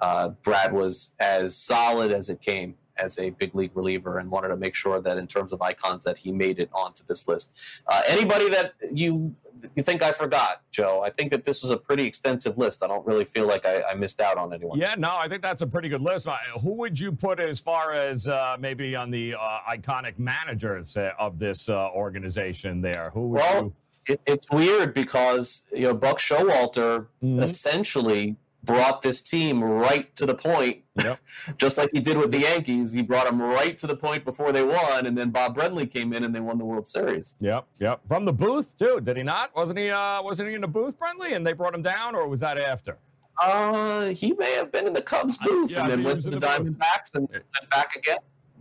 uh, 0.00 0.28
Brad 0.42 0.72
was 0.72 1.14
as 1.20 1.56
solid 1.56 2.12
as 2.12 2.28
it 2.28 2.40
came 2.40 2.74
as 2.96 3.18
a 3.18 3.30
big 3.30 3.54
league 3.54 3.72
reliever, 3.74 4.18
and 4.18 4.30
wanted 4.30 4.48
to 4.48 4.56
make 4.56 4.74
sure 4.74 5.00
that 5.00 5.18
in 5.18 5.26
terms 5.26 5.52
of 5.52 5.60
icons, 5.62 6.04
that 6.04 6.18
he 6.18 6.32
made 6.32 6.58
it 6.58 6.70
onto 6.72 7.04
this 7.04 7.26
list. 7.28 7.82
Uh, 7.86 8.02
anybody 8.06 8.48
that 8.50 8.74
you 8.92 9.34
you 9.76 9.82
think 9.82 10.02
I 10.02 10.12
forgot, 10.12 10.60
Joe? 10.72 11.00
I 11.02 11.08
think 11.10 11.30
that 11.30 11.44
this 11.46 11.62
was 11.62 11.70
a 11.70 11.76
pretty 11.76 12.04
extensive 12.04 12.58
list. 12.58 12.82
I 12.82 12.86
don't 12.86 13.06
really 13.06 13.24
feel 13.24 13.46
like 13.46 13.64
I, 13.64 13.82
I 13.82 13.94
missed 13.94 14.20
out 14.20 14.36
on 14.36 14.52
anyone. 14.52 14.78
Yeah, 14.78 14.94
no, 14.98 15.16
I 15.16 15.26
think 15.28 15.40
that's 15.42 15.62
a 15.62 15.66
pretty 15.66 15.88
good 15.88 16.02
list. 16.02 16.28
Who 16.60 16.74
would 16.74 16.98
you 17.00 17.12
put 17.12 17.40
as 17.40 17.60
far 17.60 17.92
as 17.92 18.28
uh, 18.28 18.56
maybe 18.60 18.94
on 18.94 19.10
the 19.10 19.34
uh, 19.34 19.38
iconic 19.70 20.18
managers 20.18 20.96
uh, 20.98 21.12
of 21.18 21.38
this 21.38 21.68
uh, 21.70 21.88
organization 21.92 22.82
there? 22.82 23.10
Who 23.14 23.28
would 23.28 23.40
Well, 23.40 23.62
you? 23.62 23.74
it, 24.14 24.20
it's 24.26 24.50
weird 24.50 24.92
because 24.92 25.66
you 25.72 25.82
know 25.88 25.94
Buck 25.94 26.18
Showalter 26.18 27.06
Mhm. 27.22 27.40
essentially 27.42 28.36
brought 28.64 29.02
this 29.02 29.22
team 29.22 29.62
right 29.62 30.14
to 30.16 30.26
the 30.26 30.34
point, 30.34 30.82
Yep. 31.02 31.18
just 31.58 31.76
like 31.78 31.90
he 31.92 32.00
did 32.00 32.16
with 32.16 32.30
the 32.30 32.38
Yankees. 32.40 32.92
He 32.92 33.02
brought 33.02 33.26
them 33.26 33.40
right 33.42 33.78
to 33.78 33.86
the 33.86 33.96
point 33.96 34.24
before 34.24 34.52
they 34.52 34.62
won, 34.62 35.06
and 35.06 35.16
then 35.18 35.30
Bob 35.30 35.56
Brenly 35.56 35.90
came 35.90 36.12
in 36.12 36.24
and 36.24 36.34
they 36.34 36.40
won 36.40 36.56
the 36.58 36.64
World 36.64 36.86
Series. 36.88 37.36
Yep, 37.40 37.66
yep. 37.80 38.00
From 38.08 38.24
the 38.24 38.32
booth 38.32 38.76
too, 38.78 39.00
did 39.02 39.16
he 39.16 39.22
not? 39.22 39.54
Wasn't 39.56 39.78
he? 39.78 39.90
Uh, 39.90 40.22
wasn't 40.22 40.48
he 40.48 40.54
in 40.54 40.60
the 40.60 40.68
booth, 40.68 40.94
Brenly, 40.98 41.34
and 41.34 41.46
they 41.46 41.52
brought 41.52 41.74
him 41.74 41.82
down, 41.82 42.14
or 42.14 42.28
was 42.28 42.40
that 42.40 42.58
after? 42.58 42.96
Uh, 43.42 44.06
he 44.10 44.32
may 44.34 44.52
have 44.52 44.70
been 44.70 44.86
in 44.86 44.92
the 44.92 45.02
Cubs 45.02 45.36
booth 45.38 45.72
Yeah, 45.72 45.80
and 45.80 45.90
then 45.90 46.02
went 46.04 46.22
to 46.22 46.30
the, 46.30 46.38
the. 46.38 46.46
Diamondbacks 46.46 47.14
and 47.14 47.28
went 47.28 47.70
back 47.70 47.96
again. 47.96 48.18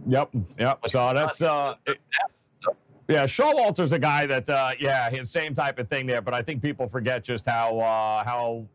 Yep, 0.07 0.31
yep. 0.57 0.79
So 0.87 1.13
that's 1.13 1.41
uh, 1.41 1.75
it- 1.85 1.99
yeah. 3.07 3.25
Showalter's 3.25 3.91
a 3.91 3.99
guy 3.99 4.25
that 4.25 4.49
uh, 4.49 4.71
yeah, 4.79 5.09
his 5.11 5.29
same 5.29 5.53
type 5.53 5.77
of 5.77 5.87
thing 5.89 6.07
there. 6.07 6.21
But 6.21 6.33
I 6.33 6.41
think 6.41 6.61
people 6.63 6.87
forget 6.89 7.23
just 7.23 7.45
how 7.45 7.79
uh, 7.79 8.23
how 8.23 8.65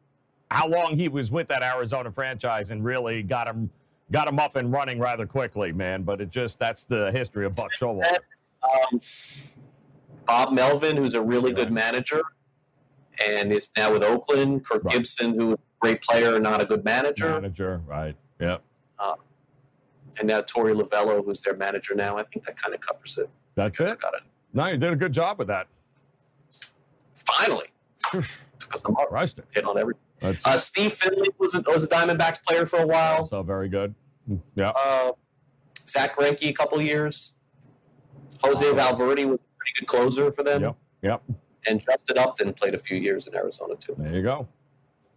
how 0.50 0.66
long 0.68 0.96
he 0.96 1.08
was 1.08 1.30
with 1.30 1.48
that 1.48 1.62
Arizona 1.62 2.10
franchise 2.10 2.70
and 2.70 2.84
really 2.84 3.22
got 3.22 3.46
him 3.46 3.70
got 4.10 4.26
him 4.26 4.38
up 4.38 4.56
and 4.56 4.72
running 4.72 4.98
rather 4.98 5.26
quickly, 5.26 5.72
man. 5.72 6.02
But 6.02 6.20
it 6.20 6.30
just 6.30 6.58
that's 6.58 6.84
the 6.84 7.10
history 7.12 7.44
of 7.44 7.54
Buck 7.54 7.72
Showalter. 7.72 8.16
Um, 8.62 9.00
Bob 10.26 10.52
Melvin, 10.52 10.96
who's 10.96 11.14
a 11.14 11.22
really 11.22 11.52
good 11.52 11.70
manager, 11.72 12.22
and 13.26 13.52
is 13.52 13.70
now 13.76 13.92
with 13.92 14.02
Oakland. 14.02 14.64
Kirk 14.64 14.84
Right. 14.84 14.94
Gibson, 14.94 15.38
who 15.38 15.46
was 15.48 15.54
a 15.54 15.80
great 15.80 16.02
player, 16.02 16.38
not 16.40 16.62
a 16.62 16.64
good 16.64 16.84
manager. 16.84 17.28
Manager, 17.30 17.82
right? 17.86 18.16
Yep. 18.40 18.62
and 20.18 20.26
now 20.26 20.40
Torey 20.40 20.74
Lovullo, 20.74 21.24
who's 21.24 21.40
their 21.40 21.56
manager 21.56 21.94
now. 21.94 22.16
I 22.16 22.24
think 22.24 22.44
that 22.46 22.56
kind 22.60 22.74
of 22.74 22.80
covers 22.80 23.18
it. 23.18 23.28
That's 23.54 23.80
I 23.80 23.92
it. 23.92 24.00
got 24.00 24.14
it. 24.14 24.22
No, 24.52 24.66
you 24.66 24.76
did 24.76 24.92
a 24.92 24.96
good 24.96 25.12
job 25.12 25.38
with 25.38 25.46
that. 25.48 25.66
Finally, 27.12 27.66
took 28.10 28.24
us 28.74 28.82
a 28.84 28.90
month. 28.90 29.40
Hit 29.52 29.64
on 29.64 29.78
everything. 29.78 30.00
Uh, 30.22 30.58
Steve 30.58 30.92
Finley 30.92 31.28
was 31.38 31.54
a, 31.54 31.62
was 31.66 31.84
a 31.84 31.88
Diamondbacks 31.88 32.42
player 32.44 32.66
for 32.66 32.80
a 32.80 32.86
while. 32.86 33.26
So 33.26 33.42
very 33.42 33.68
good. 33.68 33.94
Yeah. 34.54 34.70
Uh, 34.70 35.12
Zach 35.86 36.16
Greinke 36.16 36.48
a 36.48 36.52
couple 36.52 36.80
years. 36.80 37.34
Jose 38.42 38.72
Valverde 38.72 39.24
was 39.24 39.36
a 39.36 39.56
pretty 39.58 39.72
good 39.78 39.86
closer 39.86 40.30
for 40.32 40.42
them. 40.42 40.62
Yep. 40.62 40.76
Yep. 41.02 41.22
And 41.66 41.84
Justin 41.84 42.18
Upton 42.18 42.52
played 42.52 42.74
a 42.74 42.78
few 42.78 42.96
years 42.96 43.26
in 43.26 43.34
Arizona 43.34 43.74
too. 43.76 43.94
There 43.98 44.14
you 44.14 44.22
go. 44.22 44.48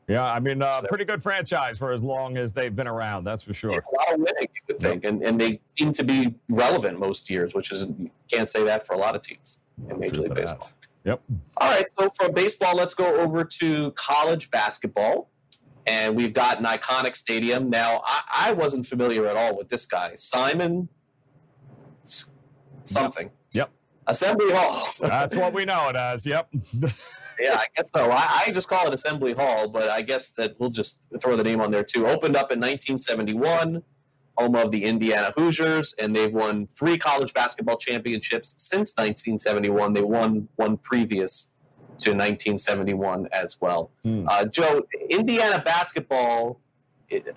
Yeah, 0.07 0.25
I 0.25 0.39
mean, 0.39 0.61
uh, 0.61 0.81
pretty 0.81 1.05
good 1.05 1.23
franchise 1.23 1.77
for 1.77 1.91
as 1.91 2.01
long 2.01 2.35
as 2.35 2.51
they've 2.51 2.75
been 2.75 2.87
around. 2.87 3.23
That's 3.23 3.43
for 3.43 3.53
sure. 3.53 3.71
A 3.71 3.75
lot 3.75 4.13
of 4.13 4.19
winning, 4.19 4.47
you 4.53 4.61
would 4.67 4.79
think, 4.79 5.05
and 5.05 5.23
and 5.23 5.39
they 5.39 5.61
seem 5.77 5.93
to 5.93 6.03
be 6.03 6.35
relevant 6.49 6.99
most 6.99 7.29
years, 7.29 7.53
which 7.53 7.71
is 7.71 7.87
can't 8.29 8.49
say 8.49 8.63
that 8.63 8.85
for 8.85 8.93
a 8.93 8.97
lot 8.97 9.15
of 9.15 9.21
teams 9.21 9.59
in 9.89 9.99
Major 9.99 10.21
League 10.21 10.33
Baseball. 10.33 10.69
that. 10.81 10.87
Yep. 11.03 11.21
All 11.57 11.71
right, 11.71 11.85
so 11.99 12.09
from 12.15 12.33
baseball, 12.33 12.75
let's 12.75 12.93
go 12.93 13.19
over 13.19 13.43
to 13.43 13.91
college 13.91 14.51
basketball. 14.51 15.29
And 15.87 16.15
we've 16.15 16.33
got 16.33 16.59
an 16.59 16.65
iconic 16.65 17.15
stadium. 17.15 17.69
Now, 17.69 18.01
I, 18.05 18.49
I 18.49 18.51
wasn't 18.53 18.85
familiar 18.85 19.25
at 19.25 19.35
all 19.35 19.57
with 19.57 19.69
this 19.69 19.87
guy, 19.87 20.13
Simon 20.13 20.89
something. 22.83 23.31
Yep. 23.51 23.71
Assembly 24.07 24.51
Hall. 24.51 24.87
That's 24.99 25.35
what 25.35 25.53
we 25.53 25.65
know 25.65 25.89
it 25.89 25.95
as. 25.95 26.25
Yep. 26.25 26.49
yeah, 27.39 27.55
I 27.55 27.65
guess 27.75 27.89
so. 27.95 28.11
I, 28.11 28.43
I 28.47 28.51
just 28.51 28.67
call 28.67 28.87
it 28.87 28.93
Assembly 28.93 29.33
Hall, 29.33 29.67
but 29.67 29.89
I 29.89 30.01
guess 30.01 30.31
that 30.31 30.59
we'll 30.59 30.69
just 30.69 31.05
throw 31.21 31.35
the 31.35 31.43
name 31.43 31.61
on 31.61 31.71
there 31.71 31.83
too. 31.83 32.07
Opened 32.07 32.35
up 32.35 32.51
in 32.51 32.59
1971, 32.59 33.83
home 34.37 34.55
of 34.55 34.71
the 34.71 34.85
Indiana 34.85 35.31
Hoosiers, 35.35 35.93
and 35.99 36.15
they've 36.15 36.33
won 36.33 36.67
three 36.77 36.97
college 36.97 37.33
basketball 37.33 37.77
championships 37.77 38.53
since 38.57 38.93
1971. 38.93 39.93
They 39.93 40.01
won 40.01 40.47
one 40.55 40.77
previous 40.77 41.49
to 41.99 42.11
1971 42.11 43.27
as 43.31 43.59
well. 43.61 43.91
Hmm. 44.03 44.27
Uh, 44.27 44.45
Joe, 44.45 44.83
Indiana 45.09 45.61
basketball 45.63 46.59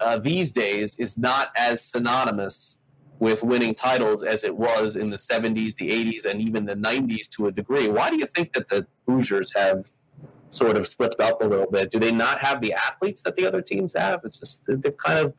uh, 0.01 0.19
these 0.19 0.53
days 0.53 0.99
is 0.99 1.19
not 1.19 1.51
as 1.57 1.83
synonymous 1.83 2.79
with 3.19 3.43
winning 3.43 3.75
titles 3.75 4.23
as 4.23 4.45
it 4.45 4.57
was 4.57 4.97
in 4.97 5.11
the 5.11 5.17
70s, 5.17 5.77
the 5.77 5.91
80s, 5.91 6.27
and 6.27 6.41
even 6.41 6.65
the 6.65 6.77
90s 6.77 7.29
to 7.31 7.47
a 7.47 7.53
degree. 7.53 7.89
Why 7.89 8.11
do 8.11 8.17
you 8.17 8.27
think 8.27 8.53
that 8.55 8.69
the 8.69 8.87
Hoosiers 9.07 9.55
have 9.55 9.91
sort 10.51 10.77
of 10.77 10.87
slipped 10.87 11.21
up 11.21 11.41
a 11.41 11.47
little 11.47 11.71
bit? 11.71 11.91
Do 11.91 11.99
they 11.99 12.11
not 12.11 12.41
have 12.41 12.61
the 12.61 12.73
athletes 12.73 13.23
that 13.23 13.37
the 13.37 13.47
other 13.47 13.63
teams 13.63 13.95
have? 13.95 14.21
It's 14.25 14.39
just 14.39 14.63
they've 14.67 14.97
kind 14.97 15.19
of 15.19 15.35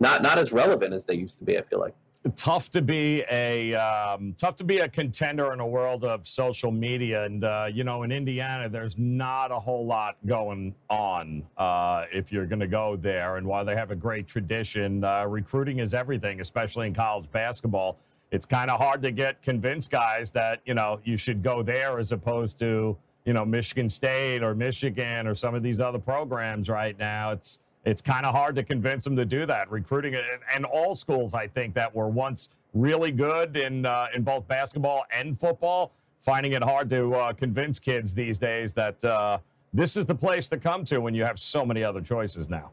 not 0.00 0.22
not 0.22 0.38
as 0.38 0.52
relevant 0.52 0.94
as 0.94 1.04
they 1.04 1.14
used 1.14 1.38
to 1.38 1.44
be. 1.44 1.58
I 1.58 1.62
feel 1.62 1.78
like. 1.78 1.94
tough 2.34 2.70
to 2.70 2.82
be 2.82 3.24
a 3.30 3.74
um, 3.74 4.34
tough 4.36 4.56
to 4.56 4.64
be 4.64 4.78
a 4.78 4.88
contender 4.88 5.52
in 5.52 5.60
a 5.60 5.66
world 5.66 6.04
of 6.04 6.26
social 6.26 6.70
media 6.70 7.24
and 7.24 7.44
uh, 7.44 7.66
you 7.72 7.82
know 7.82 8.02
in 8.02 8.12
indiana 8.12 8.68
there's 8.68 8.98
not 8.98 9.50
a 9.50 9.58
whole 9.58 9.86
lot 9.86 10.16
going 10.26 10.74
on 10.90 11.42
uh, 11.56 12.04
if 12.12 12.30
you're 12.30 12.44
going 12.44 12.60
to 12.60 12.66
go 12.66 12.94
there 12.96 13.36
and 13.36 13.46
while 13.46 13.64
they 13.64 13.74
have 13.74 13.90
a 13.90 13.96
great 13.96 14.26
tradition 14.26 15.02
uh, 15.02 15.24
recruiting 15.26 15.78
is 15.78 15.94
everything 15.94 16.40
especially 16.42 16.86
in 16.86 16.94
college 16.94 17.30
basketball 17.32 17.96
it's 18.32 18.44
kind 18.44 18.70
of 18.70 18.78
hard 18.78 19.00
to 19.02 19.10
get 19.10 19.40
convinced 19.42 19.90
guys 19.90 20.30
that 20.30 20.60
you 20.66 20.74
know 20.74 21.00
you 21.04 21.16
should 21.16 21.42
go 21.42 21.62
there 21.62 21.98
as 21.98 22.12
opposed 22.12 22.58
to 22.58 22.94
you 23.24 23.32
know 23.32 23.46
michigan 23.46 23.88
state 23.88 24.42
or 24.42 24.54
michigan 24.54 25.26
or 25.26 25.34
some 25.34 25.54
of 25.54 25.62
these 25.62 25.80
other 25.80 25.98
programs 25.98 26.68
right 26.68 26.98
now 26.98 27.30
it's 27.30 27.60
it's 27.84 28.02
kind 28.02 28.26
of 28.26 28.34
hard 28.34 28.54
to 28.56 28.62
convince 28.62 29.04
them 29.04 29.16
to 29.16 29.24
do 29.24 29.46
that. 29.46 29.70
Recruiting 29.70 30.14
and, 30.14 30.24
and 30.54 30.64
all 30.64 30.94
schools, 30.94 31.34
I 31.34 31.46
think, 31.46 31.74
that 31.74 31.94
were 31.94 32.08
once 32.08 32.50
really 32.74 33.10
good 33.10 33.56
in 33.56 33.86
uh, 33.86 34.06
in 34.14 34.22
both 34.22 34.46
basketball 34.46 35.04
and 35.12 35.38
football, 35.38 35.92
finding 36.22 36.52
it 36.52 36.62
hard 36.62 36.90
to 36.90 37.14
uh, 37.14 37.32
convince 37.32 37.78
kids 37.78 38.14
these 38.14 38.38
days 38.38 38.72
that 38.74 39.02
uh, 39.04 39.38
this 39.72 39.96
is 39.96 40.06
the 40.06 40.14
place 40.14 40.48
to 40.48 40.58
come 40.58 40.84
to 40.84 40.98
when 40.98 41.14
you 41.14 41.24
have 41.24 41.38
so 41.38 41.64
many 41.64 41.82
other 41.82 42.00
choices 42.00 42.48
now. 42.48 42.70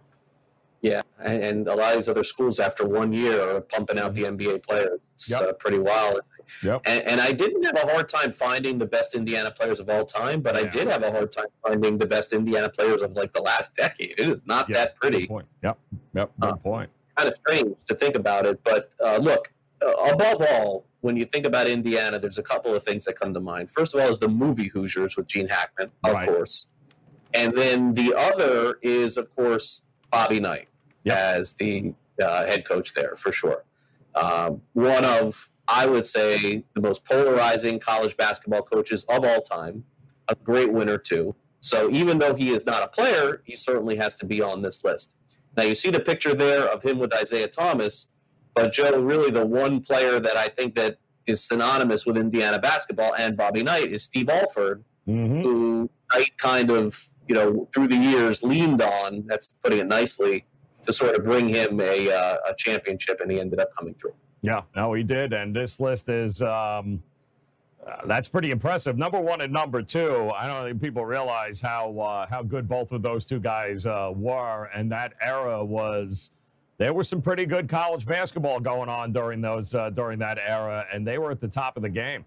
Yeah, 0.82 1.02
and, 1.20 1.68
a 1.68 1.74
lot 1.74 1.94
of 1.94 1.98
these 1.98 2.10
other 2.10 2.24
schools, 2.24 2.60
after 2.60 2.86
one 2.86 3.12
year, 3.12 3.56
are 3.56 3.62
pumping 3.62 3.98
out 3.98 4.14
the 4.14 4.24
NBA 4.24 4.62
players. 4.64 5.00
It's 5.16 5.30
Yep. 5.32 5.42
uh, 5.42 5.54
pretty 5.54 5.80
wild. 5.80 6.22
Yep. 6.64 6.82
And, 6.86 7.04
and 7.04 7.22
I 7.22 7.32
didn't 7.32 7.64
have 7.64 7.76
a 7.76 7.92
hard 7.92 8.10
time 8.10 8.32
finding 8.32 8.78
the 8.78 8.86
best 8.86 9.16
Indiana 9.16 9.52
players 9.52 9.80
of 9.80 9.90
all 9.90 10.06
time, 10.06 10.42
but 10.42 10.56
I 10.56 10.64
did 10.64 10.88
have 10.88 11.04
a 11.04 11.12
hard 11.12 11.32
time 11.32 11.48
finding 11.66 11.98
the 11.98 12.06
best 12.06 12.34
Indiana 12.34 12.70
players 12.70 13.02
of 13.02 13.14
like 13.14 13.34
the 13.34 13.42
last 13.42 13.76
decade. 13.76 14.12
It 14.18 14.28
is 14.30 14.46
not 14.46 14.68
Yeah, 14.70 14.76
that 14.76 14.96
pretty. 14.96 15.22
Good 15.22 15.30
point. 15.30 15.48
Yep. 15.64 15.78
Yep. 16.16 16.32
Good 16.40 16.50
Uh, 16.50 16.56
point. 16.56 16.90
Kind 17.16 17.30
of 17.30 17.36
strange 17.36 17.76
to 17.88 17.96
think 17.96 18.16
about 18.16 18.46
it, 18.46 18.60
but 18.64 18.92
uh, 19.04 19.18
look, 19.18 19.52
uh, 19.86 19.92
above 20.14 20.42
all, 20.52 20.86
when 21.02 21.16
you 21.18 21.26
think 21.26 21.46
about 21.46 21.68
Indiana, 21.68 22.18
there's 22.20 22.38
a 22.40 22.44
couple 22.44 22.74
of 22.76 22.84
things 22.84 23.06
that 23.06 23.20
come 23.20 23.34
to 23.34 23.40
mind. 23.40 23.70
First 23.72 23.94
of 23.94 24.02
all, 24.02 24.10
is 24.10 24.18
the 24.20 24.28
movie 24.28 24.68
Hoosiers 24.68 25.16
with 25.16 25.28
Gene 25.28 25.48
Hackman, 25.48 25.92
of 26.04 26.14
Right. 26.14 26.28
course, 26.28 26.68
and 27.34 27.56
then 27.58 27.94
the 27.94 28.14
other 28.16 28.80
is, 28.82 29.18
of 29.18 29.34
course, 29.36 29.84
Bobby 30.12 30.40
Knight 30.40 30.68
Yep. 31.04 31.18
as 31.18 31.54
the 31.56 31.94
uh, 32.22 32.46
head 32.46 32.66
coach 32.68 32.94
there 32.96 33.16
for 33.16 33.32
sure. 33.32 33.64
Um, 34.16 34.62
one 34.74 35.06
of, 35.06 35.52
I 35.68 35.86
would 35.86 36.06
say, 36.06 36.64
the 36.74 36.82
most 36.82 37.06
polarizing 37.06 37.80
college 37.80 38.16
basketball 38.18 38.62
coaches 38.64 39.04
of 39.10 39.24
all 39.24 39.42
time. 39.42 39.84
A 40.30 40.36
great 40.36 40.72
winner 40.72 40.98
too. 40.98 41.36
So 41.60 41.90
even 41.90 42.20
though 42.20 42.36
he 42.36 42.50
is 42.52 42.66
not 42.66 42.84
a 42.84 42.88
player, 42.88 43.42
he 43.46 43.56
certainly 43.56 43.96
has 43.98 44.16
to 44.16 44.26
be 44.26 44.42
on 44.42 44.62
this 44.62 44.84
list. 44.84 45.16
Now 45.56 45.64
you 45.64 45.76
see 45.76 45.90
the 45.90 46.00
picture 46.00 46.34
there 46.34 46.66
of 46.68 46.84
him 46.84 47.00
with 47.00 47.14
Isiah 47.14 47.48
Thomas, 47.48 48.12
but 48.54 48.72
Joe, 48.72 49.00
really 49.00 49.32
the 49.32 49.46
one 49.46 49.82
player 49.82 50.20
that 50.20 50.38
I 50.38 50.48
think 50.50 50.76
that 50.76 50.98
is 51.26 51.44
synonymous 51.44 52.06
with 52.06 52.18
Indiana 52.18 52.60
basketball 52.60 53.14
and 53.16 53.36
Bobby 53.36 53.64
Knight 53.64 53.92
is 53.92 54.04
Steve 54.04 54.30
Alford, 54.30 54.84
hmm 55.06 55.42
who 55.42 55.90
Knight 56.14 56.38
kind 56.38 56.70
of, 56.70 57.10
you 57.28 57.36
know, 57.36 57.68
through 57.74 57.88
the 57.88 57.96
years 57.96 58.44
leaned 58.44 58.82
on. 58.82 59.26
That's 59.28 59.58
putting 59.64 59.80
it 59.80 59.88
nicely 59.88 60.46
to 60.84 60.94
sort 60.94 61.16
of 61.18 61.26
bring 61.26 61.50
him 61.50 61.82
a, 61.82 62.12
uh, 62.12 62.38
a 62.50 62.54
championship, 62.56 63.20
and 63.20 63.30
he 63.32 63.40
ended 63.40 63.60
up 63.60 63.70
coming 63.78 63.94
through. 63.96 64.14
Yeah, 64.42 64.62
no, 64.76 64.94
he 64.94 65.04
did. 65.04 65.34
And 65.34 65.56
this 65.56 65.80
list 65.80 66.10
is 66.10 66.42
um, 66.42 67.02
uh, 67.88 68.06
that's 68.06 68.28
pretty 68.28 68.52
impressive. 68.52 68.98
Number 68.98 69.20
one 69.20 69.42
and 69.42 69.52
number 69.52 69.82
two. 69.82 70.32
I 70.36 70.48
don't 70.48 70.68
think 70.68 70.82
people 70.82 71.06
realize 71.06 71.62
how 71.62 71.98
uh, 72.00 72.28
how 72.28 72.44
good 72.44 72.68
both 72.68 72.92
of 72.92 73.02
those 73.02 73.26
two 73.26 73.40
guys 73.40 73.86
uh, 73.86 74.12
were, 74.16 74.70
and 74.74 74.92
that 74.92 75.14
era 75.22 75.64
was. 75.64 76.32
There 76.80 76.94
was 76.94 77.10
some 77.10 77.24
pretty 77.24 77.48
good 77.48 77.68
college 77.68 78.06
basketball 78.06 78.60
going 78.60 78.88
on 78.88 79.12
during 79.12 79.42
those 79.42 79.74
uh, 79.74 79.90
during 79.90 80.20
that 80.20 80.38
era, 80.38 80.86
and 80.94 81.08
they 81.08 81.18
were 81.18 81.32
at 81.32 81.42
the 81.42 81.48
top 81.48 81.76
of 81.78 81.84
the 81.84 81.90
game. 81.90 82.24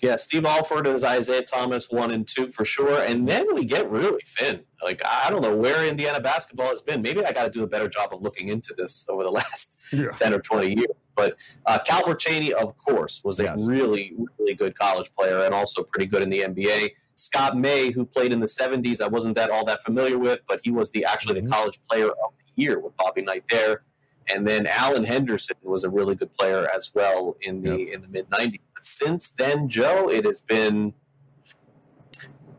Yeah, 0.00 0.16
Steve 0.16 0.46
Alford 0.46 0.86
is 0.86 1.04
Isiah 1.04 1.42
Thomas 1.42 1.90
one 1.90 2.10
and 2.10 2.26
two 2.26 2.48
for 2.48 2.64
sure, 2.64 3.02
and 3.02 3.28
then 3.28 3.54
we 3.54 3.66
get 3.66 3.90
really 3.90 4.22
thin. 4.26 4.60
Like 4.82 5.02
I 5.06 5.28
don't 5.28 5.42
know 5.42 5.54
where 5.54 5.86
Indiana 5.86 6.20
basketball 6.20 6.68
has 6.68 6.80
been. 6.80 7.02
Maybe 7.02 7.22
I 7.22 7.32
got 7.32 7.44
to 7.44 7.50
do 7.50 7.64
a 7.64 7.66
better 7.66 7.88
job 7.88 8.14
of 8.14 8.22
looking 8.22 8.48
into 8.48 8.74
this 8.76 9.04
over 9.10 9.24
the 9.24 9.30
last 9.40 9.78
yeah. 9.92 10.10
ten 10.16 10.32
or 10.32 10.40
twenty 10.40 10.74
years. 10.74 10.94
But 11.14 11.38
uh, 11.66 11.78
Calbert 11.86 12.18
Cheaney, 12.18 12.52
of 12.52 12.76
course, 12.78 13.20
was 13.24 13.40
a 13.40 13.44
yes. 13.44 13.62
really 13.62 14.14
really 14.38 14.54
good 14.54 14.78
college 14.78 15.10
player 15.14 15.44
and 15.44 15.54
also 15.54 15.82
pretty 15.82 16.06
good 16.06 16.22
in 16.22 16.30
the 16.30 16.40
NBA. 16.40 16.90
Scott 17.16 17.58
May, 17.58 17.90
who 17.90 18.06
played 18.06 18.32
in 18.32 18.40
the 18.40 18.46
'70s, 18.46 19.02
I 19.02 19.06
wasn't 19.06 19.36
that 19.36 19.50
all 19.50 19.66
that 19.66 19.82
familiar 19.82 20.18
with, 20.18 20.40
but 20.48 20.60
he 20.64 20.70
was 20.70 20.90
the 20.92 21.04
actually 21.04 21.36
mm-hmm. 21.36 21.48
the 21.48 21.52
college 21.52 21.78
player 21.90 22.08
of 22.08 22.32
the 22.38 22.62
year 22.62 22.80
with 22.80 22.96
Bobby 22.96 23.20
Knight 23.20 23.44
there. 23.50 23.82
And 24.32 24.46
then 24.46 24.66
Alan 24.66 25.04
Henderson 25.04 25.56
was 25.62 25.84
a 25.84 25.90
really 25.90 26.14
good 26.14 26.32
player 26.36 26.68
as 26.74 26.92
well 26.94 27.36
in 27.40 27.62
the 27.62 27.78
yep. 27.78 27.94
in 27.94 28.02
the 28.02 28.08
mid 28.08 28.30
'90s 28.30 28.60
But 28.74 28.84
since 28.84 29.30
then, 29.30 29.68
Joe, 29.68 30.08
it 30.08 30.24
has 30.24 30.42
been 30.42 30.94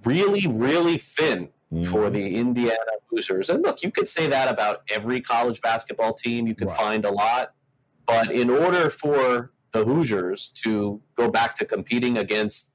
really, 0.06 0.48
really 0.48 0.98
thin 0.98 1.50
mm-hmm. 1.72 1.84
for 1.84 2.10
the 2.10 2.36
Indiana 2.36 2.78
Hoosiers. 3.10 3.50
And 3.50 3.64
look, 3.64 3.84
you 3.84 3.92
could 3.92 4.08
say 4.08 4.28
that 4.28 4.52
about 4.52 4.82
every 4.90 5.22
college 5.22 5.62
basketball 5.62 6.14
team. 6.14 6.48
You 6.48 6.56
can 6.56 6.68
right. 6.68 6.78
find 6.78 7.06
a 7.06 7.12
lot. 7.12 7.54
But 8.06 8.32
in 8.32 8.50
order 8.50 8.90
for 8.90 9.52
the 9.72 9.84
Hoosiers 9.84 10.50
to 10.50 11.02
go 11.16 11.30
back 11.30 11.56
to 11.56 11.66
competing 11.66 12.18
against 12.18 12.74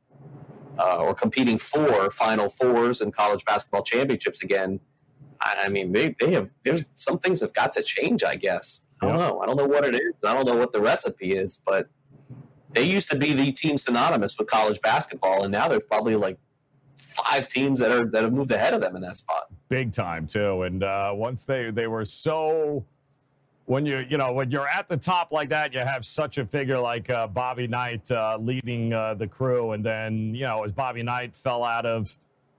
uh, 0.79 0.99
or 0.99 1.15
competing 1.15 1.59
for 1.59 2.11
Final 2.11 2.49
Fours 2.49 3.01
and 3.01 3.13
college 3.13 3.45
basketball 3.45 3.83
championships 3.83 4.43
again, 4.43 4.81
I, 5.41 5.65
I 5.65 5.69
mean, 5.69 5.93
they, 5.93 6.15
they 6.19 6.33
have 6.33 6.51
there's 6.65 6.89
some 6.95 7.19
things 7.19 7.41
have 7.41 7.53
got 7.53 7.73
to 7.75 7.83
change. 7.83 8.25
I 8.25 8.37
guess 8.37 8.83
I 9.03 9.07
don't 9.07 9.19
know. 9.19 9.41
I 9.41 9.47
don't 9.47 9.57
know 9.57 9.67
what 9.67 9.85
it 9.85 9.95
is. 9.95 10.15
I 10.25 10.33
don't 10.33 10.47
know 10.47 10.57
what 10.57 10.73
the 10.73 10.81
recipe 10.81 11.33
is, 11.33 11.63
but 11.65 11.89
they 12.71 12.83
used 12.83 13.11
to 13.11 13.17
be 13.17 13.33
the 13.33 13.53
team 13.53 13.79
synonymous 13.79 14.39
with 14.39 14.49
college 14.49 14.81
basketball, 14.81 15.45
and 15.45 15.53
now 15.53 15.69
there's 15.69 15.83
probably 15.89 16.17
like 16.17 16.39
five 16.97 17.49
teams 17.49 17.81
that 17.81 17.91
are 17.91 18.07
that 18.07 18.25
have 18.25 18.33
moved 18.33 18.51
ahead 18.51 18.75
of 18.75 18.81
them 18.81 18.97
in 18.97 19.03
that 19.03 19.17
spot. 19.17 19.47
Big 19.69 19.93
time 19.93 20.27
too. 20.27 20.63
And 20.63 20.83
uh, 20.83 21.13
once 21.15 21.45
they 21.45 21.71
they 21.71 21.87
were 21.87 22.05
so 22.05 22.85
when 23.67 23.85
you 23.85 24.05
you 24.09 24.17
know 24.17 24.33
when 24.33 24.51
you're 24.51 24.69
at 24.69 24.89
the 24.89 24.97
top 24.97 25.33
like 25.33 25.49
that, 25.51 25.73
you 25.73 25.81
have 25.81 26.05
such 26.05 26.39
a 26.39 26.47
figure 26.47 26.79
like 26.79 27.11
uh, 27.11 27.27
Bobby 27.27 27.67
Knight 27.67 28.11
uh, 28.11 28.39
leading 28.41 28.93
uh, 28.93 29.15
the 29.15 29.27
crew, 29.27 29.73
and 29.73 29.85
then 29.85 30.35
you 30.35 30.45
know 30.45 30.65
as 30.65 30.73
Bobby 30.73 31.03
Knight 31.03 31.37
fell 31.37 31.65
out 31.65 31.87
of 31.87 32.17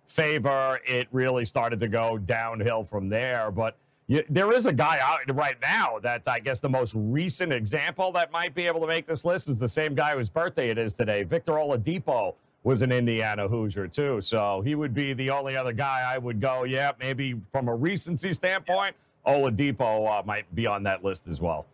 favor, 0.07 0.79
it 0.85 1.07
really 1.11 1.45
started 1.45 1.79
to 1.79 1.87
go 1.87 2.17
downhill 2.17 2.83
from 2.83 3.09
there. 3.09 3.51
But 3.51 3.77
you, 4.07 4.23
there 4.29 4.51
is 4.53 4.65
a 4.65 4.73
guy 4.73 4.99
out 5.01 5.19
right 5.35 5.57
now 5.61 5.99
that 6.01 6.27
I 6.27 6.39
guess 6.39 6.59
the 6.59 6.69
most 6.69 6.93
recent 6.95 7.51
example 7.51 8.11
that 8.13 8.31
might 8.31 8.55
be 8.55 8.65
able 8.65 8.79
to 8.81 8.87
make 8.87 9.05
this 9.05 9.25
list 9.25 9.49
is 9.49 9.57
the 9.57 9.67
same 9.67 9.95
guy 9.95 10.15
whose 10.15 10.29
birthday 10.29 10.69
it 10.69 10.77
is 10.77 10.95
today. 10.95 11.23
Victor 11.23 11.53
Oladipo 11.53 12.35
was 12.63 12.81
an 12.81 12.91
Indiana 12.91 13.47
Hoosier 13.47 13.87
too, 13.87 14.21
so 14.21 14.61
he 14.61 14.75
would 14.75 14.93
be 14.93 15.13
the 15.13 15.29
only 15.29 15.57
other 15.57 15.73
guy 15.73 16.09
I 16.09 16.17
would 16.17 16.39
go. 16.39 16.63
Yeah, 16.63 16.93
maybe 16.99 17.39
from 17.51 17.67
a 17.67 17.75
recency 17.75 18.33
standpoint, 18.33 18.95
Oladipo 19.25 20.19
uh, 20.19 20.23
might 20.25 20.53
be 20.55 20.65
on 20.65 20.83
that 20.83 21.03
list 21.03 21.27
as 21.27 21.41
well. 21.41 21.65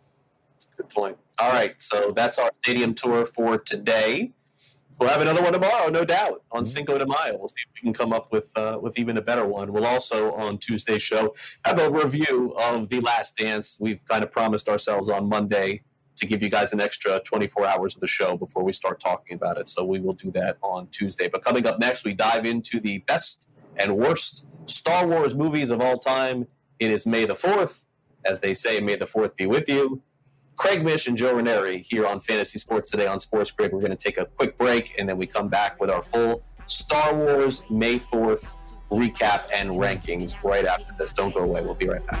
Good 0.76 0.90
point. 0.90 1.16
All 1.38 1.50
right, 1.50 1.80
so 1.80 2.10
that's 2.10 2.38
our 2.38 2.50
stadium 2.62 2.94
tour 2.94 3.26
for 3.26 3.58
today. 3.58 4.32
We'll 5.04 5.12
have 5.12 5.20
another 5.20 5.42
one 5.42 5.52
tomorrow, 5.52 5.90
no 5.90 6.02
doubt, 6.02 6.44
on 6.50 6.62
mm-hmm. 6.62 6.64
Cinco 6.64 6.96
de 6.96 7.04
Mayo. 7.04 7.36
We'll 7.36 7.48
see 7.48 7.60
if 7.66 7.74
we 7.74 7.80
can 7.82 7.92
come 7.92 8.14
up 8.14 8.32
with 8.32 8.50
uh, 8.56 8.78
with 8.80 8.98
even 8.98 9.18
a 9.18 9.20
better 9.20 9.46
one. 9.46 9.70
We'll 9.70 9.84
also 9.84 10.32
on 10.32 10.56
Tuesday's 10.56 11.02
show 11.02 11.34
have 11.66 11.78
a 11.78 11.90
review 11.90 12.54
of 12.56 12.88
The 12.88 13.00
Last 13.00 13.36
Dance. 13.36 13.76
We've 13.78 14.02
kind 14.06 14.24
of 14.24 14.32
promised 14.32 14.66
ourselves 14.66 15.10
on 15.10 15.28
Monday 15.28 15.82
to 16.16 16.24
give 16.24 16.42
you 16.42 16.48
guys 16.48 16.72
an 16.72 16.80
extra 16.80 17.20
24 17.20 17.66
hours 17.66 17.94
of 17.94 18.00
the 18.00 18.06
show 18.06 18.38
before 18.38 18.64
we 18.64 18.72
start 18.72 18.98
talking 18.98 19.36
about 19.36 19.58
it. 19.58 19.68
So 19.68 19.84
we 19.84 20.00
will 20.00 20.14
do 20.14 20.30
that 20.30 20.56
on 20.62 20.86
Tuesday. 20.86 21.28
But 21.28 21.44
coming 21.44 21.66
up 21.66 21.78
next, 21.78 22.06
we 22.06 22.14
dive 22.14 22.46
into 22.46 22.80
the 22.80 23.00
best 23.00 23.46
and 23.76 23.98
worst 23.98 24.46
Star 24.64 25.06
Wars 25.06 25.34
movies 25.34 25.70
of 25.70 25.82
all 25.82 25.98
time. 25.98 26.46
It 26.78 26.90
is 26.90 27.06
May 27.06 27.26
the 27.26 27.34
4th. 27.34 27.84
As 28.24 28.40
they 28.40 28.54
say, 28.54 28.80
May 28.80 28.96
the 28.96 29.04
4th 29.04 29.36
be 29.36 29.44
with 29.44 29.68
you. 29.68 30.00
Craig 30.56 30.84
Mish 30.84 31.06
and 31.08 31.16
Joe 31.16 31.34
Ranieri 31.34 31.78
here 31.78 32.06
on 32.06 32.20
Fantasy 32.20 32.58
Sports 32.58 32.90
today 32.90 33.06
on 33.06 33.20
Sports 33.20 33.50
Grid. 33.50 33.72
We're 33.72 33.80
going 33.80 33.96
to 33.96 33.96
take 33.96 34.18
a 34.18 34.26
quick 34.26 34.56
break 34.56 34.94
and 34.98 35.08
then 35.08 35.16
we 35.16 35.26
come 35.26 35.48
back 35.48 35.80
with 35.80 35.90
our 35.90 36.02
full 36.02 36.42
Star 36.66 37.14
Wars 37.14 37.64
May 37.70 37.96
4th 37.96 38.56
recap 38.90 39.44
and 39.54 39.70
rankings 39.70 40.42
right 40.44 40.64
after 40.64 40.92
this. 40.96 41.12
Don't 41.12 41.34
go 41.34 41.40
away. 41.40 41.62
We'll 41.62 41.74
be 41.74 41.88
right 41.88 42.06
back. 42.06 42.20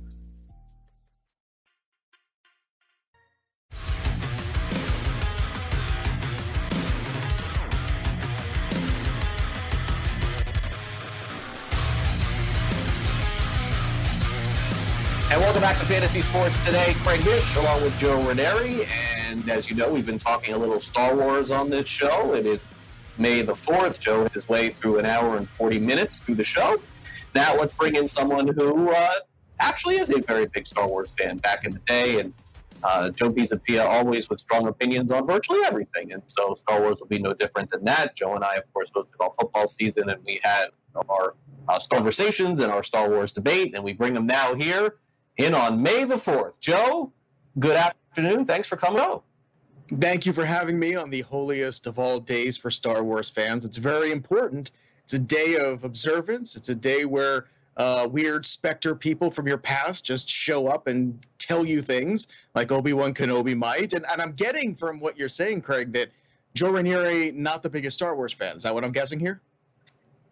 And 15.31 15.39
welcome 15.39 15.61
back 15.61 15.77
to 15.77 15.85
Fantasy 15.85 16.19
Sports 16.19 16.59
today. 16.59 16.93
Craig 16.97 17.23
Mish 17.23 17.55
along 17.55 17.83
with 17.83 17.97
Joe 17.97 18.21
Ranieri. 18.21 18.85
And 19.15 19.49
as 19.49 19.69
you 19.69 19.77
know, 19.77 19.89
we've 19.89 20.05
been 20.05 20.17
talking 20.17 20.53
a 20.53 20.57
little 20.57 20.81
Star 20.81 21.15
Wars 21.15 21.51
on 21.51 21.69
this 21.69 21.87
show. 21.87 22.33
It 22.33 22.45
is 22.45 22.65
May 23.17 23.41
the 23.41 23.53
4th. 23.53 24.01
Joe 24.01 24.27
his 24.33 24.49
way 24.49 24.71
through 24.71 24.99
an 24.99 25.05
hour 25.05 25.37
and 25.37 25.49
40 25.49 25.79
minutes 25.79 26.19
through 26.19 26.35
the 26.35 26.43
show. 26.43 26.81
Now 27.33 27.55
let's 27.55 27.73
bring 27.73 27.95
in 27.95 28.09
someone 28.09 28.45
who 28.45 28.91
uh, 28.91 29.11
actually 29.61 29.99
is 29.99 30.09
a 30.09 30.19
very 30.19 30.47
big 30.47 30.67
Star 30.67 30.85
Wars 30.85 31.13
fan 31.17 31.37
back 31.37 31.63
in 31.63 31.71
the 31.71 31.79
day. 31.79 32.19
And 32.19 32.33
uh, 32.83 33.09
Joe 33.11 33.31
Pisapia 33.31 33.85
always 33.85 34.29
with 34.29 34.41
strong 34.41 34.67
opinions 34.67 35.13
on 35.13 35.25
virtually 35.25 35.61
everything. 35.63 36.11
And 36.11 36.23
so 36.25 36.55
Star 36.55 36.81
Wars 36.81 36.99
will 36.99 37.07
be 37.07 37.19
no 37.19 37.33
different 37.33 37.71
than 37.71 37.85
that. 37.85 38.17
Joe 38.17 38.35
and 38.35 38.43
I, 38.43 38.55
of 38.55 38.73
course, 38.73 38.91
hosted 38.91 39.13
all 39.21 39.33
football 39.39 39.69
season 39.69 40.09
and 40.09 40.21
we 40.25 40.41
had 40.43 40.65
our 41.07 41.35
uh, 41.69 41.79
conversations 41.89 42.59
and 42.59 42.69
our 42.69 42.83
Star 42.83 43.09
Wars 43.09 43.31
debate. 43.31 43.75
And 43.75 43.81
we 43.85 43.93
bring 43.93 44.13
them 44.13 44.27
now 44.27 44.55
here 44.55 44.95
in 45.37 45.53
on 45.53 45.81
May 45.81 46.03
the 46.03 46.15
4th. 46.15 46.59
Joe, 46.59 47.11
good 47.59 47.77
afternoon. 47.77 48.45
Thanks 48.45 48.67
for 48.67 48.75
coming 48.75 49.01
out. 49.01 49.23
Thank 49.99 50.25
you 50.25 50.33
for 50.33 50.45
having 50.45 50.79
me 50.79 50.95
on 50.95 51.09
the 51.09 51.21
holiest 51.21 51.85
of 51.87 51.99
all 51.99 52.19
days 52.19 52.57
for 52.57 52.71
Star 52.71 53.03
Wars 53.03 53.29
fans. 53.29 53.65
It's 53.65 53.77
very 53.77 54.11
important. 54.11 54.71
It's 55.03 55.13
a 55.13 55.19
day 55.19 55.57
of 55.57 55.83
observance. 55.83 56.55
It's 56.55 56.69
a 56.69 56.75
day 56.75 57.03
where 57.05 57.47
uh, 57.77 58.07
weird 58.09 58.45
specter 58.45 58.95
people 58.95 59.29
from 59.29 59.47
your 59.47 59.57
past 59.57 60.05
just 60.05 60.29
show 60.29 60.67
up 60.67 60.87
and 60.87 61.25
tell 61.39 61.65
you 61.65 61.81
things 61.81 62.29
like 62.55 62.71
Obi 62.71 62.93
Wan 62.93 63.13
Kenobi 63.13 63.55
might. 63.55 63.93
And, 63.93 64.05
and 64.09 64.21
I'm 64.21 64.31
getting 64.33 64.75
from 64.75 64.99
what 65.01 65.17
you're 65.17 65.29
saying, 65.29 65.61
Craig, 65.61 65.91
that 65.93 66.09
Joe 66.53 66.71
Ranieri 66.71 67.31
not 67.31 67.63
the 67.63 67.69
biggest 67.69 67.97
Star 67.97 68.15
Wars 68.15 68.33
fan. 68.33 68.55
Is 68.55 68.63
that 68.63 68.73
what 68.73 68.83
I'm 68.83 68.91
guessing 68.91 69.19
here? 69.19 69.41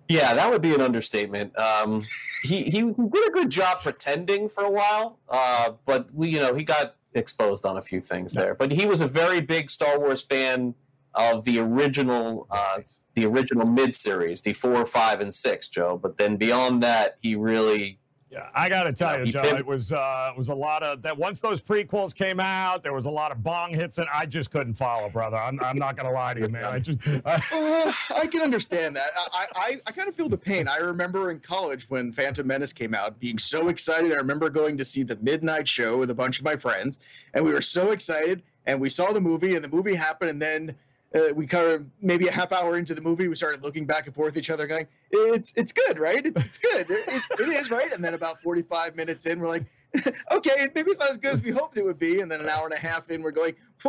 Yeah, 0.10 0.34
that 0.34 0.50
would 0.50 0.64
be 0.64 0.74
an 0.74 0.82
understatement. 0.82 1.58
Um, 1.58 2.04
he 2.42 2.64
he 2.64 2.82
did 2.82 3.28
a 3.28 3.32
good 3.32 3.52
job 3.52 3.82
pretending 3.82 4.50
for 4.50 4.64
a 4.64 4.72
while, 4.72 5.20
uh, 5.30 5.74
but 5.86 6.12
we 6.14 6.30
you 6.30 6.40
know 6.40 6.56
he 6.56 6.64
got 6.64 6.96
exposed 7.14 7.64
on 7.64 7.78
a 7.78 7.82
few 7.82 8.02
things 8.02 8.34
there. 8.34 8.56
But 8.56 8.72
he 8.72 8.88
was 8.88 9.02
a 9.02 9.08
very 9.08 9.40
big 9.40 9.70
Star 9.70 10.00
Wars 10.00 10.24
fan 10.24 10.74
of 11.14 11.46
the 11.46 11.60
original 11.60 12.48
uh, 12.50 12.80
the 13.14 13.26
original 13.28 13.68
mid 13.68 13.94
series, 13.94 14.42
the 14.42 14.54
four, 14.54 14.84
five, 14.88 15.22
and 15.22 15.32
six, 15.32 15.68
Joe. 15.68 15.96
But 16.02 16.18
then 16.18 16.38
beyond 16.38 16.82
that, 16.82 17.18
he 17.22 17.36
really 17.36 17.99
yeah, 18.32 18.50
I 18.54 18.70
got 18.70 18.84
to 18.84 18.94
tell 18.94 19.18
you, 19.18 19.26
he 19.26 19.32
Joe, 19.32 19.42
it 19.42 19.66
was 19.66 19.92
uh, 19.92 20.32
it 20.32 20.38
was 20.38 20.50
a 20.50 20.54
lot 20.54 20.84
of 20.84 21.02
that. 21.02 21.18
Once 21.18 21.40
those 21.40 21.60
prequels 21.60 22.14
came 22.14 22.40
out, 22.40 22.84
there 22.84 22.94
was 22.94 23.08
a 23.08 23.10
lot 23.10 23.32
of 23.32 23.42
bong 23.42 23.74
hits, 23.74 23.98
and 23.98 24.08
I 24.14 24.28
just 24.28 24.52
couldn't 24.52 24.76
follow, 24.76 25.10
brother. 25.10 25.38
I'm, 25.38 25.60
I'm 25.62 25.78
not 25.78 25.98
gonna 25.98 26.12
lie 26.12 26.36
to 26.36 26.42
you, 26.42 26.50
man. 26.50 26.66
I 26.66 26.80
just 26.80 27.00
I, 27.26 27.42
Uh, 27.52 27.92
I 28.16 28.28
can 28.28 28.42
understand 28.42 28.96
that. 28.96 29.10
I, 29.34 29.46
I, 29.56 29.78
I 29.88 29.92
kind 29.92 30.08
of 30.08 30.16
feel 30.16 30.30
the 30.30 30.38
pain. 30.38 30.68
I 30.68 30.78
remember 30.78 31.32
in 31.32 31.40
college 31.40 31.90
when 31.90 32.12
Phantom 32.12 32.46
Menace 32.46 32.72
came 32.72 32.94
out, 32.94 33.20
being 33.20 33.40
so 33.40 33.70
excited. 33.70 34.12
I 34.12 34.18
remember 34.18 34.50
going 34.50 34.78
to 34.78 34.86
see 34.86 35.02
the 35.02 35.16
midnight 35.18 35.68
show 35.68 35.98
with 35.98 36.12
a 36.12 36.16
bunch 36.16 36.38
of 36.38 36.46
my 36.46 36.56
friends, 36.56 37.00
and 37.34 37.44
we 37.44 37.52
were 37.52 37.62
so 37.62 37.92
excited. 37.92 38.44
And 38.66 38.80
we 38.80 38.90
saw 38.90 39.12
the 39.12 39.22
movie, 39.22 39.56
and 39.56 39.64
the 39.64 39.70
movie 39.70 39.96
happened, 39.96 40.30
and 40.30 40.40
then 40.40 40.76
uh, 41.16 41.34
we 41.36 41.48
kind 41.48 41.68
of 41.68 41.86
maybe 42.02 42.28
a 42.28 42.32
half 42.32 42.52
hour 42.52 42.78
into 42.78 42.94
the 42.94 43.02
movie, 43.02 43.28
we 43.28 43.36
started 43.36 43.64
looking 43.64 43.86
back 43.86 44.06
and 44.06 44.16
forth 44.16 44.34
at 44.34 44.40
each 44.40 44.50
other, 44.50 44.68
going, 44.68 44.88
"It's 45.12 45.54
it's 45.56 45.72
good, 45.72 46.00
right? 46.00 46.26
It's 46.26 46.58
good. 46.58 46.90
It, 46.90 47.24
it, 47.40 47.50
is, 47.50 47.72
right?" 47.72 47.92
And 47.92 48.04
then 48.04 48.14
about 48.14 48.42
forty 48.42 48.62
five 48.62 48.96
minutes 48.96 49.26
in, 49.26 49.40
we're 49.40 49.48
like. 49.48 49.66
okay, 50.32 50.70
maybe 50.76 50.92
it's 50.92 51.00
not 51.00 51.10
as 51.10 51.18
good 51.18 51.34
as 51.34 51.42
we 51.42 51.50
hoped 51.50 51.76
it 51.76 51.84
would 51.84 51.98
be, 51.98 52.20
and 52.22 52.32
then 52.32 52.40
an 52.40 52.48
hour 52.48 52.66
and 52.66 52.74
a 52.76 52.78
half 52.78 53.10
in, 53.10 53.24
we're 53.24 53.32
going, 53.32 53.56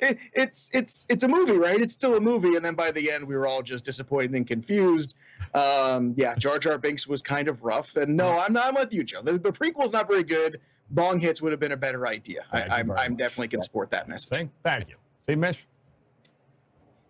it, 0.00 0.18
it's 0.32 0.70
it's 0.74 1.06
it's 1.08 1.22
a 1.22 1.28
movie, 1.28 1.56
right? 1.56 1.80
It's 1.80 1.94
still 1.94 2.16
a 2.16 2.20
movie, 2.20 2.56
and 2.56 2.64
then 2.64 2.74
by 2.74 2.90
the 2.90 3.12
end, 3.12 3.28
we 3.28 3.36
were 3.36 3.46
all 3.46 3.62
just 3.62 3.84
disappointed 3.84 4.34
and 4.34 4.44
confused. 4.44 5.14
Um, 5.54 6.14
yeah, 6.16 6.34
Jar 6.34 6.58
Jar 6.58 6.78
Binks 6.78 7.06
was 7.06 7.22
kind 7.22 7.46
of 7.46 7.62
rough, 7.62 7.94
and 7.94 8.16
no, 8.16 8.36
I'm 8.36 8.52
not 8.52 8.66
I'm 8.66 8.74
with 8.74 8.92
you, 8.92 9.04
Joe. 9.04 9.22
The, 9.22 9.38
the 9.38 9.52
prequel's 9.52 9.92
not 9.92 10.08
very 10.08 10.24
good. 10.24 10.60
Bong 10.90 11.20
hits 11.20 11.40
would 11.42 11.52
have 11.52 11.60
been 11.60 11.72
a 11.72 11.76
better 11.76 12.08
idea. 12.08 12.44
I, 12.50 12.60
Thank 12.60 12.70
you 12.70 12.76
I'm 12.76 12.90
I'm 12.90 13.12
much. 13.12 13.18
definitely 13.18 13.48
can 13.48 13.62
support 13.62 13.90
that 13.92 14.08
message. 14.08 14.48
thank 14.64 14.88
you. 14.88 14.96
See, 15.26 15.34
Mish. 15.34 15.64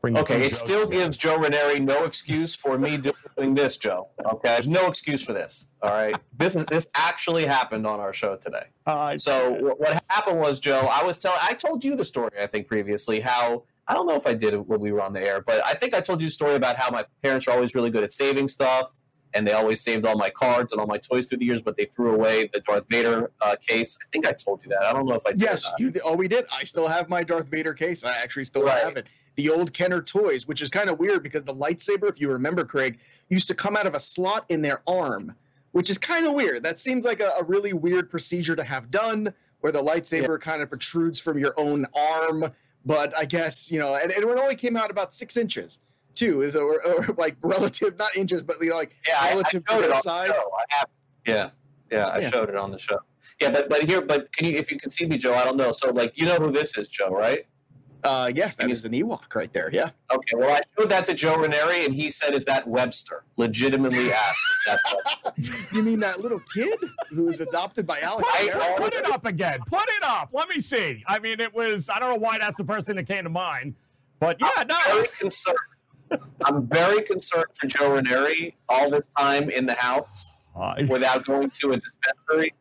Bring 0.03 0.17
Okay, 0.19 0.47
it 0.47 0.55
still 0.55 0.85
together. 0.87 1.05
gives 1.05 1.17
Joe 1.17 1.39
Ranieri 1.39 1.81
no 1.81 2.05
excuse 2.05 2.55
for 2.55 2.79
me 2.79 2.97
doing 2.99 3.55
this, 3.55 3.77
Joe. 3.77 4.09
Okay, 4.25 4.49
there's 4.51 4.69
no 4.69 4.87
excuse 4.87 5.23
for 5.25 5.33
this. 5.33 5.69
All 5.83 5.91
right, 5.91 6.15
this 6.39 6.55
is 6.55 6.67
this 6.67 6.87
actually 6.95 7.45
happened 7.47 7.87
on 7.87 7.99
our 7.99 8.13
show 8.13 8.37
today. 8.37 8.67
Uh, 8.87 9.17
So 9.17 9.55
wh- 9.55 9.81
what 9.81 10.03
happened 10.09 10.39
was, 10.39 10.61
Joe, 10.61 10.89
I 10.93 11.03
was 11.03 11.19
telling, 11.19 11.39
I 11.43 11.55
told 11.55 11.85
you 11.85 11.97
the 11.97 12.05
story, 12.05 12.31
I 12.41 12.47
think 12.47 12.69
previously, 12.69 13.21
how 13.21 13.65
I 13.89 13.95
don't 13.95 14.07
know 14.07 14.15
if 14.17 14.27
I 14.27 14.35
did 14.35 14.53
it 14.55 14.67
when 14.67 14.81
we 14.81 14.93
were 14.93 15.01
on 15.01 15.13
the 15.13 15.23
air, 15.23 15.41
but 15.41 15.65
I 15.65 15.75
think 15.75 15.95
I 15.95 16.01
told 16.01 16.21
you 16.21 16.27
the 16.29 16.33
story 16.33 16.55
about 16.57 16.77
how 16.77 16.91
my 16.91 17.05
parents 17.23 17.49
are 17.49 17.53
always 17.53 17.75
really 17.75 17.91
good 17.91 18.05
at 18.05 18.13
saving 18.13 18.49
stuff, 18.49 19.01
and 19.33 19.47
they 19.47 19.53
always 19.53 19.81
saved 19.81 20.05
all 20.05 20.17
my 20.17 20.31
cards 20.31 20.73
and 20.73 20.81
all 20.81 20.87
my 20.87 20.99
toys 20.99 21.29
through 21.29 21.39
the 21.39 21.45
years, 21.47 21.63
but 21.63 21.77
they 21.77 21.85
threw 21.87 22.13
away 22.15 22.49
the 22.53 22.61
Darth 22.61 22.85
Vader 22.91 23.31
uh, 23.41 23.57
case. 23.67 23.97
I 24.03 24.07
think 24.13 24.27
I 24.27 24.33
told 24.33 24.63
you 24.65 24.71
that. 24.71 24.83
I 24.85 24.93
don't 24.93 25.07
know 25.07 25.15
if 25.15 25.27
I 25.27 25.31
did. 25.33 25.41
Yes, 25.43 25.65
not. 25.71 25.81
you. 25.81 25.93
Oh, 26.05 26.15
we 26.17 26.27
did. 26.29 26.47
I 26.53 26.65
still 26.65 26.87
have 26.89 27.09
my 27.09 27.23
Darth 27.23 27.47
Vader 27.47 27.75
case. 27.75 28.05
I 28.05 28.13
actually 28.17 28.45
still 28.45 28.65
Right. 28.65 28.83
have 28.83 28.97
it. 28.97 29.07
The 29.37 29.51
old 29.51 29.73
Kenner 29.73 30.01
toys, 30.01 30.47
which 30.47 30.63
is 30.63 30.71
kind 30.71 30.89
of 30.89 30.99
weird 30.99 31.23
because 31.23 31.45
the 31.45 31.55
lightsaber, 31.55 32.09
if 32.09 32.21
you 32.21 32.31
remember, 32.31 32.65
Craig, 32.65 32.99
used 33.29 33.49
to 33.49 33.55
come 33.55 33.77
out 33.77 33.87
of 33.87 33.95
a 33.95 34.01
slot 34.01 34.47
in 34.49 34.63
their 34.63 34.81
arm, 34.87 35.35
which 35.73 35.91
is 35.91 35.99
kind 35.99 36.27
of 36.27 36.33
weird. 36.33 36.63
That 36.63 36.79
seems 36.79 37.05
like 37.05 37.21
a, 37.21 37.31
a 37.39 37.45
really 37.45 37.73
weird 37.75 38.11
procedure 38.11 38.57
to 38.57 38.65
have 38.65 38.91
done, 38.91 39.33
where 39.61 39.73
the 39.73 39.83
lightsaber 39.83 40.41
kind 40.41 40.63
of 40.63 40.71
protrudes 40.71 41.19
from 41.21 41.39
your 41.39 41.53
own 41.59 41.87
arm. 41.95 42.51
But 42.87 43.17
I 43.19 43.25
guess 43.27 43.71
you 43.71 43.79
know, 43.79 43.95
and, 43.95 44.11
and 44.11 44.25
it 44.25 44.27
only 44.27 44.55
came 44.55 44.77
out 44.77 44.91
about 44.91 45.13
six 45.13 45.37
inches, 45.37 45.81
too, 46.15 46.41
is 46.41 46.57
or, 46.57 46.83
or 46.87 47.07
like 47.19 47.37
relative, 47.43 47.99
not 47.99 48.17
inches, 48.17 48.43
but 48.43 48.57
you 48.63 48.71
know, 48.71 48.77
like 48.77 48.97
Yeah, 49.07 49.17
I, 49.21 49.29
I 49.33 49.49
showed 49.51 49.67
to 49.67 49.77
their 49.81 49.95
size. 49.97 50.29
the. 50.29 50.35
I 50.35 50.85
yeah, 51.27 51.51
yeah, 51.91 52.07
I 52.07 52.19
Yeah. 52.21 52.31
showed 52.31 52.49
it 52.49 52.57
on 52.57 52.71
the 52.71 52.79
show. 52.79 52.99
Yeah, 53.41 53.51
but 53.51 53.69
but 53.69 53.83
here, 53.83 54.01
but 54.01 54.33
can 54.33 54.47
you, 54.47 54.57
if 54.57 54.71
you 54.73 54.79
can 54.79 54.89
see 54.89 55.05
me, 55.05 55.19
Joe? 55.19 55.35
I 55.35 55.45
don't 55.45 55.57
know. 55.59 55.73
So 55.73 55.91
like, 55.91 56.13
you 56.17 56.25
know 56.25 56.37
who 56.37 56.51
this 56.53 56.79
is, 56.79 56.89
Joe, 56.89 57.11
right? 57.11 57.45
Uh, 58.07 58.31
yes, 58.35 58.55
that 58.57 58.63
Can 58.63 58.69
you- 58.69 58.73
is 58.73 58.85
an 58.85 58.93
Ewok 58.93 59.35
right 59.35 59.53
there. 59.53 59.69
Yeah. 59.73 59.91
Okay, 60.13 60.37
well, 60.37 60.55
I 60.57 60.61
showed 60.79 60.89
that 60.91 61.07
to 61.07 61.15
Joe 61.15 61.37
Ranieri, 61.37 61.85
and 61.85 61.95
he 61.95 62.09
said, 62.11 62.35
"Is 62.35 62.45
that 62.45 62.67
Webster?" 62.69 63.25
Legitimately 63.37 64.13
asked, 64.13 64.41
"Is 65.39 65.51
that 65.51 65.69
You 65.73 65.83
mean 65.83 65.99
that 66.01 66.21
little 66.21 66.41
kid 66.55 66.79
who 67.11 67.25
was 67.25 67.41
adopted 67.41 67.87
by 67.87 67.99
Alex 68.01 68.31
Put, 68.31 68.51
Karras? 68.53 68.77
put 68.77 68.95
it 68.95 69.07
up 69.11 69.27
again. 69.27 69.59
Put 69.67 69.83
it 69.89 70.03
up. 70.05 70.31
Let 70.33 70.49
me 70.49 70.61
see. 70.61 71.03
I 71.09 71.19
mean, 71.19 71.41
it 71.41 71.53
was. 71.53 71.91
I 71.91 71.99
don't 71.99 72.11
know 72.11 72.17
why 72.21 72.39
that's 72.39 72.57
the 72.57 72.65
first 72.65 72.87
thing 72.87 72.97
that 72.97 73.09
came 73.09 73.25
to 73.25 73.31
mind, 73.31 73.75
but 74.21 74.37
yeah, 74.41 74.63
no. 74.63 74.77
I'm 74.87 74.95
very 74.97 75.09
concerned. 75.19 75.57
I'm 76.45 76.67
very 76.69 77.03
concerned 77.03 77.47
for 77.55 77.67
Joe 77.67 77.93
Ranieri 77.95 78.57
all 78.69 78.89
this 78.91 79.09
time 79.09 79.51
in 79.51 79.67
the 79.67 79.75
house 79.75 80.31
Uh, 80.55 80.75
without 80.89 81.25
going 81.25 81.51
to 81.51 81.73
a 81.73 81.77
dispensary. 81.77 82.55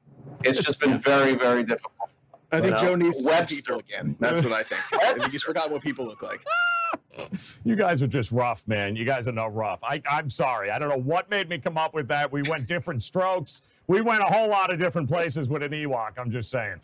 It's 0.44 0.64
just 0.64 0.80
been 0.80 0.98
very, 0.98 1.36
very 1.36 1.64
difficult. 1.64 2.10
I 2.56 2.62
think 2.62 2.76
You 2.76 2.82
know, 2.82 2.88
Joe 2.88 2.96
needs 2.96 3.18
to 3.18 3.24
see 3.24 3.30
Webster. 3.30 3.56
people 3.56 3.80
again. 3.80 4.16
That's 4.20 4.42
what 4.42 4.54
I 4.54 4.64
think. 4.64 4.82
I 4.94 5.14
think 5.14 5.32
he's 5.32 5.44
forgotten 5.44 5.72
what 5.72 5.84
people 5.84 6.06
look 6.06 6.22
like. 6.22 6.44
you 7.66 7.76
guys 7.76 8.02
are 8.02 8.08
just 8.08 8.32
rough, 8.32 8.64
man. 8.68 8.96
You 8.96 9.06
guys 9.06 9.28
are 9.28 9.34
not 9.34 9.54
rough. 9.56 9.80
I, 9.84 10.02
I'm 10.10 10.30
sorry. 10.30 10.72
I 10.72 10.80
don't 10.80 10.90
know 10.90 11.00
what 11.00 11.30
made 11.30 11.50
me 11.50 11.58
come 11.58 11.78
up 11.78 11.94
with 11.94 12.08
that. 12.10 12.32
We 12.32 12.42
went 12.44 12.68
different 12.68 13.04
strokes. 13.04 13.62
We 13.88 14.02
went 14.02 14.22
a 14.22 14.26
whole 14.26 14.50
lot 14.50 14.72
of 14.72 14.80
different 14.80 15.08
places 15.08 15.48
with 15.48 15.64
an 15.64 15.72
Ewok. 15.72 16.12
I'm 16.18 16.32
just 16.32 16.50
saying. 16.50 16.80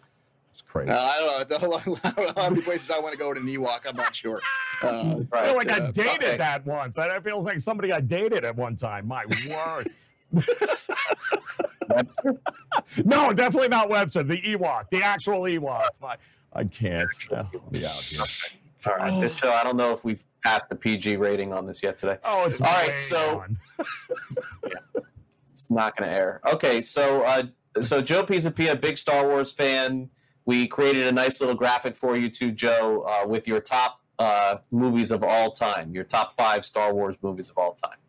It's 0.54 0.62
crazy. 0.62 0.92
Uh, 0.92 0.98
I 0.98 1.20
don't 1.20 1.28
know. 1.28 1.40
It's 1.42 1.52
a 1.52 1.60
whole 1.60 1.94
lot, 1.94 2.36
I 2.38 2.42
how 2.42 2.50
many 2.50 2.62
places 2.62 2.92
I 2.92 3.00
want 3.00 3.14
to 3.14 3.18
go 3.18 3.34
to 3.34 3.40
an 3.40 3.48
Ewok. 3.48 3.82
I'm 3.88 3.96
not 3.96 4.16
sure. 4.16 4.42
Uh, 4.84 5.24
I 5.32 5.46
feel 5.46 5.56
like 5.56 5.72
I 5.72 5.80
uh, 5.80 5.92
dated 5.92 6.24
okay. 6.24 6.38
that 6.38 6.66
once. 6.66 6.98
I 6.98 7.20
feel 7.20 7.42
like 7.42 7.62
somebody 7.62 7.92
I 7.94 8.02
dated 8.02 8.44
at 8.44 8.56
one 8.56 8.76
time. 8.76 9.08
My 9.08 9.26
word. 9.50 9.88
No, 13.06 13.34
definitely 13.34 13.68
not 13.70 13.90
Webster. 13.90 14.24
The 14.24 14.38
Ewok, 14.42 14.86
the 14.92 15.02
actual 15.04 15.42
Ewok. 15.42 15.90
My, 16.02 16.16
I 16.54 16.64
can't. 16.66 17.10
Uh, 17.32 17.36
I'll 17.54 17.86
out 17.86 18.02
here. 18.04 18.22
All 18.88 18.96
right, 18.96 19.22
this 19.22 19.38
show. 19.38 19.52
I 19.52 19.64
don't 19.64 19.78
know 19.78 19.92
if 19.94 20.04
we've 20.04 20.26
passed 20.44 20.70
the 20.70 20.76
PG 20.76 21.18
rating 21.18 21.54
on 21.54 21.68
this 21.68 21.84
yet 21.84 21.98
today. 21.98 22.18
Oh, 22.24 22.46
it's 22.48 22.60
All 22.60 22.68
right, 22.68 23.00
so- 23.00 23.44
gone. 23.46 23.58
It's 25.54 25.70
not 25.70 25.96
going 25.96 26.10
to 26.10 26.16
air. 26.16 26.42
Okay, 26.54 26.82
so 26.82 27.22
uh, 27.22 27.44
so 27.82 28.02
Joe 28.02 28.24
Pisapia, 28.24 28.82
big 28.82 28.98
Star 28.98 29.28
Wars 29.28 29.54
fan. 29.54 30.10
We 30.46 30.66
created 30.66 31.06
a 31.06 31.12
nice 31.12 31.40
little 31.40 31.54
graphic 31.56 31.96
for 31.96 32.18
you 32.18 32.30
too, 32.30 32.52
Joe, 32.52 33.02
uh, 33.08 33.28
with 33.28 33.48
your 33.48 33.60
top 33.60 34.02
uh, 34.18 34.56
movies 34.72 35.12
of 35.12 35.24
all 35.24 35.52
time, 35.52 35.94
your 35.94 36.04
top 36.04 36.34
five 36.34 36.66
Star 36.66 36.92
Wars 36.96 37.16
movies 37.22 37.52
of 37.52 37.60
all 37.60 37.74
time. 37.74 38.00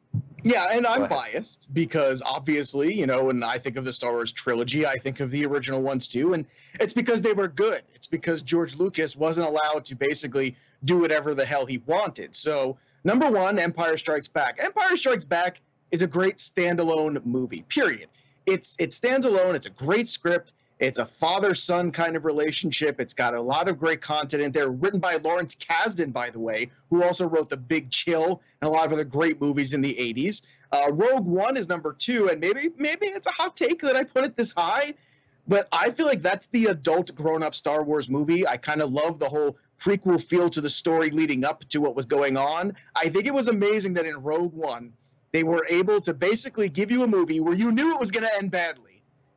Yeah, 0.42 0.66
and 0.72 0.86
I'm 0.86 1.08
biased 1.08 1.72
because 1.72 2.22
obviously, 2.22 2.92
you 2.92 3.06
know, 3.06 3.24
when 3.24 3.42
I 3.42 3.58
think 3.58 3.76
of 3.76 3.84
the 3.84 3.92
Star 3.92 4.12
Wars 4.12 4.32
trilogy, 4.32 4.86
I 4.86 4.96
think 4.96 5.20
of 5.20 5.30
the 5.30 5.46
original 5.46 5.82
ones 5.82 6.08
too. 6.08 6.34
And 6.34 6.46
it's 6.80 6.92
because 6.92 7.20
they 7.22 7.32
were 7.32 7.48
good. 7.48 7.82
It's 7.94 8.06
because 8.06 8.42
George 8.42 8.76
Lucas 8.76 9.16
wasn't 9.16 9.48
allowed 9.48 9.84
to 9.86 9.94
basically 9.94 10.56
do 10.84 10.98
whatever 10.98 11.34
the 11.34 11.44
hell 11.44 11.66
he 11.66 11.78
wanted. 11.86 12.34
So, 12.34 12.76
number 13.04 13.30
one, 13.30 13.58
Empire 13.58 13.96
Strikes 13.96 14.28
Back. 14.28 14.58
Empire 14.62 14.96
Strikes 14.96 15.24
Back 15.24 15.60
is 15.90 16.02
a 16.02 16.06
great 16.06 16.36
standalone 16.36 17.24
movie, 17.24 17.62
period. 17.68 18.08
It's 18.46 18.74
it 18.78 18.92
stands 18.92 19.26
alone, 19.26 19.54
it's 19.54 19.66
a 19.66 19.70
great 19.70 20.08
script. 20.08 20.52
It's 20.78 20.98
a 20.98 21.06
father-son 21.06 21.92
kind 21.92 22.16
of 22.16 22.24
relationship. 22.24 23.00
It's 23.00 23.14
got 23.14 23.34
a 23.34 23.40
lot 23.40 23.68
of 23.68 23.78
great 23.78 24.00
content 24.00 24.42
in 24.42 24.52
there, 24.52 24.70
written 24.70 24.98
by 24.98 25.16
Lawrence 25.16 25.54
Kasdan, 25.54 26.12
by 26.12 26.30
the 26.30 26.40
way, 26.40 26.70
who 26.90 27.04
also 27.04 27.26
wrote 27.26 27.50
The 27.50 27.56
Big 27.56 27.90
Chill 27.90 28.40
and 28.60 28.68
a 28.68 28.72
lot 28.72 28.86
of 28.86 28.92
other 28.92 29.04
great 29.04 29.40
movies 29.40 29.74
in 29.74 29.80
the 29.80 29.94
80s. 29.94 30.42
Uh, 30.72 30.90
Rogue 30.90 31.26
One 31.26 31.56
is 31.56 31.68
number 31.68 31.92
two, 31.92 32.28
and 32.28 32.40
maybe 32.40 32.70
maybe 32.78 33.06
it's 33.06 33.26
a 33.26 33.32
hot 33.32 33.54
take 33.54 33.82
that 33.82 33.94
I 33.94 34.04
put 34.04 34.24
it 34.24 34.36
this 34.36 34.52
high, 34.52 34.94
but 35.46 35.68
I 35.70 35.90
feel 35.90 36.06
like 36.06 36.22
that's 36.22 36.46
the 36.46 36.66
adult 36.66 37.14
grown-up 37.14 37.54
Star 37.54 37.82
Wars 37.82 38.08
movie. 38.08 38.46
I 38.48 38.56
kind 38.56 38.80
of 38.80 38.90
love 38.90 39.18
the 39.18 39.28
whole 39.28 39.58
prequel 39.78 40.22
feel 40.22 40.48
to 40.48 40.60
the 40.60 40.70
story 40.70 41.10
leading 41.10 41.44
up 41.44 41.64
to 41.68 41.80
what 41.80 41.94
was 41.94 42.06
going 42.06 42.36
on. 42.36 42.74
I 42.96 43.08
think 43.08 43.26
it 43.26 43.34
was 43.34 43.48
amazing 43.48 43.94
that 43.94 44.06
in 44.06 44.16
Rogue 44.22 44.54
One 44.54 44.94
they 45.32 45.42
were 45.42 45.66
able 45.68 46.00
to 46.02 46.14
basically 46.14 46.68
give 46.68 46.90
you 46.90 47.02
a 47.02 47.06
movie 47.06 47.40
where 47.40 47.54
you 47.54 47.72
knew 47.72 47.92
it 47.92 48.00
was 48.00 48.10
going 48.10 48.26
to 48.26 48.36
end 48.36 48.50
badly. 48.50 48.91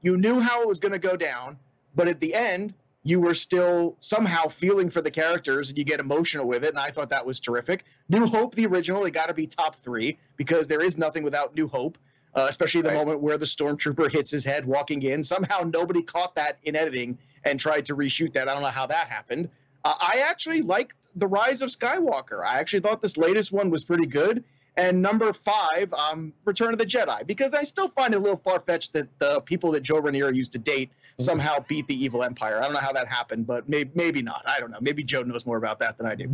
You 0.05 0.17
knew 0.17 0.39
how 0.39 0.61
it 0.61 0.67
was 0.67 0.79
going 0.79 0.91
to 0.91 0.99
go 0.99 1.17
down, 1.17 1.57
but 1.95 2.07
at 2.07 2.19
the 2.19 2.35
end, 2.35 2.75
you 3.01 3.19
were 3.19 3.33
still 3.33 3.95
somehow 3.99 4.47
feeling 4.49 4.91
for 4.91 5.01
the 5.01 5.09
characters 5.09 5.69
and 5.69 5.79
you 5.79 5.83
get 5.83 5.99
emotional 5.99 6.47
with 6.47 6.63
it. 6.63 6.69
And 6.69 6.77
I 6.77 6.89
thought 6.89 7.09
that 7.09 7.25
was 7.25 7.39
terrific. 7.39 7.85
New 8.07 8.27
Hope, 8.27 8.53
the 8.53 8.67
original, 8.67 9.01
they 9.01 9.09
got 9.09 9.29
to 9.29 9.33
be 9.33 9.47
top 9.47 9.73
three 9.77 10.19
because 10.37 10.67
there 10.67 10.81
is 10.83 10.95
nothing 10.95 11.23
without 11.23 11.55
New 11.55 11.67
Hope, 11.67 11.97
uh, 12.35 12.45
especially 12.47 12.81
the 12.81 12.89
Right. 12.89 12.97
moment 12.97 13.21
where 13.21 13.39
the 13.39 13.47
stormtrooper 13.47 14.11
hits 14.11 14.29
his 14.29 14.43
head 14.45 14.65
walking 14.65 15.01
in. 15.01 15.23
Somehow 15.23 15.61
nobody 15.73 16.03
caught 16.03 16.35
that 16.35 16.59
in 16.61 16.75
editing 16.75 17.17
and 17.43 17.59
tried 17.59 17.87
to 17.87 17.95
reshoot 17.95 18.33
that. 18.33 18.47
I 18.47 18.53
don't 18.53 18.61
know 18.61 18.67
how 18.69 18.85
that 18.85 19.07
happened. 19.07 19.49
Uh, 19.83 19.95
I 19.99 20.23
actually 20.29 20.61
liked 20.61 20.93
The 21.15 21.27
Rise 21.27 21.63
of 21.63 21.69
Skywalker. 21.69 22.45
I 22.45 22.59
actually 22.59 22.81
thought 22.81 23.01
this 23.01 23.17
latest 23.17 23.51
one 23.51 23.71
was 23.71 23.83
pretty 23.85 24.05
good. 24.05 24.43
And 24.77 25.01
number 25.01 25.31
five, 25.31 25.93
um, 25.93 26.33
Return 26.43 26.73
of 26.73 26.79
the 26.79 26.85
Jedi, 26.85 27.25
because 27.25 27.53
I 27.53 27.63
still 27.63 27.87
find 27.89 28.13
it 28.13 28.17
a 28.17 28.19
little 28.19 28.41
far 28.43 28.59
fetched 28.59 28.93
that 28.93 29.07
the 29.19 29.41
people 29.41 29.71
that 29.71 29.83
Joe 29.83 29.99
Ranieri 29.99 30.35
used 30.35 30.51
to 30.53 30.59
date 30.59 30.91
somehow 31.17 31.63
beat 31.67 31.87
the 31.87 31.95
evil 31.95 32.23
empire. 32.23 32.59
I 32.59 32.63
don't 32.63 32.73
know 32.73 32.79
how 32.79 32.91
that 32.91 33.07
happened, 33.07 33.47
but 33.47 33.69
maybe 33.69 33.89
maybe 33.95 34.21
not. 34.21 34.43
I 34.45 34.59
don't 34.59 34.71
know. 34.71 34.79
Maybe 34.81 35.03
Joe 35.03 35.23
knows 35.23 35.45
more 35.45 35.57
about 35.57 35.79
that 35.79 35.97
than 35.97 36.07
I 36.07 36.15
do. 36.15 36.29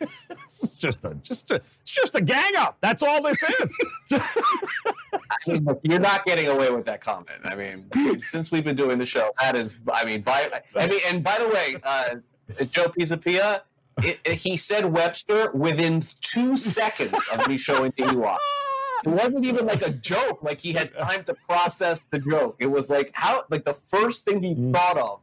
it's 0.30 0.68
just 0.70 1.04
a 1.04 1.14
just 1.22 1.50
a 1.50 1.54
it's 1.54 1.90
just 1.90 2.14
a 2.14 2.20
gang 2.20 2.56
up. 2.56 2.76
That's 2.80 3.02
all 3.02 3.22
this 3.22 3.42
is. 3.42 3.76
You're 5.82 6.00
not 6.00 6.24
getting 6.24 6.48
away 6.48 6.70
with 6.70 6.86
that 6.86 7.00
comment. 7.00 7.40
I 7.44 7.54
mean, 7.54 7.86
since 8.20 8.52
we've 8.52 8.64
been 8.64 8.76
doing 8.76 8.98
the 8.98 9.06
show, 9.06 9.30
that 9.40 9.56
is. 9.56 9.78
I 9.92 10.04
mean, 10.04 10.22
by 10.22 10.50
I 10.76 10.86
mean, 10.86 11.00
and 11.08 11.22
by 11.22 11.38
the 11.38 11.48
way, 11.48 11.76
uh, 11.82 12.16
Joe 12.70 12.86
Pisapia, 12.86 13.62
it, 14.02 14.20
it, 14.24 14.34
he 14.34 14.56
said 14.56 14.84
Webster 14.84 15.50
within 15.52 16.02
two 16.20 16.56
seconds 16.56 17.28
of 17.32 17.46
me 17.48 17.56
showing 17.56 17.92
the 17.96 18.12
you 18.12 18.24
It 19.04 19.14
wasn't 19.14 19.44
even 19.44 19.66
like 19.66 19.86
a 19.86 19.90
joke. 19.90 20.42
Like 20.42 20.60
he 20.60 20.72
had 20.72 20.92
time 20.92 21.24
to 21.24 21.34
process 21.46 22.00
the 22.10 22.18
joke. 22.18 22.56
It 22.58 22.70
was 22.70 22.90
like 22.90 23.10
how 23.14 23.44
like 23.50 23.64
the 23.64 23.74
first 23.74 24.24
thing 24.24 24.42
he 24.42 24.54
thought 24.72 24.98
of 24.98 25.20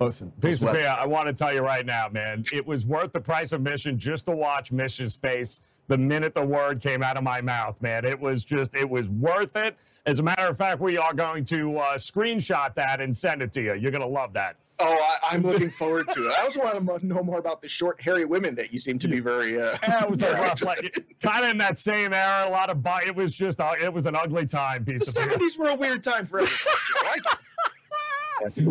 Listen, 0.00 0.32
piece 0.40 0.62
of 0.62 0.70
I 0.70 1.06
want 1.06 1.28
to 1.28 1.32
tell 1.32 1.54
you 1.54 1.60
right 1.60 1.86
now, 1.86 2.08
man, 2.08 2.42
it 2.52 2.66
was 2.66 2.86
worth 2.86 3.12
the 3.12 3.20
price 3.20 3.52
of 3.52 3.60
mission 3.60 3.96
just 3.96 4.24
to 4.26 4.32
watch 4.32 4.72
Mish's 4.72 5.14
face 5.16 5.60
the 5.88 5.98
minute 5.98 6.34
the 6.34 6.44
word 6.44 6.80
came 6.80 7.02
out 7.02 7.16
of 7.16 7.22
my 7.22 7.40
mouth, 7.40 7.80
man. 7.82 8.04
It 8.04 8.18
was 8.18 8.44
just, 8.44 8.74
it 8.74 8.88
was 8.88 9.08
worth 9.10 9.56
it. 9.56 9.76
As 10.06 10.18
a 10.18 10.22
matter 10.22 10.46
of 10.46 10.56
fact, 10.56 10.80
we 10.80 10.96
are 10.96 11.12
going 11.12 11.44
to 11.46 11.78
uh, 11.78 11.94
screenshot 11.94 12.74
that 12.74 13.00
and 13.00 13.16
send 13.16 13.42
it 13.42 13.52
to 13.52 13.62
you. 13.62 13.74
You're 13.74 13.90
going 13.90 14.02
to 14.02 14.06
love 14.06 14.32
that. 14.32 14.56
Oh, 14.78 15.16
I, 15.30 15.34
am 15.34 15.42
looking 15.42 15.70
forward 15.70 16.08
to 16.10 16.28
it. 16.28 16.32
I 16.38 16.42
also 16.42 16.60
want 16.60 17.00
to 17.00 17.06
know 17.06 17.22
more 17.22 17.38
about 17.38 17.62
the 17.62 17.68
short, 17.68 18.00
hairy 18.00 18.24
women 18.24 18.54
that 18.56 18.72
you 18.72 18.80
seem 18.80 18.98
to 19.00 19.08
be 19.08 19.20
very. 19.20 19.60
Uh, 19.60 19.76
yeah, 19.82 20.04
it 20.04 20.10
was 20.10 20.22
a 20.22 20.32
rough, 20.32 20.62
like, 20.62 21.04
kind 21.20 21.44
of 21.44 21.50
in 21.50 21.58
that 21.58 21.78
same 21.78 22.12
era. 22.12 22.48
A 22.48 22.50
lot 22.50 22.70
of, 22.70 22.84
it 23.06 23.14
was 23.14 23.34
just, 23.34 23.60
uh, 23.60 23.74
it 23.80 23.92
was 23.92 24.06
an 24.06 24.16
ugly 24.16 24.46
time. 24.46 24.84
Piece 24.84 25.14
the 25.14 25.22
of 25.22 25.28
70s 25.30 25.58
were 25.58 25.68
a 25.68 25.74
weird 25.74 26.02
time 26.02 26.26
for 26.26 26.40
everybody. 26.40 27.20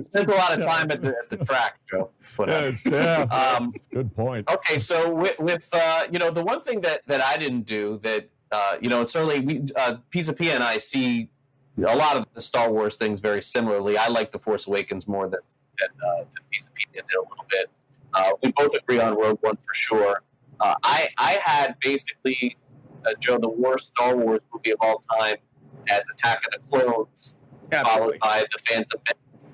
spent 0.03 0.29
a 0.29 0.35
lot 0.35 0.57
of 0.57 0.65
time 0.65 0.91
at 0.91 1.01
the, 1.01 1.09
at 1.09 1.29
the 1.29 1.37
track, 1.37 1.79
Joe. 1.89 2.09
Yes, 2.47 2.83
yeah. 2.85 3.21
Um, 3.23 3.73
Good 3.93 4.13
point. 4.15 4.49
Okay, 4.49 4.79
so 4.79 5.13
with, 5.13 5.39
with 5.39 5.69
uh, 5.71 6.07
you 6.11 6.19
know 6.19 6.31
the 6.31 6.43
one 6.43 6.61
thing 6.61 6.81
that 6.81 7.05
that 7.07 7.21
I 7.21 7.37
didn't 7.37 7.61
do 7.61 7.99
that 7.99 8.27
uh, 8.51 8.77
you 8.81 8.89
know 8.89 9.05
certainly 9.05 9.39
we 9.39 9.61
uh, 9.77 9.97
Pisapia 10.11 10.55
and 10.55 10.63
I 10.63 10.77
see 10.77 11.29
a 11.77 11.95
lot 11.95 12.17
of 12.17 12.25
the 12.33 12.41
Star 12.41 12.71
Wars 12.71 12.95
things 12.95 13.21
very 13.21 13.41
similarly. 13.41 13.97
I 13.97 14.07
like 14.07 14.31
the 14.31 14.39
Force 14.39 14.67
Awakens 14.67 15.07
more 15.07 15.27
than 15.29 15.39
than, 15.79 15.89
uh, 16.05 16.17
than 16.19 16.43
Pizza 16.51 16.69
did 16.93 17.03
a 17.03 17.21
little 17.21 17.45
bit. 17.49 17.69
Uh, 18.13 18.31
we 18.43 18.51
both 18.51 18.75
agree 18.75 18.99
on 18.99 19.15
Rogue 19.15 19.39
One 19.41 19.57
for 19.57 19.73
sure. 19.73 20.23
Uh, 20.59 20.75
I 20.83 21.09
I 21.17 21.39
had 21.43 21.75
basically 21.81 22.57
uh, 23.05 23.11
Joe 23.19 23.37
the 23.37 23.49
worst 23.49 23.87
Star 23.87 24.15
Wars 24.15 24.41
movie 24.53 24.71
of 24.71 24.77
all 24.81 25.01
time 25.17 25.37
as 25.89 26.03
Attack 26.13 26.43
of 26.45 26.51
the 26.53 26.59
Clones, 26.69 27.35
Absolutely. 27.71 28.19
followed 28.19 28.19
by 28.19 28.43
the 28.51 28.59
Phantom 28.67 28.99
Menace 29.07 29.53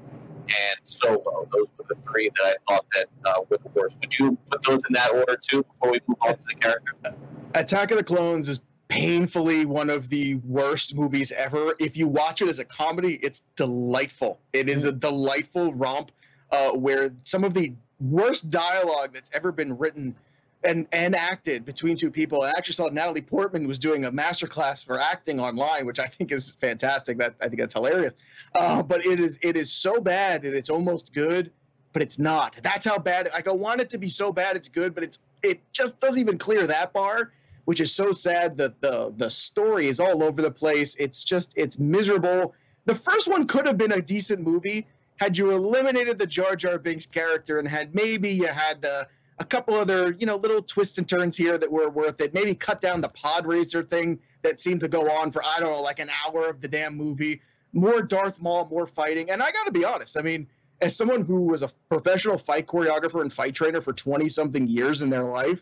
and 0.50 0.80
Solo. 0.84 1.48
Those 1.52 1.68
were 1.78 1.86
the 1.88 1.96
three 2.02 2.30
that 2.36 2.46
I 2.46 2.56
thought 2.68 2.86
that 2.94 3.08
uh, 3.26 3.42
were 3.50 3.58
the 3.58 3.70
worst. 3.74 3.98
Would 4.02 4.18
you 4.18 4.38
put 4.50 4.62
those 4.64 4.84
in 4.86 4.94
that 4.94 5.12
order 5.14 5.38
too 5.42 5.64
before 5.64 5.92
we 5.92 6.00
move 6.08 6.18
on 6.22 6.38
to 6.38 6.46
the 6.48 6.56
characters? 6.56 7.14
Attack 7.54 7.92
of 7.92 7.98
the 7.98 8.04
Clones 8.04 8.50
is 8.50 8.60
painfully 8.88 9.66
one 9.66 9.90
of 9.90 10.10
the 10.10 10.36
worst 10.36 10.96
movies 10.96 11.32
ever. 11.32 11.76
If 11.80 11.98
you 11.98 12.08
watch 12.08 12.42
it 12.42 12.50
as 12.50 12.60
a 12.60 12.66
comedy, 12.66 13.16
it's 13.22 13.42
delightful. 13.56 14.40
It 14.54 14.70
is 14.70 14.86
a 14.86 14.92
delightful 14.92 15.74
romp 15.74 16.12
uh, 16.52 16.72
where 16.72 17.10
some 17.24 17.44
of 17.44 17.54
the 17.54 17.74
worst 18.00 18.50
dialogue 18.50 19.12
that's 19.14 19.30
ever 19.34 19.52
been 19.52 19.78
written 19.78 20.16
and 20.64 20.88
and 20.92 21.16
acted 21.16 21.66
between 21.66 21.98
two 21.98 22.12
people. 22.12 22.42
I 22.42 22.50
actually 22.50 22.74
saw 22.74 22.88
Natalie 22.88 23.22
Portman 23.22 23.68
was 23.68 23.80
doing 23.80 24.06
a 24.06 24.12
masterclass 24.12 24.84
for 24.84 25.00
acting 25.00 25.40
online, 25.40 25.86
which 25.86 26.00
I 26.00 26.08
think 26.08 26.32
is 26.32 26.54
fantastic. 26.54 27.18
That 27.18 27.36
I 27.42 27.48
think 27.48 27.60
that's 27.60 27.74
hilarious. 27.74 28.14
Uh, 28.56 28.82
but 28.84 29.06
it 29.06 29.20
is 29.20 29.38
it 29.42 29.56
is 29.56 29.72
so 29.72 30.00
bad 30.02 30.44
that 30.44 30.54
it's 30.54 30.70
almost 30.70 31.14
good, 31.14 31.52
but 31.94 32.02
it's 32.02 32.20
not. 32.20 32.56
That's 32.64 32.86
how 32.86 32.98
bad. 32.98 33.30
Like 33.34 33.48
I 33.48 33.52
want 33.52 33.82
it 33.82 33.90
to 33.92 33.98
be 33.98 34.10
so 34.10 34.34
bad 34.34 34.56
it's 34.56 34.70
good, 34.70 34.96
but 34.96 35.04
it's 35.04 35.20
it 35.44 35.62
just 35.72 36.00
doesn't 36.00 36.20
even 36.20 36.38
clear 36.38 36.66
that 36.68 36.94
bar, 36.94 37.32
which 37.68 37.82
is 37.82 37.94
so 37.94 38.14
sad. 38.14 38.58
That 38.58 38.80
the 38.80 39.14
the 39.18 39.30
story 39.30 39.88
is 39.88 40.00
all 40.00 40.24
over 40.24 40.42
the 40.42 40.52
place. 40.52 40.96
It's 40.96 41.26
just 41.26 41.54
it's 41.58 41.78
miserable. 41.78 42.56
The 42.86 42.96
first 42.96 43.28
one 43.28 43.46
could 43.46 43.68
have 43.68 43.78
been 43.78 43.92
a 43.92 44.02
decent 44.02 44.40
movie 44.40 44.88
had 45.18 45.38
you 45.38 45.52
eliminated 45.52 46.18
the 46.18 46.26
Jar 46.26 46.56
Jar 46.56 46.80
Binks 46.80 47.06
character 47.06 47.60
and 47.60 47.68
had 47.68 47.94
maybe 47.94 48.30
you 48.30 48.48
had 48.48 48.82
the 48.82 49.06
a 49.38 49.44
couple 49.44 49.74
other, 49.76 50.16
you 50.18 50.26
know, 50.26 50.38
little 50.38 50.62
twists 50.62 50.98
and 50.98 51.10
turns 51.10 51.36
here 51.36 51.58
that 51.58 51.70
were 51.70 51.90
worth 51.90 52.22
it. 52.22 52.34
Maybe 52.34 52.56
cut 52.56 52.80
down 52.80 53.02
the 53.02 53.10
pod 53.10 53.46
racer 53.46 53.84
thing 53.84 54.20
that 54.44 54.62
seemed 54.62 54.80
to 54.80 54.88
go 54.88 55.12
on 55.12 55.34
for 55.34 55.44
I 55.44 55.60
don't 55.60 55.74
know, 55.74 55.82
like 55.82 56.00
an 56.00 56.10
hour 56.26 56.50
of 56.50 56.62
the 56.62 56.70
damn 56.70 56.96
movie. 56.96 57.42
More 57.74 58.02
Darth 58.02 58.42
Maul, 58.42 58.66
more 58.72 58.88
fighting. 58.88 59.30
And 59.30 59.44
I 59.44 59.52
got 59.52 59.66
to 59.66 59.72
be 59.72 59.84
honest, 59.84 60.18
I 60.18 60.22
mean, 60.22 60.48
as 60.80 60.96
someone 60.96 61.26
who 61.26 61.42
was 61.42 61.64
a 61.64 61.70
professional 61.90 62.38
fight 62.38 62.66
choreographer 62.66 63.20
and 63.20 63.34
fight 63.34 63.56
trainer 63.56 63.82
for 63.82 63.92
20 63.92 64.30
something 64.30 64.70
years 64.70 65.02
in 65.02 65.10
their 65.10 65.26
life, 65.26 65.62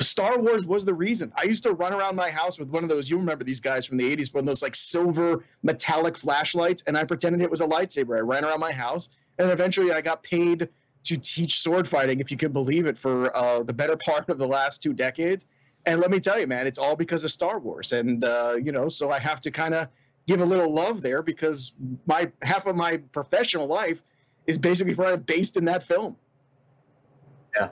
Star 0.00 0.38
Wars 0.38 0.66
was 0.66 0.84
the 0.84 0.94
reason. 0.94 1.32
I 1.36 1.44
used 1.44 1.62
to 1.62 1.72
run 1.72 1.92
around 1.92 2.16
my 2.16 2.30
house 2.30 2.58
with 2.58 2.68
one 2.68 2.82
of 2.82 2.88
those, 2.88 3.08
you 3.08 3.16
remember 3.16 3.44
these 3.44 3.60
guys 3.60 3.86
from 3.86 3.96
the 3.96 4.16
80s, 4.16 4.32
one 4.34 4.42
of 4.42 4.46
those 4.46 4.62
like 4.62 4.74
silver 4.74 5.44
metallic 5.62 6.18
flashlights, 6.18 6.82
and 6.86 6.96
I 6.98 7.04
pretended 7.04 7.40
it 7.42 7.50
was 7.50 7.60
a 7.60 7.66
lightsaber. 7.66 8.16
I 8.16 8.20
ran 8.20 8.44
around 8.44 8.60
my 8.60 8.72
house, 8.72 9.08
and 9.38 9.50
eventually 9.50 9.92
I 9.92 10.00
got 10.00 10.22
paid 10.22 10.68
to 11.04 11.16
teach 11.16 11.60
sword 11.60 11.88
fighting, 11.88 12.20
if 12.20 12.30
you 12.30 12.36
can 12.36 12.52
believe 12.52 12.86
it, 12.86 12.98
for 12.98 13.34
uh, 13.36 13.62
the 13.62 13.72
better 13.72 13.96
part 14.06 14.28
of 14.28 14.38
the 14.38 14.46
last 14.46 14.82
two 14.82 14.92
decades. 14.92 15.46
And 15.86 16.00
let 16.00 16.10
me 16.10 16.18
tell 16.18 16.38
you, 16.38 16.48
man, 16.48 16.66
it's 16.66 16.78
all 16.78 16.96
because 16.96 17.22
of 17.22 17.30
Star 17.30 17.58
Wars. 17.58 17.92
And 17.92 18.24
uh, 18.24 18.56
you 18.62 18.72
know, 18.72 18.88
so 18.88 19.10
I 19.10 19.20
have 19.20 19.40
to 19.42 19.50
kind 19.50 19.72
of 19.72 19.88
give 20.26 20.40
a 20.40 20.44
little 20.44 20.72
love 20.72 21.00
there 21.00 21.22
because 21.22 21.72
my 22.06 22.30
half 22.42 22.66
of 22.66 22.74
my 22.74 22.96
professional 23.12 23.68
life 23.68 24.02
is 24.46 24.58
basically 24.58 24.94
based 25.18 25.56
in 25.56 25.64
that 25.66 25.82
film. 25.82 26.16
Yeah. 27.58 27.68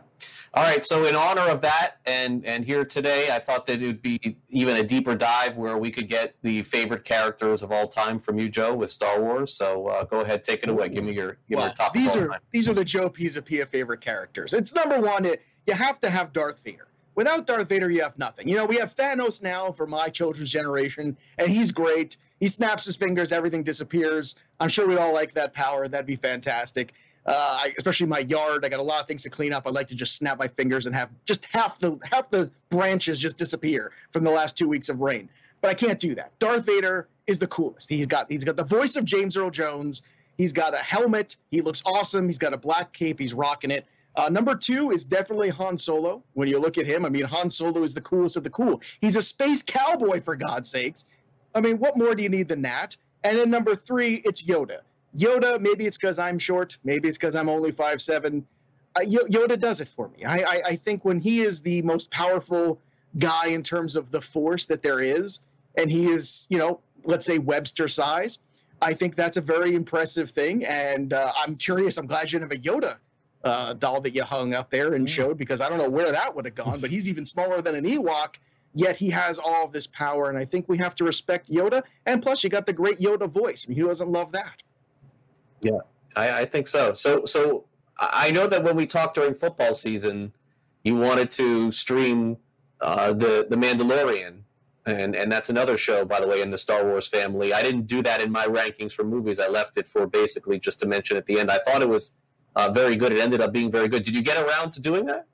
All 0.55 0.63
right. 0.63 0.85
So 0.85 1.05
in 1.05 1.17
honor 1.17 1.43
of 1.43 1.61
that, 1.63 1.97
and 2.07 2.45
and 2.45 2.65
here 2.65 2.85
today, 2.85 3.29
I 3.31 3.41
thought 3.41 3.67
that 3.67 3.83
it 3.83 3.87
would 3.87 4.03
be 4.03 4.37
even 4.51 4.77
a 4.77 4.85
deeper 4.85 5.17
dive 5.17 5.57
where 5.57 5.77
we 5.77 5.91
could 5.91 6.09
get 6.09 6.37
the 6.43 6.63
favorite 6.63 7.05
characters 7.05 7.63
of 7.63 7.73
all 7.73 7.89
time 7.89 8.19
from 8.21 8.39
you, 8.39 8.49
Joe, 8.49 8.73
with 8.75 8.93
Star 8.93 9.21
Wars. 9.21 9.53
So 9.53 9.89
uh, 9.89 10.05
go 10.05 10.21
ahead, 10.21 10.45
take 10.45 10.63
it 10.63 10.69
away. 10.69 10.89
Give 10.89 11.03
me 11.03 11.13
your 11.13 11.39
give 11.49 11.59
well, 11.59 11.67
me 11.67 11.69
your 11.71 11.75
top. 11.75 11.93
These 11.93 12.17
are 12.17 12.29
time. 12.29 12.41
these 12.53 12.69
are 12.69 12.73
the 12.73 12.85
Joe 12.85 13.11
Pisapia 13.11 13.67
favorite 13.67 14.01
characters. 14.01 14.53
It's 14.53 14.73
number 14.75 15.01
one. 15.01 15.25
It, 15.25 15.43
you 15.67 15.75
have 15.75 15.99
to 16.01 16.11
have 16.11 16.33
Darth 16.33 16.61
Vader. 16.65 16.89
Without 17.17 17.47
Darth 17.47 17.69
Vader, 17.69 17.91
you 17.91 18.03
have 18.03 18.19
nothing. 18.19 18.49
You 18.49 18.57
know, 18.57 18.67
we 18.67 18.77
have 18.77 18.95
Thanos 18.95 19.43
now 19.43 19.71
for 19.71 19.87
my 19.87 20.09
children's 20.09 20.51
generation, 20.51 21.17
and 21.39 21.49
he's 21.49 21.71
great. 21.71 22.17
He 22.41 22.49
snaps 22.49 22.85
his 22.85 22.97
fingers, 22.97 23.33
everything 23.33 23.63
disappears. 23.63 24.35
I'm 24.61 24.69
sure 24.69 24.87
we'd 24.87 24.99
all 24.99 25.15
like 25.15 25.33
that 25.35 25.55
power. 25.55 25.87
That'd 25.87 26.07
be 26.07 26.17
fantastic. 26.17 26.93
Uh, 27.27 27.59
I, 27.63 27.73
especially 27.79 28.07
my 28.07 28.19
yard, 28.21 28.65
I 28.65 28.69
got 28.69 28.81
a 28.81 28.83
lot 28.83 29.01
of 29.01 29.09
things 29.09 29.23
to 29.23 29.31
clean 29.31 29.53
up. 29.53 29.67
I 29.67 29.71
like 29.71 29.89
to 29.89 29.95
just 29.95 30.17
snap 30.17 30.39
my 30.39 30.49
fingers 30.49 30.87
and 30.87 30.95
have 30.95 31.11
just 31.25 31.47
half 31.47 31.79
the 31.79 31.99
half 32.11 32.31
the 32.31 32.51
branches 32.69 33.19
just 33.19 33.39
disappear 33.39 33.93
from 34.11 34.25
the 34.25 34.31
last 34.31 34.59
two 34.59 34.69
weeks 34.69 34.89
of 34.89 35.01
rain. 35.01 35.31
But 35.63 35.71
I 35.71 35.75
can't 35.75 35.99
do 35.99 36.15
that. 36.17 36.39
Darth 36.39 36.67
Vader 36.67 37.09
is 37.27 37.39
the 37.39 37.47
coolest. 37.47 37.89
He's 37.89 38.07
got 38.07 38.31
he's 38.31 38.45
got 38.45 38.57
the 38.57 38.65
voice 38.65 38.97
of 38.97 39.05
James 39.07 39.37
Earl 39.37 39.51
Jones. 39.51 40.03
He's 40.37 40.53
got 40.53 40.75
a 40.75 40.79
helmet. 40.79 41.37
He 41.51 41.63
looks 41.63 41.83
awesome. 41.87 42.27
He's 42.27 42.39
got 42.39 42.53
a 42.53 42.59
black 42.59 42.93
cape. 42.93 43.19
He's 43.19 43.33
rocking 43.33 43.71
it. 43.71 43.87
Uh, 44.17 44.29
number 44.29 44.55
two 44.55 44.91
is 44.91 45.05
definitely 45.05 45.49
Han 45.49 45.77
Solo. 45.79 46.23
When 46.35 46.49
you 46.49 46.61
look 46.61 46.79
at 46.79 46.87
him, 46.87 47.05
I 47.05 47.09
mean, 47.09 47.25
Han 47.25 47.51
Solo 47.51 47.83
is 47.83 47.95
the 47.95 48.01
coolest 48.01 48.37
of 48.37 48.45
the 48.45 48.51
cool. 48.51 48.81
He's 49.01 49.17
a 49.17 49.23
space 49.23 49.63
cowboy, 49.63 50.21
for 50.21 50.37
God's 50.37 50.69
sakes. 50.69 51.07
I 51.55 51.61
mean, 51.61 51.79
what 51.79 51.97
more 51.97 52.15
do 52.15 52.23
you 52.23 52.29
need 52.29 52.49
than 52.49 52.63
that? 52.63 52.97
And 53.25 53.39
then 53.39 53.51
number 53.51 53.75
three, 53.75 54.17
it's 54.25 54.45
Yoda. 54.45 54.81
Yoda, 55.17 55.61
maybe 55.61 55.87
it's 55.87 55.97
because 55.97 56.19
I'm 56.19 56.39
short, 56.39 56.79
maybe 56.85 57.09
it's 57.09 57.19
because 57.19 57.35
I'm 57.35 57.49
only 57.49 57.73
five 57.73 58.03
seven. 58.03 58.47
Uh, 58.97 59.01
Yoda 59.01 59.59
does 59.59 59.81
it 59.81 59.89
for 59.89 60.09
me. 60.09 60.25
I, 60.25 60.37
I, 60.39 60.63
I 60.67 60.77
think 60.77 61.05
when 61.05 61.19
he 61.19 61.41
is 61.41 61.63
the 61.63 61.83
most 61.83 62.11
powerful 62.11 62.81
guy 63.19 63.49
in 63.49 63.63
terms 63.63 63.97
of 63.97 64.11
the 64.11 64.21
force 64.21 64.67
that 64.67 64.83
there 64.83 65.01
is, 65.01 65.41
and 65.77 65.91
he 65.91 66.07
is, 66.07 66.47
you 66.49 66.59
know, 66.59 66.81
let's 67.05 67.27
say 67.27 67.39
Webster 67.39 67.89
size, 67.89 68.39
I 68.81 68.95
think 68.95 69.17
that's 69.17 69.37
a 69.37 69.41
very 69.41 69.75
impressive 69.75 70.31
thing. 70.31 70.65
And 70.65 71.13
uh, 71.13 71.33
I'm 71.37 71.57
curious. 71.57 71.99
I'm 71.99 72.07
glad 72.07 72.31
you 72.31 72.39
didn't 72.39 72.53
have 72.53 72.61
a 72.61 72.63
Yoda 72.63 72.97
uh, 73.43 73.73
doll 73.75 74.01
that 74.01 74.15
you 74.15 74.23
hung 74.23 74.55
up 74.55 74.71
there 74.71 74.95
and 74.95 75.07
mm. 75.07 75.11
showed 75.11 75.39
because 75.39 75.61
I 75.61 75.69
don't 75.69 75.79
know 75.79 75.89
where 75.89 76.13
that 76.13 76.35
would 76.35 76.45
have 76.45 76.55
gone. 76.55 76.81
But 76.81 76.91
he's 76.91 77.09
even 77.09 77.27
smaller 77.27 77.61
than 77.61 77.75
an 77.75 77.85
Ewok, 77.85 78.37
yet 78.75 78.97
he 78.97 79.11
has 79.11 79.39
all 79.39 79.65
of 79.65 79.73
this 79.73 79.87
power. 79.87 80.29
And 80.29 80.39
I 80.39 80.45
think 80.45 80.69
we 80.69 80.79
have 80.79 80.95
to 80.97 81.05
respect 81.05 81.51
Yoda. 81.51 81.83
And 82.07 82.23
plus, 82.23 82.45
you 82.45 82.51
got 82.51 82.67
the 82.67 82.73
great 82.73 82.99
Yoda 82.99 83.29
voice. 83.29 83.67
I 83.67 83.71
mean, 83.71 83.79
who 83.79 83.89
doesn't 83.89 84.11
love 84.11 84.33
that? 84.33 84.63
Yeah, 85.65 85.79
I, 86.15 86.41
I 86.43 86.45
think 86.45 86.69
so. 86.69 86.95
So, 86.95 87.25
so 87.25 87.65
I 87.99 88.31
know 88.31 88.47
that 88.47 88.63
when 88.63 88.77
we 88.77 88.87
talked 88.87 89.15
during 89.15 89.35
football 89.35 89.75
season, 89.75 90.33
you 90.83 90.97
wanted 90.97 91.31
to 91.33 91.73
stream 91.73 92.37
uh, 92.81 93.13
the 93.13 93.47
the 93.49 93.57
Mandalorian, 93.57 94.41
and 94.85 95.17
and 95.17 95.33
that's 95.33 95.49
another 95.49 95.77
show, 95.77 96.05
by 96.05 96.21
the 96.21 96.27
way, 96.29 96.43
in 96.43 96.51
the 96.51 96.59
Star 96.59 96.85
Wars 96.85 97.09
family. 97.09 97.53
I 97.53 97.63
didn't 97.63 97.87
do 97.87 98.03
that 98.03 98.21
in 98.21 98.31
my 98.31 98.47
rankings 98.47 98.93
for 98.93 99.05
movies. 99.05 99.39
I 99.39 99.49
left 99.49 99.77
it 99.77 99.89
for 99.89 100.07
basically 100.07 100.59
just 100.59 100.79
to 100.81 100.87
mention 100.87 101.17
at 101.17 101.27
the 101.27 101.41
end. 101.41 101.51
I 101.51 101.59
thought 101.59 101.83
it 101.83 101.89
was 101.89 102.17
uh, 102.57 102.71
very 102.71 102.97
good. 102.97 103.13
It 103.13 103.21
ended 103.21 103.41
up 103.41 103.53
being 103.53 103.71
very 103.71 103.89
good. 103.89 104.03
Did 104.05 104.15
you 104.15 104.23
get 104.23 104.37
around 104.37 104.73
to 104.73 104.81
doing 104.81 105.07
that? 105.07 105.27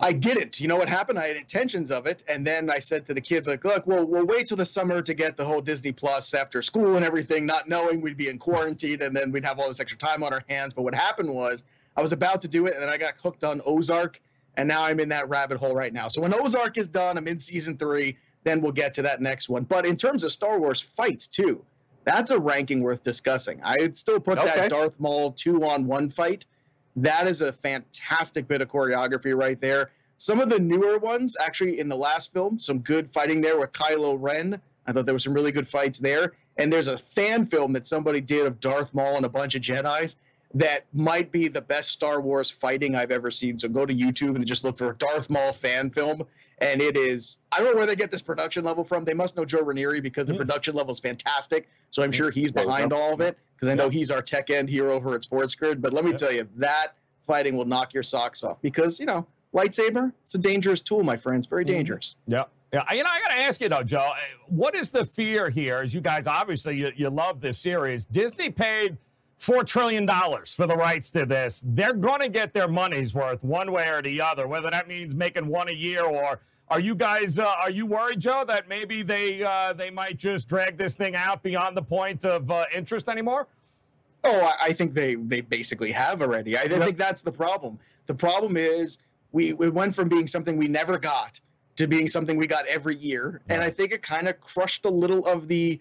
I 0.00 0.12
didn't. 0.12 0.60
You 0.60 0.68
know 0.68 0.76
what 0.76 0.88
happened? 0.88 1.18
I 1.18 1.26
had 1.26 1.36
intentions 1.36 1.90
of 1.90 2.06
it, 2.06 2.22
and 2.28 2.46
then 2.46 2.70
I 2.70 2.78
said 2.78 3.06
to 3.06 3.14
the 3.14 3.20
kids, 3.20 3.48
like, 3.48 3.64
"Look, 3.64 3.86
we'll 3.86 4.04
we'll 4.04 4.26
wait 4.26 4.46
till 4.46 4.56
the 4.56 4.66
summer 4.66 5.02
to 5.02 5.14
get 5.14 5.36
the 5.36 5.44
whole 5.44 5.60
Disney 5.60 5.92
Plus 5.92 6.34
after 6.34 6.62
school 6.62 6.96
and 6.96 7.04
everything, 7.04 7.46
not 7.46 7.68
knowing 7.68 8.00
we'd 8.00 8.16
be 8.16 8.28
in 8.28 8.38
quarantine, 8.38 9.02
and 9.02 9.16
then 9.16 9.32
we'd 9.32 9.44
have 9.44 9.58
all 9.58 9.68
this 9.68 9.80
extra 9.80 9.98
time 9.98 10.22
on 10.22 10.32
our 10.32 10.42
hands." 10.48 10.74
But 10.74 10.82
what 10.82 10.94
happened 10.94 11.34
was, 11.34 11.64
I 11.96 12.02
was 12.02 12.12
about 12.12 12.42
to 12.42 12.48
do 12.48 12.66
it, 12.66 12.74
and 12.74 12.82
then 12.82 12.88
I 12.88 12.96
got 12.96 13.14
hooked 13.22 13.42
on 13.44 13.60
Ozark, 13.66 14.20
and 14.56 14.68
now 14.68 14.84
I'm 14.84 15.00
in 15.00 15.08
that 15.08 15.28
rabbit 15.28 15.58
hole 15.58 15.74
right 15.74 15.92
now. 15.92 16.08
So 16.08 16.20
when 16.20 16.32
Ozark 16.34 16.78
is 16.78 16.88
done, 16.88 17.18
I'm 17.18 17.26
in 17.26 17.38
season 17.40 17.76
three. 17.76 18.16
Then 18.44 18.60
we'll 18.60 18.72
get 18.72 18.94
to 18.94 19.02
that 19.02 19.20
next 19.20 19.48
one. 19.48 19.64
But 19.64 19.84
in 19.84 19.96
terms 19.96 20.22
of 20.22 20.32
Star 20.32 20.60
Wars 20.60 20.80
fights 20.80 21.26
too, 21.26 21.64
that's 22.04 22.30
a 22.30 22.38
ranking 22.38 22.82
worth 22.82 23.02
discussing. 23.02 23.60
I'd 23.64 23.96
still 23.96 24.20
put 24.20 24.38
Okay. 24.38 24.60
that 24.60 24.70
Darth 24.70 24.98
Maul 25.00 25.32
two 25.32 25.64
on 25.64 25.86
one 25.86 26.08
fight. 26.08 26.46
That 27.02 27.28
is 27.28 27.42
a 27.42 27.52
fantastic 27.52 28.48
bit 28.48 28.60
of 28.60 28.68
choreography 28.68 29.36
right 29.36 29.60
there. 29.60 29.90
Some 30.16 30.40
of 30.40 30.48
the 30.50 30.58
newer 30.58 30.98
ones, 30.98 31.36
actually, 31.40 31.78
in 31.78 31.88
the 31.88 31.96
last 31.96 32.32
film, 32.32 32.58
some 32.58 32.80
good 32.80 33.12
fighting 33.12 33.40
there 33.40 33.56
with 33.56 33.72
Kylo 33.72 34.16
Ren. 34.20 34.60
I 34.84 34.92
thought 34.92 35.06
there 35.06 35.14
were 35.14 35.20
some 35.20 35.34
really 35.34 35.52
good 35.52 35.68
fights 35.68 36.00
there. 36.00 36.32
And 36.56 36.72
there's 36.72 36.88
a 36.88 36.98
fan 36.98 37.46
film 37.46 37.72
that 37.74 37.86
somebody 37.86 38.20
did 38.20 38.46
of 38.46 38.58
Darth 38.58 38.94
Maul 38.94 39.16
and 39.16 39.24
a 39.24 39.28
bunch 39.28 39.54
of 39.54 39.62
Jedi's 39.62 40.16
that 40.54 40.86
might 40.94 41.30
be 41.30 41.48
the 41.48 41.60
best 41.60 41.90
Star 41.90 42.20
Wars 42.20 42.50
fighting 42.50 42.94
I've 42.94 43.10
ever 43.10 43.30
seen. 43.30 43.58
So 43.58 43.68
go 43.68 43.84
to 43.84 43.94
YouTube 43.94 44.34
and 44.34 44.46
just 44.46 44.64
look 44.64 44.78
for 44.78 44.92
Darth 44.94 45.28
Maul 45.28 45.52
fan 45.52 45.90
film. 45.90 46.22
And 46.60 46.80
it 46.82 46.96
is, 46.96 47.40
I 47.52 47.58
don't 47.58 47.72
know 47.72 47.76
where 47.76 47.86
they 47.86 47.94
get 47.94 48.10
this 48.10 48.22
production 48.22 48.64
level 48.64 48.82
from. 48.82 49.04
They 49.04 49.14
must 49.14 49.36
know 49.36 49.44
Joe 49.44 49.62
Ranieri 49.62 50.00
because 50.00 50.26
the 50.26 50.32
hmm. 50.32 50.38
production 50.38 50.74
level 50.74 50.92
is 50.92 50.98
fantastic. 50.98 51.68
So 51.90 52.02
I'm 52.02 52.08
hmm. 52.08 52.14
sure 52.14 52.30
he's 52.30 52.50
behind 52.50 52.92
all 52.92 53.14
of 53.14 53.20
it 53.20 53.38
because 53.54 53.68
I 53.68 53.74
know 53.74 53.88
he's 53.88 54.10
our 54.10 54.22
tech 54.22 54.50
end 54.50 54.68
here 54.68 54.90
over 54.90 55.14
at 55.14 55.22
Sports 55.22 55.54
Grid. 55.54 55.80
But 55.82 55.92
let 55.92 56.04
me 56.04 56.12
tell 56.12 56.32
you, 56.32 56.48
that 56.56 56.94
fighting 57.26 57.56
will 57.56 57.66
knock 57.66 57.94
your 57.94 58.02
socks 58.02 58.42
off 58.42 58.60
because, 58.62 58.98
you 58.98 59.06
know, 59.06 59.26
lightsaber, 59.54 60.12
it's 60.22 60.34
a 60.34 60.38
dangerous 60.38 60.80
tool, 60.80 61.02
my 61.02 61.16
friends. 61.16 61.46
Very 61.46 61.64
hmm. 61.64 61.72
dangerous. 61.72 62.16
Yeah. 62.26 62.44
Yeah, 62.70 62.82
you 62.92 63.02
know, 63.02 63.08
I 63.08 63.20
got 63.20 63.28
to 63.28 63.40
ask 63.40 63.62
you 63.62 63.70
though, 63.70 63.82
Joe. 63.82 63.96
uh, 63.98 64.16
What 64.48 64.74
is 64.74 64.90
the 64.90 65.02
fear 65.02 65.48
here? 65.48 65.78
As 65.78 65.94
you 65.94 66.02
guys 66.02 66.26
obviously 66.26 66.76
you, 66.76 66.92
you 66.96 67.08
love 67.08 67.40
this 67.40 67.58
series. 67.58 68.04
Disney 68.04 68.50
paid 68.50 68.98
four 69.38 69.64
trillion 69.64 70.04
dollars 70.04 70.52
for 70.52 70.66
the 70.66 70.76
rights 70.76 71.10
to 71.12 71.24
this. 71.24 71.62
They're 71.64 71.94
going 71.94 72.20
to 72.20 72.28
get 72.28 72.52
their 72.52 72.68
money's 72.68 73.14
worth 73.14 73.42
one 73.42 73.72
way 73.72 73.88
or 73.88 74.02
the 74.02 74.20
other. 74.20 74.46
Whether 74.46 74.70
that 74.70 74.88
means 74.88 75.14
making 75.14 75.46
one 75.46 75.68
a 75.68 75.72
year 75.72 76.02
or 76.04 76.40
are 76.68 76.80
you 76.80 76.94
guys 76.94 77.38
uh, 77.38 77.46
are 77.62 77.70
you 77.70 77.86
worried, 77.86 78.20
Joe, 78.20 78.44
that 78.46 78.68
maybe 78.68 79.02
they 79.02 79.42
uh, 79.42 79.72
they 79.72 79.90
might 79.90 80.18
just 80.18 80.48
drag 80.48 80.76
this 80.76 80.94
thing 80.94 81.16
out 81.16 81.42
beyond 81.42 81.76
the 81.76 81.82
point 81.82 82.24
of 82.24 82.50
uh, 82.50 82.66
interest 82.74 83.08
anymore? 83.08 83.46
Oh, 84.24 84.52
I, 84.60 84.72
think 84.72 84.92
they 84.94 85.14
they 85.14 85.40
basically 85.40 85.92
have 85.92 86.20
already. 86.20 86.58
I 86.58 86.64
Yep. 86.64 86.82
think 86.82 86.96
that's 86.98 87.22
the 87.22 87.32
problem. 87.32 87.78
The 88.06 88.14
problem 88.14 88.56
is 88.56 88.98
we, 89.32 89.52
we 89.54 89.70
went 89.70 89.94
from 89.94 90.08
being 90.08 90.26
something 90.26 90.56
we 90.56 90.68
never 90.68 90.98
got 90.98 91.40
to 91.76 91.86
being 91.86 92.08
something 92.08 92.36
we 92.36 92.46
got 92.48 92.66
every 92.66 92.96
year, 92.96 93.40
and 93.48 93.62
I 93.62 93.70
think 93.70 93.92
it 93.92 94.02
kind 94.02 94.26
of 94.28 94.40
crushed 94.40 94.84
a 94.84 94.90
little 94.90 95.24
of 95.26 95.46
the 95.46 95.78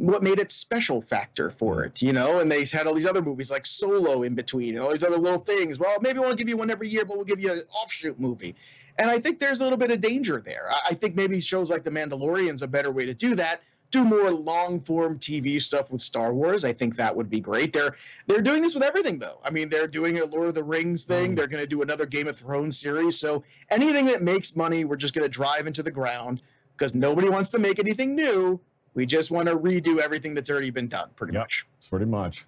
what 0.00 0.22
made 0.22 0.38
it 0.38 0.50
special 0.50 1.02
factor 1.02 1.50
for 1.50 1.80
hmm. 1.80 1.86
it, 1.88 2.02
you 2.02 2.12
know. 2.12 2.40
And 2.40 2.50
they 2.50 2.64
had 2.64 2.86
all 2.86 2.94
these 2.94 3.06
other 3.06 3.22
movies 3.22 3.50
like 3.50 3.66
Solo 3.66 4.22
in 4.22 4.34
between, 4.34 4.74
and 4.74 4.84
all 4.84 4.92
these 4.92 5.04
other 5.04 5.18
little 5.18 5.38
things. 5.38 5.78
Well, 5.78 5.98
maybe 6.00 6.18
we 6.18 6.24
won't 6.24 6.38
give 6.38 6.48
you 6.48 6.56
one 6.56 6.70
every 6.70 6.88
year, 6.88 7.04
but 7.04 7.16
we'll 7.16 7.26
give 7.26 7.40
you 7.40 7.52
an 7.52 7.62
offshoot 7.82 8.18
movie. 8.18 8.54
And 8.98 9.10
I 9.10 9.18
think 9.18 9.38
there's 9.38 9.60
a 9.60 9.62
little 9.62 9.78
bit 9.78 9.90
of 9.90 10.00
danger 10.00 10.40
there. 10.40 10.68
I, 10.70 10.80
I 10.90 10.94
think 10.94 11.14
maybe 11.14 11.40
shows 11.40 11.70
like 11.70 11.84
The 11.84 11.90
Mandalorian's 11.90 12.62
a 12.62 12.68
better 12.68 12.90
way 12.90 13.06
to 13.06 13.14
do 13.14 13.34
that. 13.36 13.62
Do 13.90 14.04
more 14.04 14.30
long 14.30 14.80
form 14.80 15.18
TV 15.18 15.60
stuff 15.60 15.90
with 15.90 16.00
Star 16.00 16.32
Wars. 16.32 16.64
I 16.64 16.72
think 16.72 16.96
that 16.96 17.16
would 17.16 17.28
be 17.28 17.40
great. 17.40 17.72
They're 17.72 17.96
they're 18.28 18.40
doing 18.40 18.62
this 18.62 18.74
with 18.74 18.84
everything 18.84 19.18
though. 19.18 19.40
I 19.42 19.50
mean, 19.50 19.68
they're 19.68 19.88
doing 19.88 20.18
a 20.18 20.24
Lord 20.26 20.48
of 20.48 20.54
the 20.54 20.62
Rings 20.62 21.04
thing. 21.04 21.30
Hmm. 21.30 21.34
They're 21.34 21.48
going 21.48 21.62
to 21.62 21.68
do 21.68 21.82
another 21.82 22.06
Game 22.06 22.28
of 22.28 22.36
Thrones 22.36 22.78
series. 22.78 23.18
So 23.18 23.42
anything 23.68 24.06
that 24.06 24.22
makes 24.22 24.54
money, 24.54 24.84
we're 24.84 24.96
just 24.96 25.12
going 25.12 25.24
to 25.24 25.28
drive 25.28 25.66
into 25.66 25.82
the 25.82 25.90
ground 25.90 26.40
because 26.76 26.94
nobody 26.94 27.28
wants 27.28 27.50
to 27.50 27.58
make 27.58 27.78
anything 27.78 28.14
new. 28.14 28.60
We 28.94 29.06
just 29.06 29.30
want 29.30 29.48
to 29.48 29.56
redo 29.56 29.98
everything 29.98 30.34
that's 30.34 30.50
already 30.50 30.70
been 30.70 30.88
done, 30.88 31.10
pretty 31.16 31.32
Yep. 31.34 31.42
much. 31.42 31.66
It's 31.78 31.88
pretty 31.88 32.06
much. 32.06 32.46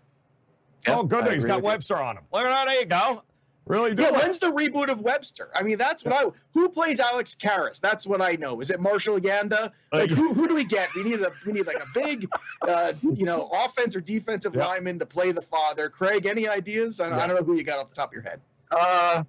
Yep, 0.86 0.96
oh, 0.96 1.02
good. 1.04 1.24
I 1.24 1.34
He's 1.34 1.44
agree 1.44 1.48
got 1.48 1.56
with 1.58 1.64
you. 1.64 1.68
Webster 1.68 1.96
on 1.96 2.16
him. 2.18 2.24
Look 2.32 2.44
at 2.44 2.50
that. 2.52 2.64
There 2.66 2.80
you 2.80 2.86
go. 2.86 3.22
Really 3.64 3.94
do 3.94 4.02
Yeah, 4.02 4.10
when's 4.10 4.40
the 4.40 4.48
reboot 4.48 4.88
of 4.88 4.98
Webster? 4.98 5.48
I 5.54 5.62
mean, 5.62 5.78
that's 5.78 6.04
what 6.04 6.12
I. 6.12 6.24
Who 6.54 6.68
plays 6.68 6.98
Alex 6.98 7.36
Karras? 7.40 7.80
That's 7.80 8.04
what 8.04 8.20
I 8.20 8.32
know. 8.32 8.60
Is 8.60 8.70
it 8.72 8.80
Marshall 8.80 9.20
Yanda? 9.20 9.70
Like, 9.92 10.10
who, 10.10 10.34
who 10.34 10.48
do 10.48 10.56
we 10.56 10.64
get? 10.64 10.88
We 10.96 11.04
need 11.04 11.20
a 11.20 11.30
we 11.46 11.52
need 11.52 11.68
like 11.68 11.80
a 11.80 11.86
big, 11.94 12.26
uh, 12.68 12.94
you 13.14 13.24
know, 13.24 13.48
offense 13.64 13.94
or 13.94 14.00
defensive 14.00 14.56
Yeah. 14.56 14.66
lineman 14.66 14.98
to 14.98 15.06
play 15.06 15.30
the 15.30 15.42
father. 15.42 15.88
Craig, 15.88 16.26
any 16.26 16.48
ideas? 16.48 17.00
I 17.00 17.08
don't, 17.08 17.18
Yeah. 17.18 17.24
I 17.24 17.26
don't 17.28 17.36
know 17.36 17.44
who 17.44 17.56
you 17.56 17.62
got 17.62 17.78
off 17.78 17.88
the 17.88 17.94
top 17.94 18.08
of 18.08 18.14
your 18.14 18.22
head. 18.22 18.40
Uh, 18.72 19.22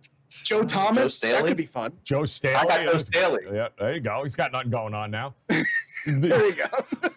Joe 0.43 0.63
Thomas. 0.63 1.19
that 1.19 1.27
Staley? 1.35 1.49
could 1.49 1.57
be 1.57 1.65
fun. 1.65 1.93
Joe 2.03 2.25
Staley. 2.25 2.55
I 2.55 2.63
got 2.65 2.81
Joe 2.91 2.97
Staley. 2.97 3.43
Yeah, 3.53 3.67
there 3.77 3.93
you 3.93 3.99
go. 3.99 4.23
He's 4.23 4.35
got 4.35 4.51
nothing 4.51 4.71
going 4.71 4.93
on 4.93 5.11
now. 5.11 5.33
There 6.05 6.45
you 6.47 6.55
go. 6.55 6.65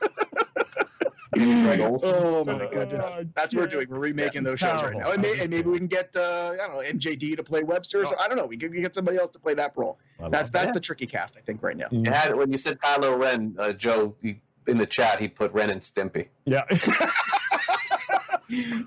Greg 1.35 1.81
Olsen. 1.81 2.13
Oh 2.15 2.45
my 2.47 2.53
Uh, 2.53 2.71
goodness, 2.71 3.19
that's 3.35 3.55
what 3.55 3.63
we're 3.63 3.67
doing. 3.67 3.89
We're 3.91 3.99
remaking 3.99 4.43
those 4.45 4.59
shows 4.61 4.81
right 4.83 4.97
now, 4.97 5.11
and, 5.11 5.21
may, 5.21 5.39
and 5.41 5.51
maybe 5.51 5.69
we 5.69 5.77
can 5.77 5.87
get 5.89 6.15
uh, 6.17 6.53
I 6.53 6.57
don't 6.67 6.73
know 6.77 6.83
MJD 6.83 7.37
to 7.37 7.43
play 7.43 7.63
Webster. 7.63 8.03
or 8.03 8.07
so- 8.07 8.17
I 8.19 8.29
don't 8.29 8.37
know. 8.37 8.47
We 8.47 8.57
could 8.57 8.73
get 8.73 8.95
somebody 8.95 9.19
else 9.19 9.31
to 9.31 9.39
play 9.39 9.53
that 9.55 9.73
role. 9.77 9.99
I 10.19 10.23
love 10.25 10.33
That's 10.33 10.51
that's 10.51 10.73
the 10.73 10.81
tricky 10.81 11.07
cast 11.07 11.37
I 11.37 11.41
think 11.41 11.63
right 11.63 11.77
now. 11.77 11.87
Mm. 11.89 12.07
You 12.07 12.13
had 12.13 12.35
when 12.35 12.51
you 12.53 12.59
said 12.59 12.79
Kylo 12.79 13.19
Ren, 13.19 13.55
uh, 13.59 13.73
Joe, 13.73 14.15
he, 14.23 14.41
in 14.67 14.79
the 14.79 14.87
chat, 14.87 15.19
he 15.21 15.29
put 15.29 15.53
Ren 15.53 15.69
and 15.71 15.81
Stimpy. 15.81 16.29
Yeah. 16.47 16.63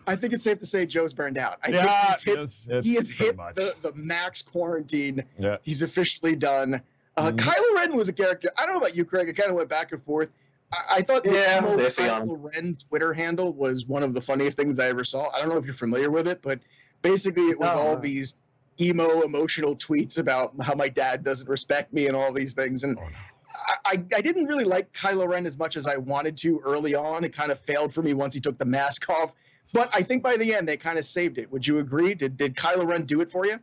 I 0.07 0.15
think 0.15 0.33
it's 0.33 0.43
safe 0.43 0.59
to 0.59 0.65
say 0.65 0.85
Joe's 0.85 1.13
burned 1.13 1.37
out. 1.37 1.59
I 1.63 1.69
yeah. 1.69 1.83
think 1.83 2.07
he's 2.15 2.23
hit, 2.23 2.33
it's- 2.33 2.67
it's 2.69 2.87
he 2.87 2.95
has 2.95 3.09
hit 3.09 3.35
much. 3.37 3.55
the, 3.55 3.75
the 3.81 3.91
max 3.95 4.41
quarantine. 4.41 5.23
Yeah. 5.37 5.57
He's 5.63 5.81
officially 5.81 6.35
done. 6.35 6.81
Uh, 7.17 7.31
Mhm. 7.31 7.37
Kylo 7.37 7.75
Ren 7.75 7.95
was 7.97 8.07
a 8.07 8.13
character. 8.13 8.49
I 8.57 8.65
don't 8.65 8.75
know 8.75 8.79
about 8.81 8.95
you, 8.95 9.03
Craig. 9.03 9.27
It 9.27 9.33
kind 9.33 9.49
of 9.49 9.55
went 9.57 9.69
back 9.69 9.91
and 9.91 10.01
forth. 10.03 10.29
I, 10.71 10.77
I 10.97 11.01
thought 11.01 11.23
the 11.23 11.33
Yeah, 11.33 11.57
emo 11.59 11.75
iffy 11.77 12.07
Kylo 12.07 12.53
Ren 12.55 12.77
Twitter 12.87 13.13
handle 13.13 13.51
was 13.51 13.85
one 13.85 14.03
of 14.03 14.13
the 14.13 14.21
funniest 14.21 14.57
things 14.57 14.79
I 14.79 14.87
ever 14.87 15.03
saw. 15.03 15.29
I 15.35 15.39
don't 15.39 15.49
know 15.49 15.57
if 15.57 15.65
you're 15.65 15.73
familiar 15.73 16.09
with 16.11 16.27
it, 16.27 16.41
but 16.41 16.59
basically 17.01 17.43
it 17.49 17.59
was 17.59 17.75
No. 17.75 17.81
all 17.81 17.97
these 17.97 18.35
emo 18.79 19.21
emotional 19.23 19.75
tweets 19.75 20.17
about 20.17 20.53
how 20.61 20.73
my 20.75 20.87
dad 20.87 21.25
doesn't 21.25 21.49
respect 21.49 21.91
me 21.91 22.07
and 22.07 22.15
all 22.15 22.31
these 22.31 22.53
things. 22.53 22.85
And 22.85 22.97
Oh, 22.97 23.01
no. 23.01 23.07
I, 23.51 23.75
I, 23.93 24.03
I 24.17 24.21
didn't 24.21 24.45
really 24.45 24.63
like 24.63 24.93
Kylo 24.93 25.27
Ren 25.27 25.45
as 25.45 25.57
much 25.57 25.75
as 25.75 25.87
I 25.87 25.97
wanted 25.97 26.37
to 26.37 26.61
early 26.63 26.93
on. 26.95 27.25
It 27.25 27.33
kind 27.35 27.51
of 27.51 27.59
failed 27.59 27.93
for 27.93 28.01
me 28.03 28.13
once 28.13 28.33
he 28.35 28.39
took 28.39 28.57
the 28.59 28.65
mask 28.65 29.09
off. 29.09 29.33
But 29.73 29.89
I 29.93 30.01
think 30.01 30.23
by 30.23 30.35
the 30.37 30.53
end 30.55 30.67
they 30.67 30.77
kind 30.77 30.97
of 30.97 31.05
saved 31.05 31.37
it. 31.37 31.51
Would 31.51 31.65
you 31.67 31.79
agree? 31.79 32.13
Did 32.13 32.37
did 32.37 32.55
Kylo 32.55 32.87
Ren 32.87 33.05
do 33.05 33.21
it 33.21 33.31
for 33.31 33.45
you? 33.45 33.59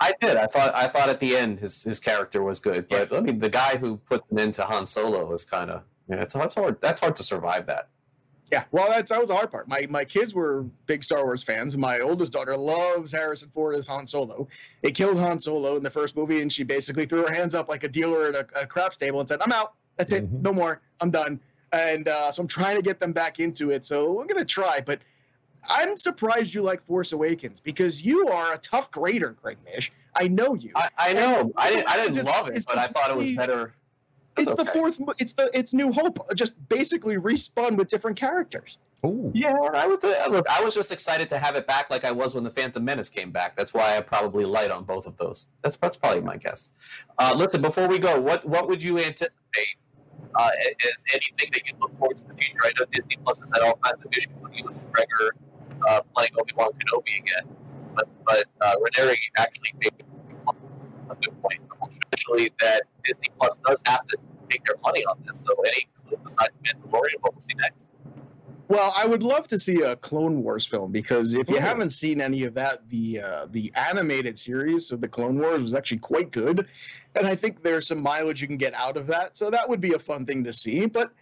I 0.00 0.12
did. 0.20 0.36
I 0.36 0.46
thought. 0.46 0.74
I 0.74 0.88
thought 0.88 1.08
at 1.08 1.20
the 1.20 1.36
end 1.36 1.60
his 1.60 1.84
his 1.84 2.00
character 2.00 2.42
was 2.42 2.60
good, 2.60 2.88
but 2.88 3.12
I 3.12 3.20
mean, 3.20 3.38
the 3.38 3.48
guy 3.48 3.76
who 3.76 3.96
put 3.96 4.22
an 4.30 4.38
end 4.38 4.54
to 4.54 4.64
Han 4.64 4.86
Solo 4.86 5.24
was 5.26 5.44
kind 5.44 5.70
of. 5.70 5.82
Yeah, 6.08 6.22
it's 6.22 6.34
that's 6.34 6.54
hard. 6.54 6.80
That's 6.80 7.00
hard 7.00 7.16
to 7.16 7.22
survive 7.22 7.66
that. 7.66 7.88
Yeah, 8.52 8.62
well, 8.70 8.86
that's 8.88 9.08
that 9.08 9.18
was 9.18 9.28
the 9.28 9.34
hard 9.34 9.50
part. 9.50 9.68
My 9.68 9.86
my 9.90 10.04
kids 10.04 10.32
were 10.34 10.62
big 10.86 11.02
Star 11.02 11.24
Wars 11.24 11.42
fans. 11.42 11.76
My 11.76 12.00
oldest 12.00 12.32
daughter 12.32 12.56
loves 12.56 13.10
Harrison 13.10 13.48
Ford 13.48 13.74
as 13.74 13.86
Han 13.88 14.06
Solo. 14.06 14.46
They 14.82 14.92
killed 14.92 15.18
Han 15.18 15.40
Solo 15.40 15.76
in 15.76 15.82
the 15.82 15.90
first 15.90 16.14
movie, 16.16 16.42
and 16.42 16.52
she 16.52 16.62
basically 16.62 17.06
threw 17.06 17.26
her 17.26 17.32
hands 17.32 17.54
up 17.54 17.68
like 17.68 17.82
a 17.82 17.88
dealer 17.88 18.28
at 18.28 18.36
a, 18.36 18.62
a 18.62 18.66
craps 18.66 18.96
table 18.96 19.18
and 19.18 19.28
said, 19.28 19.40
"I'm 19.42 19.50
out. 19.52 19.74
That's 19.96 20.12
it. 20.12 20.30
Mhm. 20.30 20.42
No 20.42 20.52
more. 20.52 20.80
I'm 21.00 21.10
done." 21.10 21.40
And 21.72 22.06
uh, 22.06 22.30
so 22.30 22.42
I'm 22.42 22.46
trying 22.46 22.76
to 22.76 22.82
get 22.82 23.00
them 23.00 23.12
back 23.12 23.40
into 23.40 23.70
it. 23.70 23.84
So 23.84 24.20
I'm 24.20 24.28
gonna 24.28 24.44
try, 24.44 24.80
but 24.84 25.00
I'm 25.68 25.96
surprised 25.96 26.54
you 26.54 26.62
like 26.62 26.84
Force 26.84 27.12
Awakens 27.12 27.60
because 27.60 28.04
you 28.04 28.28
are 28.28 28.54
a 28.54 28.58
tough 28.58 28.90
grader, 28.90 29.32
Craig 29.42 29.58
Mish. 29.64 29.92
I 30.14 30.28
know 30.28 30.54
you. 30.54 30.70
I, 30.74 30.88
I 30.98 31.12
know. 31.12 31.52
I 31.56 31.70
didn't. 31.70 31.88
I 31.88 31.96
didn't 31.96 32.14
Just- 32.14 32.28
love 32.28 32.48
it, 32.48 32.64
but 32.66 32.78
I 32.78 32.86
thought 32.86 33.10
it 33.10 33.16
was 33.16 33.26
completely- 33.26 33.36
better. 33.36 33.74
it's 34.38 34.54
the 34.54 34.64
fourth. 34.66 35.00
It's 35.18 35.32
the 35.32 35.50
it's 35.54 35.72
New 35.74 35.92
Hope, 35.92 36.18
just 36.34 36.54
basically 36.68 37.16
respun 37.16 37.76
with 37.76 37.88
different 37.88 38.16
characters. 38.18 38.78
Ooh. 39.04 39.30
Yeah, 39.34 39.54
I 39.74 39.86
was. 39.86 40.02
Look, 40.02 40.46
I 40.48 40.62
was 40.62 40.74
just 40.74 40.90
excited 40.90 41.28
to 41.28 41.38
have 41.38 41.54
it 41.54 41.66
back, 41.66 41.90
like 41.90 42.04
I 42.04 42.12
was 42.12 42.34
when 42.34 42.44
the 42.44 42.50
Phantom 42.50 42.82
Menace 42.84 43.08
came 43.10 43.30
back. 43.30 43.56
That's 43.56 43.74
why 43.74 43.96
I 43.96 44.00
probably 44.00 44.44
light 44.46 44.70
on 44.70 44.84
both 44.84 45.06
of 45.06 45.16
those. 45.16 45.46
That's 45.62 45.76
that's 45.76 45.96
probably 45.96 46.22
my 46.22 46.36
guess. 46.38 46.72
Uh, 47.18 47.34
listen, 47.36 47.60
before 47.60 47.88
we 47.88 47.98
go, 47.98 48.18
what 48.20 48.44
what 48.46 48.68
would 48.68 48.82
you 48.82 48.98
anticipate 48.98 49.76
uh, 50.36 50.50
as 50.88 51.04
anything 51.12 51.50
that 51.52 51.62
you 51.66 51.72
look 51.80 51.96
forward 51.98 52.16
to 52.18 52.22
in 52.24 52.28
the 52.28 52.34
future? 52.36 52.60
I 52.64 52.72
know 52.78 52.84
Disney 52.92 53.16
Plus 53.24 53.40
has 53.40 53.50
had 53.54 53.62
all 53.62 53.78
kinds 53.82 54.04
of 54.04 54.12
issues 54.12 54.32
with 54.40 54.52
Ewan 54.54 54.74
McGregor 54.74 55.30
uh, 55.88 56.00
playing 56.14 56.30
Obi 56.38 56.52
Wan 56.56 56.70
Kenobi 56.72 57.18
again, 57.18 57.44
but 57.94 58.08
but 58.24 58.44
uh, 58.60 58.74
Ranieri 58.80 59.18
actually 59.38 59.72
made 59.80 59.92
a 61.10 61.14
good 61.14 61.42
point, 61.42 61.60
especially 61.88 62.50
that 62.60 62.82
Disney 63.04 63.28
Plus 63.38 63.58
does 63.66 63.82
have 63.86 64.06
to 64.08 64.18
make 64.50 64.64
their 64.64 64.76
money 64.82 65.04
on 65.06 65.22
this. 65.26 65.40
So 65.40 65.54
any 65.66 65.88
clue 66.08 66.18
besides 66.22 66.52
Mandalorian, 66.64 67.20
what 67.20 67.34
we'll 67.34 67.40
see 67.40 67.54
next? 67.56 67.84
Well, 68.68 68.92
I 68.96 69.06
would 69.06 69.22
love 69.22 69.46
to 69.48 69.58
see 69.58 69.82
a 69.82 69.94
Clone 69.94 70.42
Wars 70.42 70.66
film 70.66 70.90
because 70.90 71.34
if 71.34 71.48
you 71.48 71.58
haven't 71.58 71.90
seen 71.90 72.20
any 72.20 72.44
of 72.44 72.54
that, 72.54 72.88
the 72.88 73.20
uh, 73.20 73.46
the 73.50 73.72
animated 73.76 74.36
series 74.36 74.90
of 74.90 75.00
the 75.00 75.06
Clone 75.08 75.38
Wars 75.38 75.60
was 75.60 75.74
actually 75.74 75.98
quite 75.98 76.32
good, 76.32 76.66
and 77.14 77.26
I 77.26 77.36
think 77.36 77.62
there's 77.62 77.86
some 77.86 78.02
mileage 78.02 78.40
you 78.40 78.48
can 78.48 78.56
get 78.56 78.74
out 78.74 78.96
of 78.96 79.06
that. 79.06 79.36
So 79.36 79.50
that 79.50 79.68
would 79.68 79.80
be 79.80 79.92
a 79.92 79.98
fun 79.98 80.26
thing 80.26 80.42
to 80.44 80.52
see. 80.52 80.86
But 80.86 81.12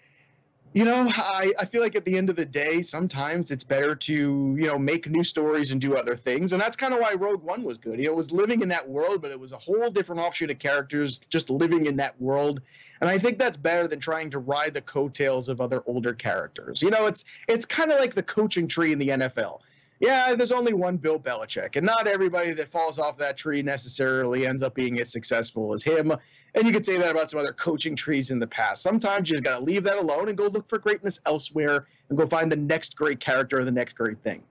you 0.74 0.84
know, 0.84 1.08
I, 1.08 1.52
I 1.60 1.64
feel 1.66 1.80
like 1.80 1.94
at 1.94 2.04
the 2.04 2.18
end 2.18 2.28
of 2.30 2.36
the 2.36 2.44
day, 2.44 2.82
sometimes 2.82 3.52
it's 3.52 3.62
better 3.62 3.94
to, 3.94 4.12
you 4.12 4.66
know, 4.66 4.76
make 4.76 5.08
new 5.08 5.22
stories 5.22 5.70
and 5.70 5.80
do 5.80 5.94
other 5.94 6.16
things. 6.16 6.52
And 6.52 6.60
that's 6.60 6.76
kind 6.76 6.92
of 6.92 6.98
why 6.98 7.14
Rogue 7.14 7.44
One 7.44 7.62
was 7.62 7.78
good. 7.78 8.00
You 8.00 8.06
know, 8.06 8.12
it 8.12 8.16
was 8.16 8.32
living 8.32 8.60
in 8.60 8.68
that 8.70 8.88
world, 8.88 9.22
but 9.22 9.30
it 9.30 9.38
was 9.38 9.52
a 9.52 9.56
whole 9.56 9.88
different 9.88 10.20
offshoot 10.20 10.50
of 10.50 10.58
characters 10.58 11.20
just 11.20 11.48
living 11.48 11.86
in 11.86 11.96
that 11.98 12.20
world. 12.20 12.60
And 13.00 13.08
I 13.08 13.18
think 13.18 13.38
that's 13.38 13.56
better 13.56 13.86
than 13.86 14.00
trying 14.00 14.30
to 14.30 14.40
ride 14.40 14.74
the 14.74 14.82
coattails 14.82 15.48
of 15.48 15.60
other 15.60 15.84
older 15.86 16.12
characters. 16.12 16.82
You 16.82 16.90
know, 16.90 17.06
it's 17.06 17.24
it's 17.46 17.64
kind 17.64 17.92
of 17.92 18.00
like 18.00 18.14
the 18.14 18.22
coaching 18.24 18.66
tree 18.66 18.92
in 18.92 18.98
the 18.98 19.08
NFL 19.10 19.60
yeah, 20.00 20.34
there's 20.34 20.52
only 20.52 20.74
one 20.74 20.96
Bill 20.96 21.18
Belichick, 21.20 21.76
and 21.76 21.86
not 21.86 22.06
everybody 22.06 22.52
that 22.52 22.70
falls 22.70 22.98
off 22.98 23.16
that 23.18 23.36
tree 23.36 23.62
necessarily 23.62 24.46
ends 24.46 24.62
up 24.62 24.74
being 24.74 24.98
as 25.00 25.10
successful 25.10 25.72
as 25.72 25.82
him. 25.82 26.12
And 26.54 26.66
you 26.66 26.72
could 26.72 26.84
say 26.84 26.96
that 26.96 27.10
about 27.10 27.30
some 27.30 27.40
other 27.40 27.52
coaching 27.52 27.94
trees 27.94 28.30
in 28.30 28.38
the 28.38 28.46
past. 28.46 28.82
Sometimes 28.82 29.30
you 29.30 29.36
just 29.36 29.44
got 29.44 29.58
to 29.58 29.64
leave 29.64 29.84
that 29.84 29.98
alone 29.98 30.28
and 30.28 30.36
go 30.36 30.46
look 30.46 30.68
for 30.68 30.78
greatness 30.78 31.20
elsewhere 31.26 31.86
and 32.08 32.18
go 32.18 32.26
find 32.26 32.50
the 32.50 32.56
next 32.56 32.96
great 32.96 33.20
character 33.20 33.58
or 33.58 33.64
the 33.64 33.72
next 33.72 33.94
great 33.94 34.20
thing. 34.22 34.42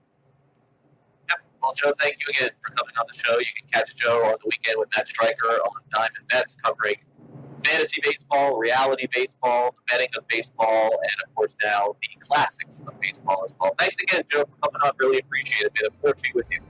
Yep. 1.30 1.38
Well, 1.62 1.74
Joe, 1.74 1.92
thank 2.00 2.16
you 2.20 2.26
again 2.30 2.50
for 2.62 2.72
coming 2.74 2.94
on 2.98 3.06
the 3.10 3.18
show. 3.18 3.38
You 3.38 3.46
can 3.56 3.68
catch 3.72 3.96
Joe 3.96 4.24
on 4.24 4.36
the 4.42 4.46
weekend 4.50 4.78
with 4.78 4.88
Matt 4.96 5.08
Stryker 5.08 5.48
on 5.48 5.72
Diamond 5.90 6.28
Bets 6.30 6.56
covering 6.64 6.96
fantasy 7.64 8.00
baseball, 8.02 8.56
reality 8.56 9.06
baseball, 9.12 9.74
the 9.76 9.92
betting 9.92 10.08
of 10.16 10.26
baseball, 10.28 10.90
and 11.02 11.12
of 11.26 11.34
course 11.34 11.56
now 11.62 11.96
the 12.00 12.08
classics 12.20 12.80
of 12.86 12.98
baseball 13.00 13.42
as 13.44 13.54
well. 13.60 13.74
Thanks 13.78 13.96
again, 14.02 14.22
Joe, 14.30 14.40
for 14.40 14.70
coming 14.70 14.86
on. 14.86 14.92
Really 14.98 15.18
appreciate 15.18 15.66
it. 15.66 15.72
May 15.74 15.88
the 15.88 15.94
fourth 16.00 16.22
be 16.22 16.30
with 16.34 16.46
you. 16.50 16.60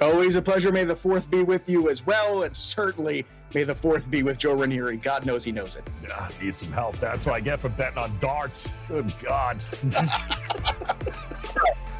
Always 0.00 0.36
a 0.36 0.42
pleasure. 0.42 0.70
May 0.70 0.84
the 0.84 0.96
fourth 0.96 1.30
be 1.30 1.42
with 1.42 1.68
you 1.68 1.88
as 1.88 2.04
well, 2.04 2.42
and 2.42 2.54
certainly 2.54 3.24
may 3.54 3.64
the 3.64 3.74
fourth 3.74 4.10
be 4.10 4.22
with 4.22 4.38
Joe 4.38 4.54
Ranieri. 4.54 4.98
God 4.98 5.24
knows 5.24 5.42
he 5.42 5.52
knows 5.52 5.76
it. 5.76 5.88
Yeah, 6.02 6.28
need 6.42 6.54
some 6.54 6.72
help. 6.72 6.98
That's 6.98 7.24
what 7.24 7.34
I 7.34 7.40
get 7.40 7.60
for 7.60 7.70
betting 7.70 7.98
on 7.98 8.16
darts. 8.18 8.72
Good 8.88 9.12
God. 9.22 9.58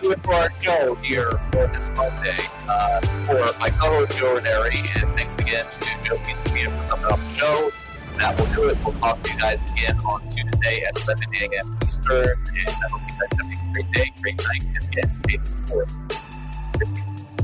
do 0.00 0.12
it 0.12 0.22
for 0.22 0.34
our 0.34 0.52
show 0.60 0.94
here 0.96 1.30
for 1.30 1.66
this 1.68 1.88
Monday. 1.96 2.36
Uh, 2.68 3.00
for 3.24 3.52
my 3.58 3.70
co-host 3.70 4.18
Joe 4.18 4.34
Ranieri, 4.36 4.78
and 4.96 5.08
thanks 5.16 5.34
again 5.34 5.64
to 5.80 5.88
Joe 6.04 6.18
Pizza 6.24 6.70
for 6.70 6.88
coming 6.88 7.06
on 7.06 7.18
the 7.20 7.28
show. 7.34 7.70
That 8.18 8.38
will 8.38 8.46
do 8.46 8.68
it. 8.68 8.76
We'll 8.84 8.94
talk 8.94 9.22
to 9.22 9.32
you 9.32 9.38
guys 9.38 9.60
again 9.72 9.96
on 10.00 10.20
Tuesday 10.28 10.84
at 10.84 11.00
11 11.04 11.24
a.m. 11.40 11.78
Eastern, 11.86 12.24
and 12.24 12.68
I 12.68 12.88
hope 12.90 13.00
you 13.06 13.14
guys 13.20 13.30
have 13.38 13.46
a 13.46 13.72
great 13.72 13.90
day, 13.92 14.12
great 14.22 14.36
night, 14.36 14.62
and 14.74 14.84
again, 14.92 15.10
May 15.26 15.36
the 15.36 15.48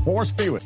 Force 0.03 0.31
be 0.31 0.49
with 0.49 0.65